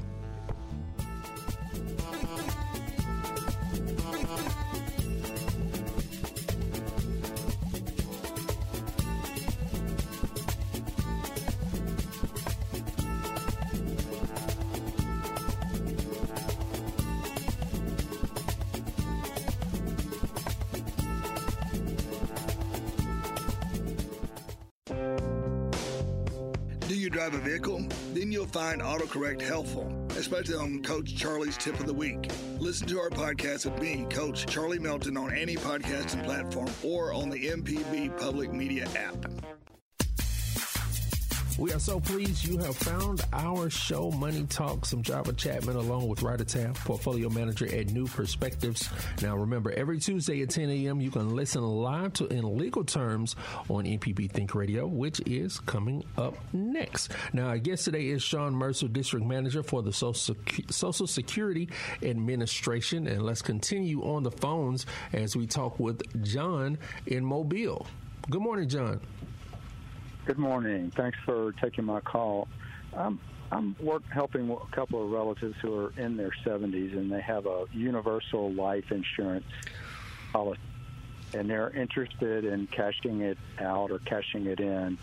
Drive 27.11 27.34
a 27.34 27.38
vehicle? 27.38 27.86
Then 28.12 28.32
you'll 28.32 28.46
find 28.46 28.80
autocorrect 28.80 29.42
helpful, 29.42 29.92
especially 30.16 30.57
on 30.57 30.82
Coach 30.82 31.14
Charlie's 31.14 31.57
tip 31.57 31.78
of 31.78 31.86
the 31.86 31.94
week. 31.94 32.30
Listen 32.59 32.86
to 32.88 32.98
our 32.98 33.11
podcast 33.11 33.70
with 33.70 33.80
me, 33.80 34.07
Coach 34.11 34.46
Charlie 34.46 34.78
Melton, 34.78 35.16
on 35.16 35.34
any 35.34 35.57
podcasting 35.57 36.24
platform 36.24 36.68
or 36.82 37.12
on 37.12 37.30
the 37.30 37.48
MPB 37.48 38.18
Public 38.18 38.52
Media 38.52 38.88
app. 38.96 39.36
We 41.59 41.72
are 41.72 41.78
so 41.78 42.00
pleased 42.00 42.44
you 42.44 42.59
have 42.59 42.76
found 42.76 43.24
our 43.32 43.70
show, 43.70 44.11
Money 44.11 44.44
Talks. 44.44 44.92
I'm 44.92 45.00
Java 45.02 45.32
Chapman 45.32 45.76
along 45.76 46.07
with 46.07 46.20
Ryder 46.20 46.44
Taff, 46.44 46.84
portfolio 46.84 47.30
manager 47.30 47.64
at 47.74 47.90
New 47.92 48.07
Perspectives. 48.07 48.90
Now, 49.22 49.38
remember, 49.38 49.72
every 49.72 49.98
Tuesday 49.98 50.42
at 50.42 50.50
10 50.50 50.68
a.m., 50.68 51.00
you 51.00 51.11
can 51.11 51.34
listen 51.34 51.62
live 51.62 52.12
to 52.14 52.26
In 52.26 52.59
Legal 52.59 52.84
Terms 52.84 53.36
on 53.70 53.84
MPB 53.84 54.32
Think 54.32 54.54
Radio, 54.54 54.86
which 54.86 55.20
is 55.24 55.59
coming 55.61 56.04
up 56.18 56.36
next. 56.52 57.12
Now, 57.32 57.46
our 57.46 57.59
guest 57.59 57.86
today 57.86 58.09
is 58.09 58.22
Shawn 58.22 58.54
Mercer, 58.54 58.88
district 58.88 59.24
manager 59.24 59.62
for 59.62 59.82
the 59.82 59.94
Social 59.94 61.07
Security 61.07 61.70
Administration. 62.02 63.07
And 63.07 63.22
let's 63.22 63.40
continue 63.40 64.02
on 64.02 64.24
the 64.24 64.30
phones 64.30 64.84
as 65.14 65.34
we 65.34 65.46
talk 65.46 65.80
with 65.80 66.22
John 66.22 66.76
in 67.07 67.24
Mobile. 67.24 67.86
Good 68.28 68.42
morning, 68.42 68.68
John. 68.68 69.00
Good 70.27 70.39
morning. 70.39 70.91
Thanks 70.91 71.16
for 71.24 71.53
taking 71.53 71.85
my 71.85 72.01
call. 72.01 72.49
I'm 72.97 73.20
I'm 73.53 73.77
work, 73.79 74.03
helping 74.11 74.51
a 74.51 74.74
couple 74.74 75.05
of 75.05 75.12
relatives 75.12 75.55
who 75.62 75.79
are 75.79 75.93
in 75.97 76.16
their 76.16 76.33
70s 76.45 76.97
and 76.97 77.12
they 77.12 77.20
have 77.20 77.47
a 77.47 77.66
universal 77.72 78.53
life 78.53 78.91
insurance 78.91 79.47
policy, 80.33 80.61
and 81.33 81.49
they're 81.49 81.70
interested 81.70 82.45
in 82.45 82.66
cashing 82.66 83.20
it 83.20 83.39
out 83.61 83.93
or 83.93 84.01
cashing 84.01 84.47
it 84.47 84.59
in, 84.59 84.99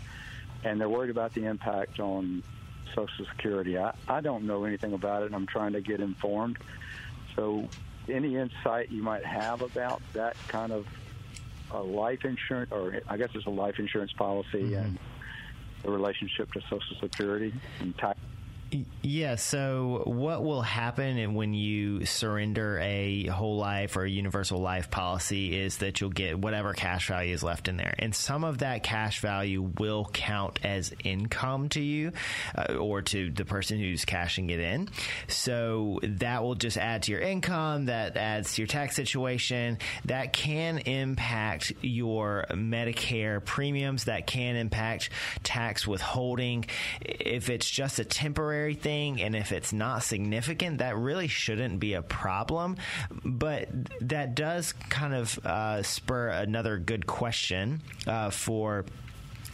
and 0.62 0.78
they're 0.78 0.90
worried 0.90 1.08
about 1.08 1.32
the 1.32 1.46
impact 1.46 2.00
on 2.00 2.42
Social 2.94 3.24
Security. 3.34 3.78
I, 3.78 3.94
I 4.06 4.20
don't 4.20 4.44
know 4.44 4.64
anything 4.64 4.92
about 4.92 5.22
it, 5.22 5.26
and 5.26 5.34
I'm 5.34 5.46
trying 5.46 5.72
to 5.72 5.80
get 5.80 6.00
informed. 6.00 6.58
So, 7.34 7.66
any 8.10 8.36
insight 8.36 8.90
you 8.90 9.02
might 9.02 9.24
have 9.24 9.62
about 9.62 10.02
that 10.12 10.36
kind 10.48 10.70
of 10.70 10.86
a 11.70 11.82
life 11.82 12.26
insurance, 12.26 12.70
or 12.70 13.00
I 13.08 13.16
guess 13.16 13.30
it's 13.34 13.46
a 13.46 13.50
life 13.50 13.78
insurance 13.78 14.12
policy, 14.12 14.64
mm-hmm. 14.64 14.74
and 14.74 14.98
the 15.84 15.90
relationship 15.90 16.50
to 16.52 16.60
Social 16.62 16.96
Security 17.00 17.52
and 17.80 17.96
tax 17.98 18.18
yeah. 19.02 19.36
So, 19.36 20.02
what 20.06 20.42
will 20.42 20.62
happen 20.62 21.34
when 21.34 21.54
you 21.54 22.04
surrender 22.06 22.78
a 22.80 23.26
whole 23.26 23.56
life 23.56 23.96
or 23.96 24.04
a 24.04 24.10
universal 24.10 24.60
life 24.60 24.90
policy 24.90 25.56
is 25.58 25.78
that 25.78 26.00
you'll 26.00 26.10
get 26.10 26.38
whatever 26.38 26.72
cash 26.72 27.08
value 27.08 27.34
is 27.34 27.42
left 27.42 27.68
in 27.68 27.76
there, 27.76 27.94
and 27.98 28.14
some 28.14 28.44
of 28.44 28.58
that 28.58 28.82
cash 28.82 29.20
value 29.20 29.62
will 29.78 30.08
count 30.12 30.58
as 30.64 30.92
income 31.04 31.68
to 31.70 31.80
you 31.80 32.12
uh, 32.56 32.74
or 32.74 33.02
to 33.02 33.30
the 33.30 33.44
person 33.44 33.78
who's 33.78 34.04
cashing 34.04 34.50
it 34.50 34.60
in. 34.60 34.88
So 35.28 36.00
that 36.02 36.42
will 36.42 36.54
just 36.54 36.76
add 36.76 37.04
to 37.04 37.12
your 37.12 37.20
income. 37.20 37.86
That 37.86 38.16
adds 38.16 38.54
to 38.54 38.62
your 38.62 38.66
tax 38.66 38.96
situation. 38.96 39.78
That 40.06 40.32
can 40.32 40.78
impact 40.78 41.72
your 41.82 42.46
Medicare 42.50 43.44
premiums. 43.44 44.04
That 44.04 44.26
can 44.26 44.56
impact 44.56 45.10
tax 45.42 45.86
withholding. 45.86 46.66
If 47.02 47.50
it's 47.50 47.68
just 47.68 47.98
a 47.98 48.04
temporary 48.04 48.63
temporary 48.64 48.74
thing, 48.74 49.22
and 49.22 49.36
if 49.36 49.52
it's 49.52 49.72
not 49.72 50.02
significant, 50.02 50.78
that 50.78 50.96
really 50.96 51.28
shouldn't 51.28 51.80
be 51.80 51.94
a 51.94 52.02
problem. 52.02 52.76
But 53.24 53.68
that 54.00 54.34
does 54.34 54.72
kind 54.88 55.14
of 55.14 55.38
uh, 55.44 55.82
spur 55.82 56.28
another 56.28 56.78
good 56.78 57.06
question 57.06 57.82
uh, 58.06 58.30
for 58.30 58.84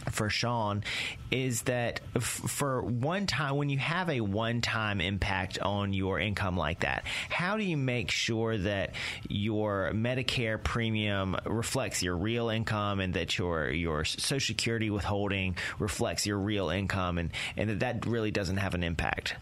for 0.09 0.29
Shawn 0.29 0.83
is 1.29 1.63
that 1.63 2.01
f- 2.15 2.23
for 2.23 2.81
one 2.81 3.27
time, 3.27 3.55
when 3.57 3.69
you 3.69 3.77
have 3.77 4.09
a 4.09 4.21
one 4.21 4.61
time 4.61 5.01
impact 5.01 5.59
on 5.59 5.93
your 5.93 6.19
income 6.19 6.57
like 6.57 6.81
that, 6.81 7.05
how 7.29 7.57
do 7.57 7.63
you 7.63 7.77
make 7.77 8.11
sure 8.11 8.57
that 8.57 8.95
your 9.27 9.91
Medicare 9.93 10.61
premium 10.61 11.35
reflects 11.45 12.01
your 12.01 12.17
real 12.17 12.49
income 12.49 12.99
and 12.99 13.13
that 13.13 13.37
your, 13.37 13.69
your 13.69 14.03
Social 14.05 14.51
Security 14.51 14.89
withholding 14.89 15.55
reflects 15.79 16.25
your 16.25 16.37
real 16.37 16.69
income 16.69 17.17
and, 17.17 17.31
and 17.55 17.69
that 17.69 17.79
that 17.79 18.05
really 18.05 18.31
doesn't 18.31 18.57
have 18.57 18.73
an 18.73 18.83
impact? 18.83 19.35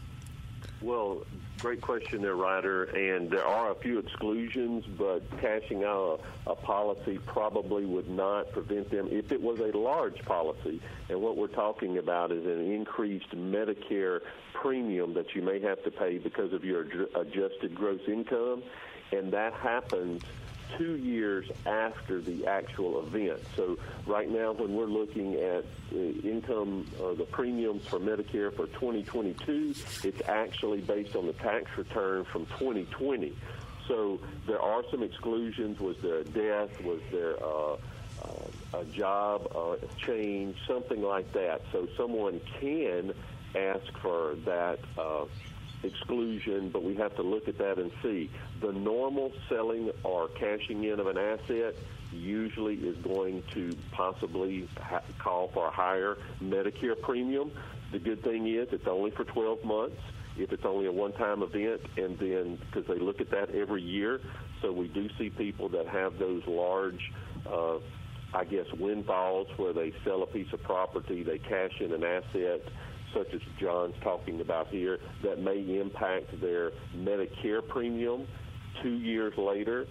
Well, 0.82 1.26
Great 1.60 1.82
question 1.82 2.22
there, 2.22 2.36
Ryder. 2.36 2.86
And 2.86 3.30
there 3.30 3.45
are 3.45 3.72
a 3.72 3.76
few 3.76 3.99
exclusions, 3.99 4.86
but 4.97 5.20
cashing 5.41 5.84
out 5.84 6.22
a, 6.47 6.51
a, 6.51 6.55
policy 6.55 7.20
probably 7.26 7.86
would 7.86 8.10
not 8.10 8.53
prevent 8.53 8.89
them 8.89 9.10
if 9.12 9.34
it 9.34 9.41
was 9.41 9.60
a 9.60 9.78
large 9.78 10.24
policy. 10.24 10.82
And 11.10 11.22
what 11.22 11.36
we're 11.36 11.47
talking 11.47 11.97
about 11.97 12.32
is 12.32 12.45
an 12.45 12.72
increased 12.72 13.32
Medicare 13.32 14.22
premium 14.53 15.14
that 15.16 15.36
you 15.36 15.41
may 15.41 15.60
have 15.60 15.84
to 15.84 15.91
pay 15.91 16.18
because 16.18 16.53
of 16.53 16.64
your 16.64 16.86
adjusted 17.16 17.76
gross 17.76 18.01
income. 18.07 18.64
And 19.12 19.34
that 19.34 19.51
happens 19.53 20.22
two 20.78 20.95
years 20.97 21.49
after 21.65 22.22
the 22.22 22.45
actual 22.47 22.99
event. 23.05 23.39
So 23.55 23.78
right 24.05 24.30
now, 24.30 24.53
when 24.53 24.76
we're 24.76 24.86
looking 24.86 25.36
at 25.36 25.65
the 25.91 26.20
income 26.22 26.88
or 27.01 27.15
the 27.15 27.26
premiums 27.26 27.86
for 27.88 27.99
Medicare 27.99 28.53
for 28.55 28.67
2022, 28.67 29.74
it's 30.03 30.30
actually 30.30 30.82
based 30.82 31.15
on 31.15 31.28
the 31.28 31.34
tax 31.34 31.65
return 31.78 32.26
from 32.26 32.45
2020. 32.57 33.36
So 33.88 34.20
there 34.45 34.61
are 34.61 34.84
some 34.91 35.01
exclusions. 35.03 35.80
Was 35.80 35.97
there 36.01 36.20
a 36.20 36.24
death? 36.24 36.82
Was 36.84 37.01
there 37.11 37.43
uh, 37.43 37.74
uh, 37.74 38.80
a 38.80 38.86
job 38.86 39.51
uh, 39.55 39.76
change? 39.97 40.55
Something 40.67 41.01
like 41.01 41.32
that. 41.34 41.61
So 41.72 41.88
someone 41.97 42.39
can 42.59 43.13
ask 43.55 43.91
for 43.99 44.36
that 44.45 44.80
uh, 44.97 45.26
exclusion, 45.84 46.70
but 46.70 46.84
we 46.84 46.96
have 46.96 47.16
to 47.16 47.22
look 47.22 47.48
at 47.48 47.58
that 47.58 47.78
and 47.78 47.92
see. 48.02 48.30
The 48.62 48.72
normal 48.72 49.32
selling 49.48 49.92
or 50.04 50.28
cashing 50.28 50.84
in 50.84 51.00
of 51.00 51.08
an 51.08 51.18
asset 51.18 51.76
usually 52.12 52.76
is 52.76 52.98
going 52.98 53.44
to 53.54 53.76
possibly 53.92 54.68
ha- 54.82 55.02
call 55.20 55.50
for 55.50 55.68
a 55.68 55.72
higher 55.72 56.18
Medicare 56.42 57.00
premium. 57.00 57.52
The 57.92 58.00
good 58.00 58.24
thing 58.24 58.48
is 58.48 58.68
it's 58.72 58.88
only 58.88 59.12
for 59.12 59.24
12 59.24 59.64
months 59.64 60.02
if 60.38 60.54
it's 60.54 60.66
only 60.66 60.86
a 60.86 60.92
one-time 60.92 61.44
event, 61.44 61.82
and 61.98 62.18
then 62.18 62.58
because 62.58 62.88
they 62.88 62.98
look 63.00 63.20
at 63.20 63.30
that 63.32 63.50
every 63.54 63.82
year. 63.82 64.22
So 64.62 64.72
we 64.72 64.88
do 64.88 65.10
see 65.18 65.30
people 65.30 65.70
that 65.70 65.88
have 65.88 66.18
those 66.18 66.44
large, 66.48 67.12
uh, 67.46 67.78
I 68.34 68.46
guess, 68.46 68.66
windfalls 68.78 69.48
where 69.58 69.74
they 69.74 69.94
sell 70.04 70.24
a 70.24 70.28
piece 70.28 70.52
of 70.54 70.64
property, 70.64 71.24
they 71.24 71.40
cash 71.40 71.82
in 71.82 71.94
an 71.94 72.04
asset, 72.04 72.62
such 73.14 73.34
as 73.34 73.41
John's 73.60 73.95
talking 74.01 74.41
about 74.41 74.68
here, 74.68 74.99
that 75.24 75.39
may 75.39 75.80
impact 75.80 76.39
their 76.41 76.72
Medicare 76.95 77.68
premium 77.68 78.28
two 78.82 78.97
years 78.97 79.34
later. 79.38 79.86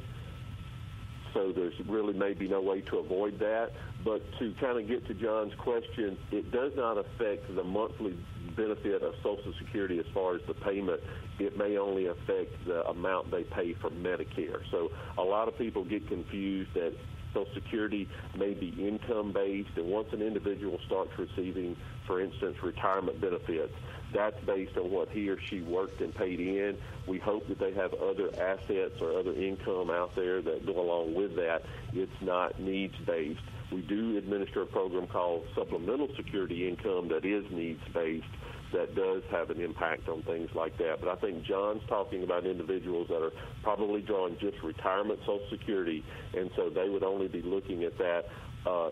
So 1.35 1.53
there's 1.53 1.75
really 1.87 2.15
maybe 2.15 2.49
no 2.49 2.61
way 2.63 2.81
to 2.83 2.99
avoid 2.99 3.39
that. 3.39 3.73
But 4.05 4.23
to 4.39 4.55
kind 4.61 4.81
of 4.81 4.89
get 4.89 5.07
to 5.09 5.15
John's 5.15 5.53
question, 5.59 6.17
it 6.31 6.51
does 6.51 6.73
not 6.77 6.97
affect 6.97 7.55
the 7.55 7.65
monthly 7.65 8.17
benefit 8.57 9.03
of 9.03 9.15
Social 9.23 9.53
Security 9.59 9.99
as 9.99 10.07
far 10.15 10.37
as 10.37 10.41
the 10.47 10.55
payment. 10.55 11.01
It 11.39 11.59
may 11.59 11.77
only 11.77 12.07
affect 12.07 12.65
the 12.67 12.87
amount 12.89 13.31
they 13.31 13.45
pay 13.45 13.75
for 13.75 13.91
Medicare. 13.91 14.61
So 14.71 14.91
a 15.19 15.23
lot 15.23 15.49
of 15.49 15.59
people 15.59 15.85
get 15.85 16.09
confused 16.09 16.73
that 16.75 16.95
Social 17.35 17.53
Security 17.55 18.09
may 18.37 18.55
be 18.55 18.69
income 18.79 19.33
based, 19.33 19.71
and 19.77 19.87
once 19.87 20.09
an 20.13 20.23
individual 20.23 20.79
starts 20.87 21.11
receiving, 21.19 21.77
for 22.09 22.21
instance, 22.21 22.57
retirement 22.65 23.21
benefits, 23.21 23.73
that's 24.13 24.43
based 24.45 24.77
on 24.77 24.91
what 24.91 25.11
he 25.11 25.29
or 25.29 25.39
she 25.49 25.61
worked 25.61 26.01
and 26.01 26.15
paid 26.15 26.41
in. 26.41 26.77
We 27.07 27.19
hope 27.19 27.47
that 27.49 27.61
they 27.61 27.73
have 27.75 27.93
other 27.95 28.31
assets 28.35 29.01
or 29.01 29.19
other 29.19 29.35
income 29.35 29.91
out 29.91 30.17
there 30.17 30.43
that 30.43 30.67
go 30.67 30.81
along 30.81 31.15
with 31.15 31.37
that. 31.37 31.63
It's 31.93 32.21
not 32.21 32.59
needs 32.59 32.95
based. 33.07 33.41
We 33.71 33.83
do 33.83 34.17
administer 34.17 34.63
a 34.63 34.67
program 34.67 35.07
called 35.07 35.45
supplemental 35.55 36.09
security 36.17 36.67
income 36.67 37.09
that 37.09 37.27
is 37.27 37.45
needs 37.53 37.83
based 37.93 38.25
that 38.73 38.95
does 38.95 39.23
have 39.31 39.51
an 39.51 39.61
impact 39.61 40.09
on 40.09 40.23
things 40.23 40.51
like 40.55 40.77
that. 40.79 40.97
But 41.01 41.09
I 41.09 41.17
think 41.17 41.45
John's 41.45 41.83
talking 41.89 42.23
about 42.23 42.47
individuals 42.47 43.09
that 43.09 43.23
are 43.23 43.33
probably 43.63 44.03
drawing 44.03 44.37
just 44.39 44.63
retirement 44.63 45.21
Social 45.21 45.47
Security, 45.51 46.05
and 46.35 46.51
so 46.57 46.69
they 46.69 46.89
would 46.89 47.03
only 47.03 47.29
be 47.29 47.43
looking 47.43 47.85
at 47.85 47.97
that. 47.99 48.25
Uh, 48.67 48.91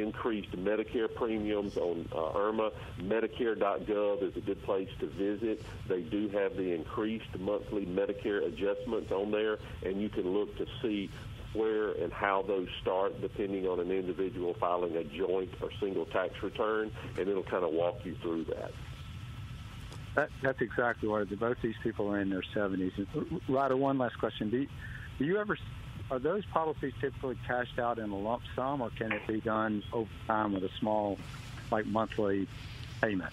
increased 0.00 0.52
Medicare 0.52 1.12
premiums 1.12 1.76
on 1.76 2.08
uh, 2.12 2.38
IRMAA. 2.38 2.72
Medicare.gov 3.00 4.22
is 4.22 4.36
a 4.36 4.40
good 4.40 4.62
place 4.62 4.88
to 5.00 5.06
visit. 5.06 5.62
They 5.88 6.02
do 6.02 6.28
have 6.30 6.56
the 6.56 6.72
increased 6.72 7.38
monthly 7.38 7.86
Medicare 7.86 8.46
adjustments 8.46 9.12
on 9.12 9.30
there, 9.30 9.58
and 9.84 10.00
you 10.00 10.08
can 10.08 10.32
look 10.32 10.56
to 10.58 10.66
see 10.82 11.10
where 11.54 11.92
and 11.92 12.12
how 12.12 12.42
those 12.42 12.68
start 12.82 13.20
depending 13.20 13.66
on 13.66 13.78
an 13.80 13.90
individual 13.90 14.54
filing 14.54 14.96
a 14.96 15.04
joint 15.04 15.50
or 15.60 15.70
single 15.80 16.04
tax 16.06 16.42
return, 16.42 16.90
and 17.18 17.28
it'll 17.28 17.42
kind 17.44 17.64
of 17.64 17.72
walk 17.72 18.00
you 18.04 18.16
through 18.22 18.44
that. 18.44 18.72
That, 20.16 20.28
that's 20.42 20.60
exactly 20.60 21.08
what 21.08 21.22
it 21.22 21.32
is. 21.32 21.38
Both 21.38 21.58
these 21.62 21.74
people 21.82 22.08
are 22.08 22.20
in 22.20 22.30
their 22.30 22.44
70s. 22.54 23.06
Ryder, 23.48 23.76
one 23.76 23.98
last 23.98 24.18
question. 24.18 24.50
Do 24.50 24.58
you, 24.58 24.68
do 25.18 25.24
you 25.24 25.38
ever, 25.38 25.58
are 26.10 26.18
those 26.18 26.44
policies 26.46 26.92
typically 27.00 27.36
cashed 27.46 27.78
out 27.78 27.98
in 27.98 28.10
a 28.10 28.18
lump 28.18 28.42
sum, 28.54 28.80
or 28.80 28.90
can 28.90 29.12
it 29.12 29.26
be 29.26 29.40
done 29.40 29.82
over 29.92 30.10
time 30.26 30.52
with 30.52 30.64
a 30.64 30.70
small, 30.78 31.18
like 31.70 31.86
monthly 31.86 32.46
payment? 33.00 33.32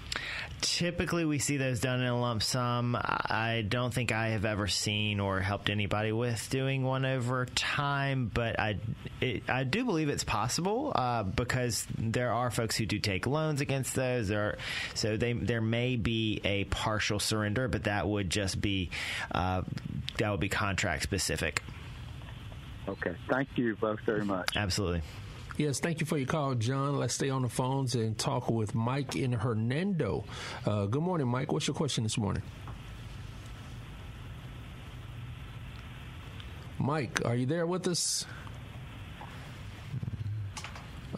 Typically, 0.61 1.26
we 1.26 1.39
see 1.39 1.57
those 1.57 1.80
done 1.80 2.01
in 2.01 2.07
a 2.07 2.19
lump 2.19 2.43
sum. 2.43 2.95
I 2.95 3.65
don't 3.67 3.93
think 3.93 4.11
I 4.11 4.30
have 4.30 4.45
ever 4.45 4.67
seen 4.67 5.19
or 5.19 5.39
helped 5.39 5.69
anybody 5.69 6.11
with 6.11 6.49
doing 6.49 6.84
one 6.84 7.03
over 7.03 7.45
time, 7.45 8.30
but 8.32 8.59
I 8.59 8.78
it, 9.19 9.49
I 9.49 9.63
do 9.63 9.84
believe 9.86 10.09
it's 10.09 10.24
possible 10.24 10.91
uh, 10.93 11.24
because 11.24 11.88
there 11.97 12.32
are 12.32 12.51
folks 12.51 12.76
who 12.78 12.86
do 12.86 12.99
take 12.99 13.26
loans 13.26 13.61
against 13.61 13.95
those. 13.95 14.28
There, 14.28 14.57
so 14.93 15.17
they 15.17 15.34
there 15.34 15.61
may 15.61 15.95
be 15.95 16.41
a 16.43 16.65
partial 16.65 17.19
surrender, 17.19 17.67
but 17.67 17.86
that 17.86 18.07
would 18.07 18.30
just 18.30 18.61
be 18.61 18.91
uh, 19.34 19.63
that 20.19 20.30
would 20.30 20.39
be 20.39 20.49
contract 20.49 21.03
specific. 21.03 21.63
Okay, 22.88 23.15
thank 23.29 23.49
you 23.55 23.75
both 23.75 23.99
very 24.01 24.25
much. 24.25 24.49
Absolutely. 24.55 25.01
Yes, 25.57 25.79
thank 25.79 25.99
you 25.99 26.05
for 26.05 26.17
your 26.17 26.27
call, 26.27 26.55
John. 26.55 26.97
Let's 26.97 27.13
stay 27.13 27.29
on 27.29 27.43
the 27.43 27.49
phones 27.49 27.93
and 27.93 28.17
talk 28.17 28.49
with 28.49 28.73
Mike 28.73 29.15
in 29.15 29.32
Hernando. 29.34 30.23
Uh, 30.65 30.86
good 30.86 31.03
morning, 31.03 31.27
Mike. 31.27 31.51
What's 31.51 31.67
your 31.67 31.75
question 31.75 32.03
this 32.03 32.17
morning? 32.17 32.41
Mike, 36.79 37.21
are 37.25 37.36
you 37.36 37.45
there 37.45 37.67
with 37.67 37.88
us? 37.88 38.25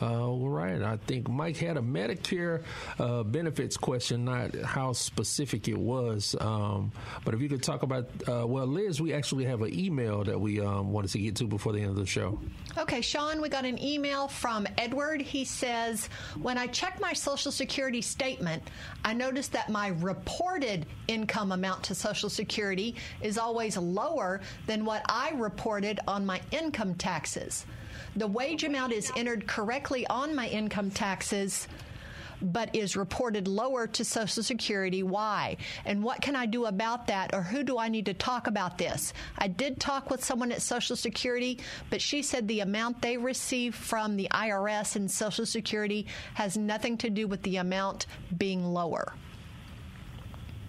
Uh, 0.01 0.27
all 0.27 0.49
right. 0.49 0.81
I 0.81 0.97
think 0.97 1.29
Mike 1.29 1.57
had 1.57 1.77
a 1.77 1.81
Medicare 1.81 2.63
uh, 2.99 3.23
benefits 3.23 3.77
question, 3.77 4.25
not 4.25 4.55
how 4.55 4.93
specific 4.93 5.67
it 5.67 5.77
was. 5.77 6.35
Um, 6.39 6.91
but 7.23 7.33
if 7.33 7.41
you 7.41 7.49
could 7.49 7.63
talk 7.63 7.83
about, 7.83 8.07
uh, 8.27 8.45
well, 8.47 8.65
Liz, 8.65 9.01
we 9.01 9.13
actually 9.13 9.45
have 9.45 9.61
an 9.61 9.77
email 9.77 10.23
that 10.23 10.39
we 10.39 10.59
um, 10.59 10.91
wanted 10.91 11.11
to 11.11 11.19
get 11.19 11.35
to 11.37 11.45
before 11.45 11.73
the 11.73 11.79
end 11.79 11.89
of 11.89 11.95
the 11.95 12.05
show. 12.05 12.39
Okay, 12.77 13.01
Shawn, 13.01 13.39
we 13.41 13.49
got 13.49 13.65
an 13.65 13.81
email 13.81 14.27
from 14.27 14.67
Edward. 14.77 15.21
He 15.21 15.45
says, 15.45 16.09
When 16.41 16.57
I 16.57 16.67
checked 16.67 16.99
my 16.99 17.13
Social 17.13 17.51
Security 17.51 18.01
statement, 18.01 18.63
I 19.05 19.13
noticed 19.13 19.51
that 19.51 19.69
my 19.69 19.89
reported 19.99 20.85
income 21.07 21.51
amount 21.51 21.83
to 21.83 21.95
Social 21.95 22.29
Security 22.29 22.95
is 23.21 23.37
always 23.37 23.77
lower 23.77 24.41
than 24.65 24.85
what 24.85 25.03
I 25.07 25.31
reported 25.31 25.99
on 26.07 26.25
my 26.25 26.41
income 26.51 26.95
taxes. 26.95 27.65
The 28.15 28.27
wage 28.27 28.63
amount 28.63 28.93
is 28.93 29.11
entered 29.15 29.47
correctly 29.47 30.05
on 30.07 30.35
my 30.35 30.47
income 30.47 30.91
taxes 30.91 31.67
but 32.43 32.75
is 32.75 32.97
reported 32.97 33.47
lower 33.47 33.87
to 33.87 34.03
Social 34.03 34.43
Security. 34.43 35.01
Why? 35.01 35.57
And 35.85 36.03
what 36.03 36.21
can 36.21 36.35
I 36.35 36.45
do 36.45 36.65
about 36.65 37.07
that? 37.07 37.33
Or 37.33 37.41
who 37.41 37.63
do 37.63 37.77
I 37.77 37.87
need 37.87 38.05
to 38.07 38.13
talk 38.13 38.47
about 38.47 38.77
this? 38.77 39.13
I 39.37 39.47
did 39.47 39.79
talk 39.79 40.09
with 40.09 40.23
someone 40.23 40.51
at 40.51 40.61
Social 40.61 40.95
Security, 40.95 41.59
but 41.89 42.01
she 42.01 42.21
said 42.21 42.47
the 42.47 42.59
amount 42.59 43.01
they 43.01 43.17
receive 43.17 43.73
from 43.75 44.17
the 44.17 44.27
IRS 44.31 44.95
and 44.95 45.09
Social 45.09 45.45
Security 45.45 46.05
has 46.33 46.57
nothing 46.57 46.97
to 46.97 47.09
do 47.09 47.27
with 47.27 47.41
the 47.43 47.57
amount 47.57 48.07
being 48.37 48.65
lower. 48.65 49.13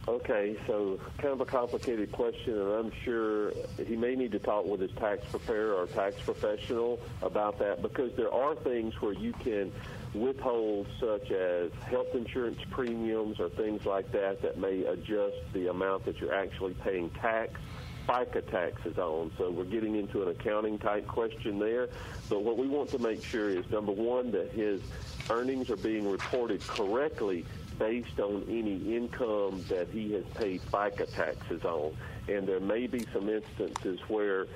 Okay, 0.06 0.54
so 0.66 1.00
kind 1.16 1.32
of 1.32 1.40
a 1.40 1.46
complicated 1.46 2.12
question, 2.12 2.58
and 2.58 2.72
I'm 2.72 2.92
sure 3.04 3.52
he 3.86 3.96
may 3.96 4.14
need 4.14 4.32
to 4.32 4.38
talk 4.38 4.66
with 4.66 4.80
his 4.80 4.90
tax 4.92 5.24
preparer 5.30 5.72
or 5.72 5.86
tax 5.86 6.16
professional 6.20 7.00
about 7.22 7.58
that 7.60 7.80
because 7.80 8.14
there 8.14 8.30
are 8.30 8.54
things 8.54 9.00
where 9.00 9.14
you 9.14 9.32
can 9.32 9.72
withhold, 10.12 10.86
such 11.00 11.30
as 11.30 11.72
health 11.88 12.14
insurance 12.14 12.58
premiums 12.70 13.40
or 13.40 13.48
things 13.48 13.86
like 13.86 14.12
that, 14.12 14.42
that 14.42 14.58
may 14.58 14.84
adjust 14.84 15.36
the 15.54 15.68
amount 15.68 16.04
that 16.04 16.20
you're 16.20 16.34
actually 16.34 16.74
paying 16.74 17.08
tax. 17.10 17.58
FICA 18.06 18.50
taxes 18.50 18.98
on. 18.98 19.32
So 19.38 19.50
we're 19.50 19.64
getting 19.64 19.96
into 19.96 20.22
an 20.22 20.28
accounting 20.28 20.78
type 20.78 21.06
question 21.06 21.58
there. 21.58 21.88
But 22.28 22.42
what 22.42 22.58
we 22.58 22.68
want 22.68 22.90
to 22.90 22.98
make 22.98 23.24
sure 23.24 23.48
is 23.48 23.64
number 23.70 23.92
one, 23.92 24.30
that 24.32 24.50
his 24.50 24.82
earnings 25.30 25.70
are 25.70 25.76
being 25.76 26.06
reported 26.06 26.60
correctly 26.66 27.46
based 27.78 28.20
on 28.20 28.44
any 28.48 28.96
income 28.96 29.64
that 29.68 29.88
he 29.90 30.12
has 30.12 30.24
paid 30.34 30.62
FICA 30.62 31.12
taxes 31.14 31.64
on. 31.64 31.94
And 32.28 32.46
there 32.46 32.60
may 32.60 32.86
be 32.86 33.06
some 33.12 33.28
instances 33.28 34.00
where, 34.08 34.46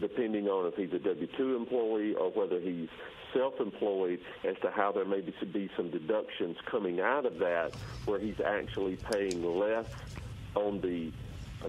depending 0.00 0.48
on 0.48 0.66
if 0.66 0.74
he's 0.76 0.92
a 0.92 0.98
W-2 0.98 1.56
employee 1.56 2.14
or 2.14 2.30
whether 2.30 2.60
he's 2.60 2.88
self-employed, 3.32 4.20
as 4.44 4.56
to 4.62 4.70
how 4.70 4.92
there 4.92 5.04
may 5.04 5.20
be 5.20 5.70
some 5.76 5.90
deductions 5.90 6.56
coming 6.64 7.00
out 7.00 7.26
of 7.26 7.38
that 7.38 7.74
where 8.06 8.18
he's 8.18 8.40
actually 8.40 8.96
paying 8.96 9.44
less 9.58 9.86
on 10.54 10.80
the 10.80 11.12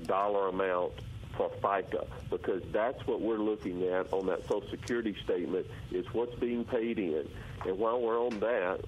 dollar 0.05 0.49
amount 0.49 0.93
for 1.35 1.49
FICA 1.61 2.05
because 2.29 2.61
that's 2.71 3.05
what 3.07 3.21
we're 3.21 3.37
looking 3.37 3.83
at 3.83 4.11
on 4.11 4.25
that 4.27 4.41
Social 4.43 4.69
Security 4.69 5.15
statement 5.23 5.65
is 5.91 6.05
what's 6.13 6.35
being 6.35 6.65
paid 6.65 6.99
in. 6.99 7.27
And 7.65 7.77
while 7.77 8.01
we're 8.01 8.19
on 8.19 8.39
that, 8.39 8.81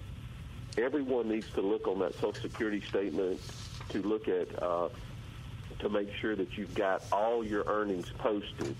everyone 0.77 1.29
needs 1.29 1.47
to 1.55 1.61
look 1.61 1.87
on 1.87 1.99
that 1.99 2.13
Social 2.15 2.33
Security 2.33 2.81
statement 2.81 3.39
to 3.89 4.01
look 4.01 4.27
at 4.27 4.61
uh, 4.61 4.89
to 5.79 5.89
make 5.89 6.13
sure 6.15 6.35
that 6.35 6.57
you've 6.57 6.75
got 6.75 7.03
all 7.11 7.43
your 7.43 7.63
earnings 7.67 8.11
posted. 8.17 8.75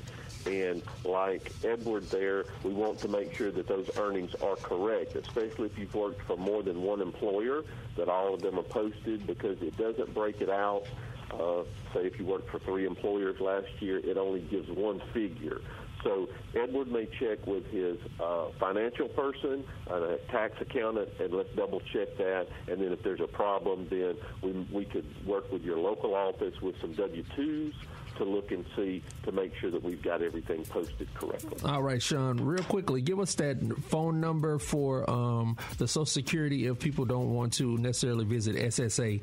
And 0.46 0.82
like 1.06 1.52
Edward 1.64 2.10
there, 2.10 2.46
we 2.64 2.74
want 2.74 3.00
to 3.00 3.08
make 3.08 3.36
sure 3.36 3.52
that 3.52 3.68
those 3.68 3.90
earnings 3.98 4.34
are 4.36 4.56
correct, 4.56 5.16
especially 5.16 5.68
if 5.68 5.78
you've 5.78 5.94
worked 5.94 6.22
for 6.24 6.36
more 6.36 6.64
than 6.64 6.82
one 6.82 7.02
employer, 7.02 7.64
that 7.96 8.08
all 8.10 8.34
of 8.34 8.42
them 8.42 8.58
are 8.58 8.64
posted 8.64 9.28
because 9.28 9.62
it 9.62 9.78
doesn't 9.78 10.14
break 10.14 10.42
it 10.42 10.50
out. 10.50 10.86
Uh, 11.32 11.64
say 11.94 12.02
if 12.06 12.20
you 12.20 12.26
worked 12.26 12.50
for 12.50 12.60
three 12.60 12.86
employers 12.86 13.40
last 13.40 13.68
year, 13.80 14.00
it 14.00 14.18
only 14.18 14.42
gives 14.42 14.70
one 14.70 15.02
figure. 15.14 15.62
So 16.04 16.30
Edward 16.56 16.92
may 16.92 17.08
check 17.20 17.46
with 17.46 17.66
his 17.68 17.98
uh, 18.20 18.48
financial 18.60 19.08
person, 19.10 19.64
a 19.88 20.18
tax 20.30 20.56
accountant, 20.60 21.10
and 21.20 21.34
let's 21.34 21.54
double 21.56 21.80
check 21.94 22.18
that. 22.18 22.48
And 22.68 22.82
then 22.82 22.92
if 22.92 23.04
there's 23.04 23.22
a 23.22 23.28
problem, 23.28 23.88
then 23.90 24.16
we, 24.42 24.52
we 24.72 24.86
could 24.86 25.06
work 25.26 25.52
with 25.52 25.64
your 25.64 25.78
local 25.78 26.16
office 26.16 26.60
with 26.62 26.80
some 26.82 26.94
W-2s 26.94 27.74
to 28.18 28.24
look 28.26 28.52
and 28.52 28.66
see 28.76 29.04
to 29.24 29.32
make 29.32 29.56
sure 29.56 29.72
that 29.72 29.84
we've 29.84 30.02
got 30.02 30.22
everything 30.22 30.64
posted 30.66 31.12
correctly. 31.14 31.58
All 31.66 31.82
right, 31.82 32.02
Shawn, 32.02 32.44
real 32.44 32.64
quickly, 32.64 33.02
give 33.02 33.20
us 33.20 33.36
that 33.36 33.58
phone 33.90 34.20
number 34.20 34.60
for 34.60 35.10
um, 35.10 35.58
the 35.78 35.88
Social 35.88 36.06
Security 36.06 36.68
if 36.68 36.80
people 36.80 37.06
don't 37.06 37.34
want 37.34 37.54
to 37.54 37.78
necessarily 37.78 38.26
visit 38.26 38.56
ssa.gov. 38.56 39.22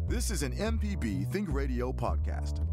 This 0.08 0.30
is 0.30 0.42
an 0.42 0.52
MPB 0.52 1.30
Think 1.30 1.48
Radio 1.50 1.92
podcast. 1.92 2.66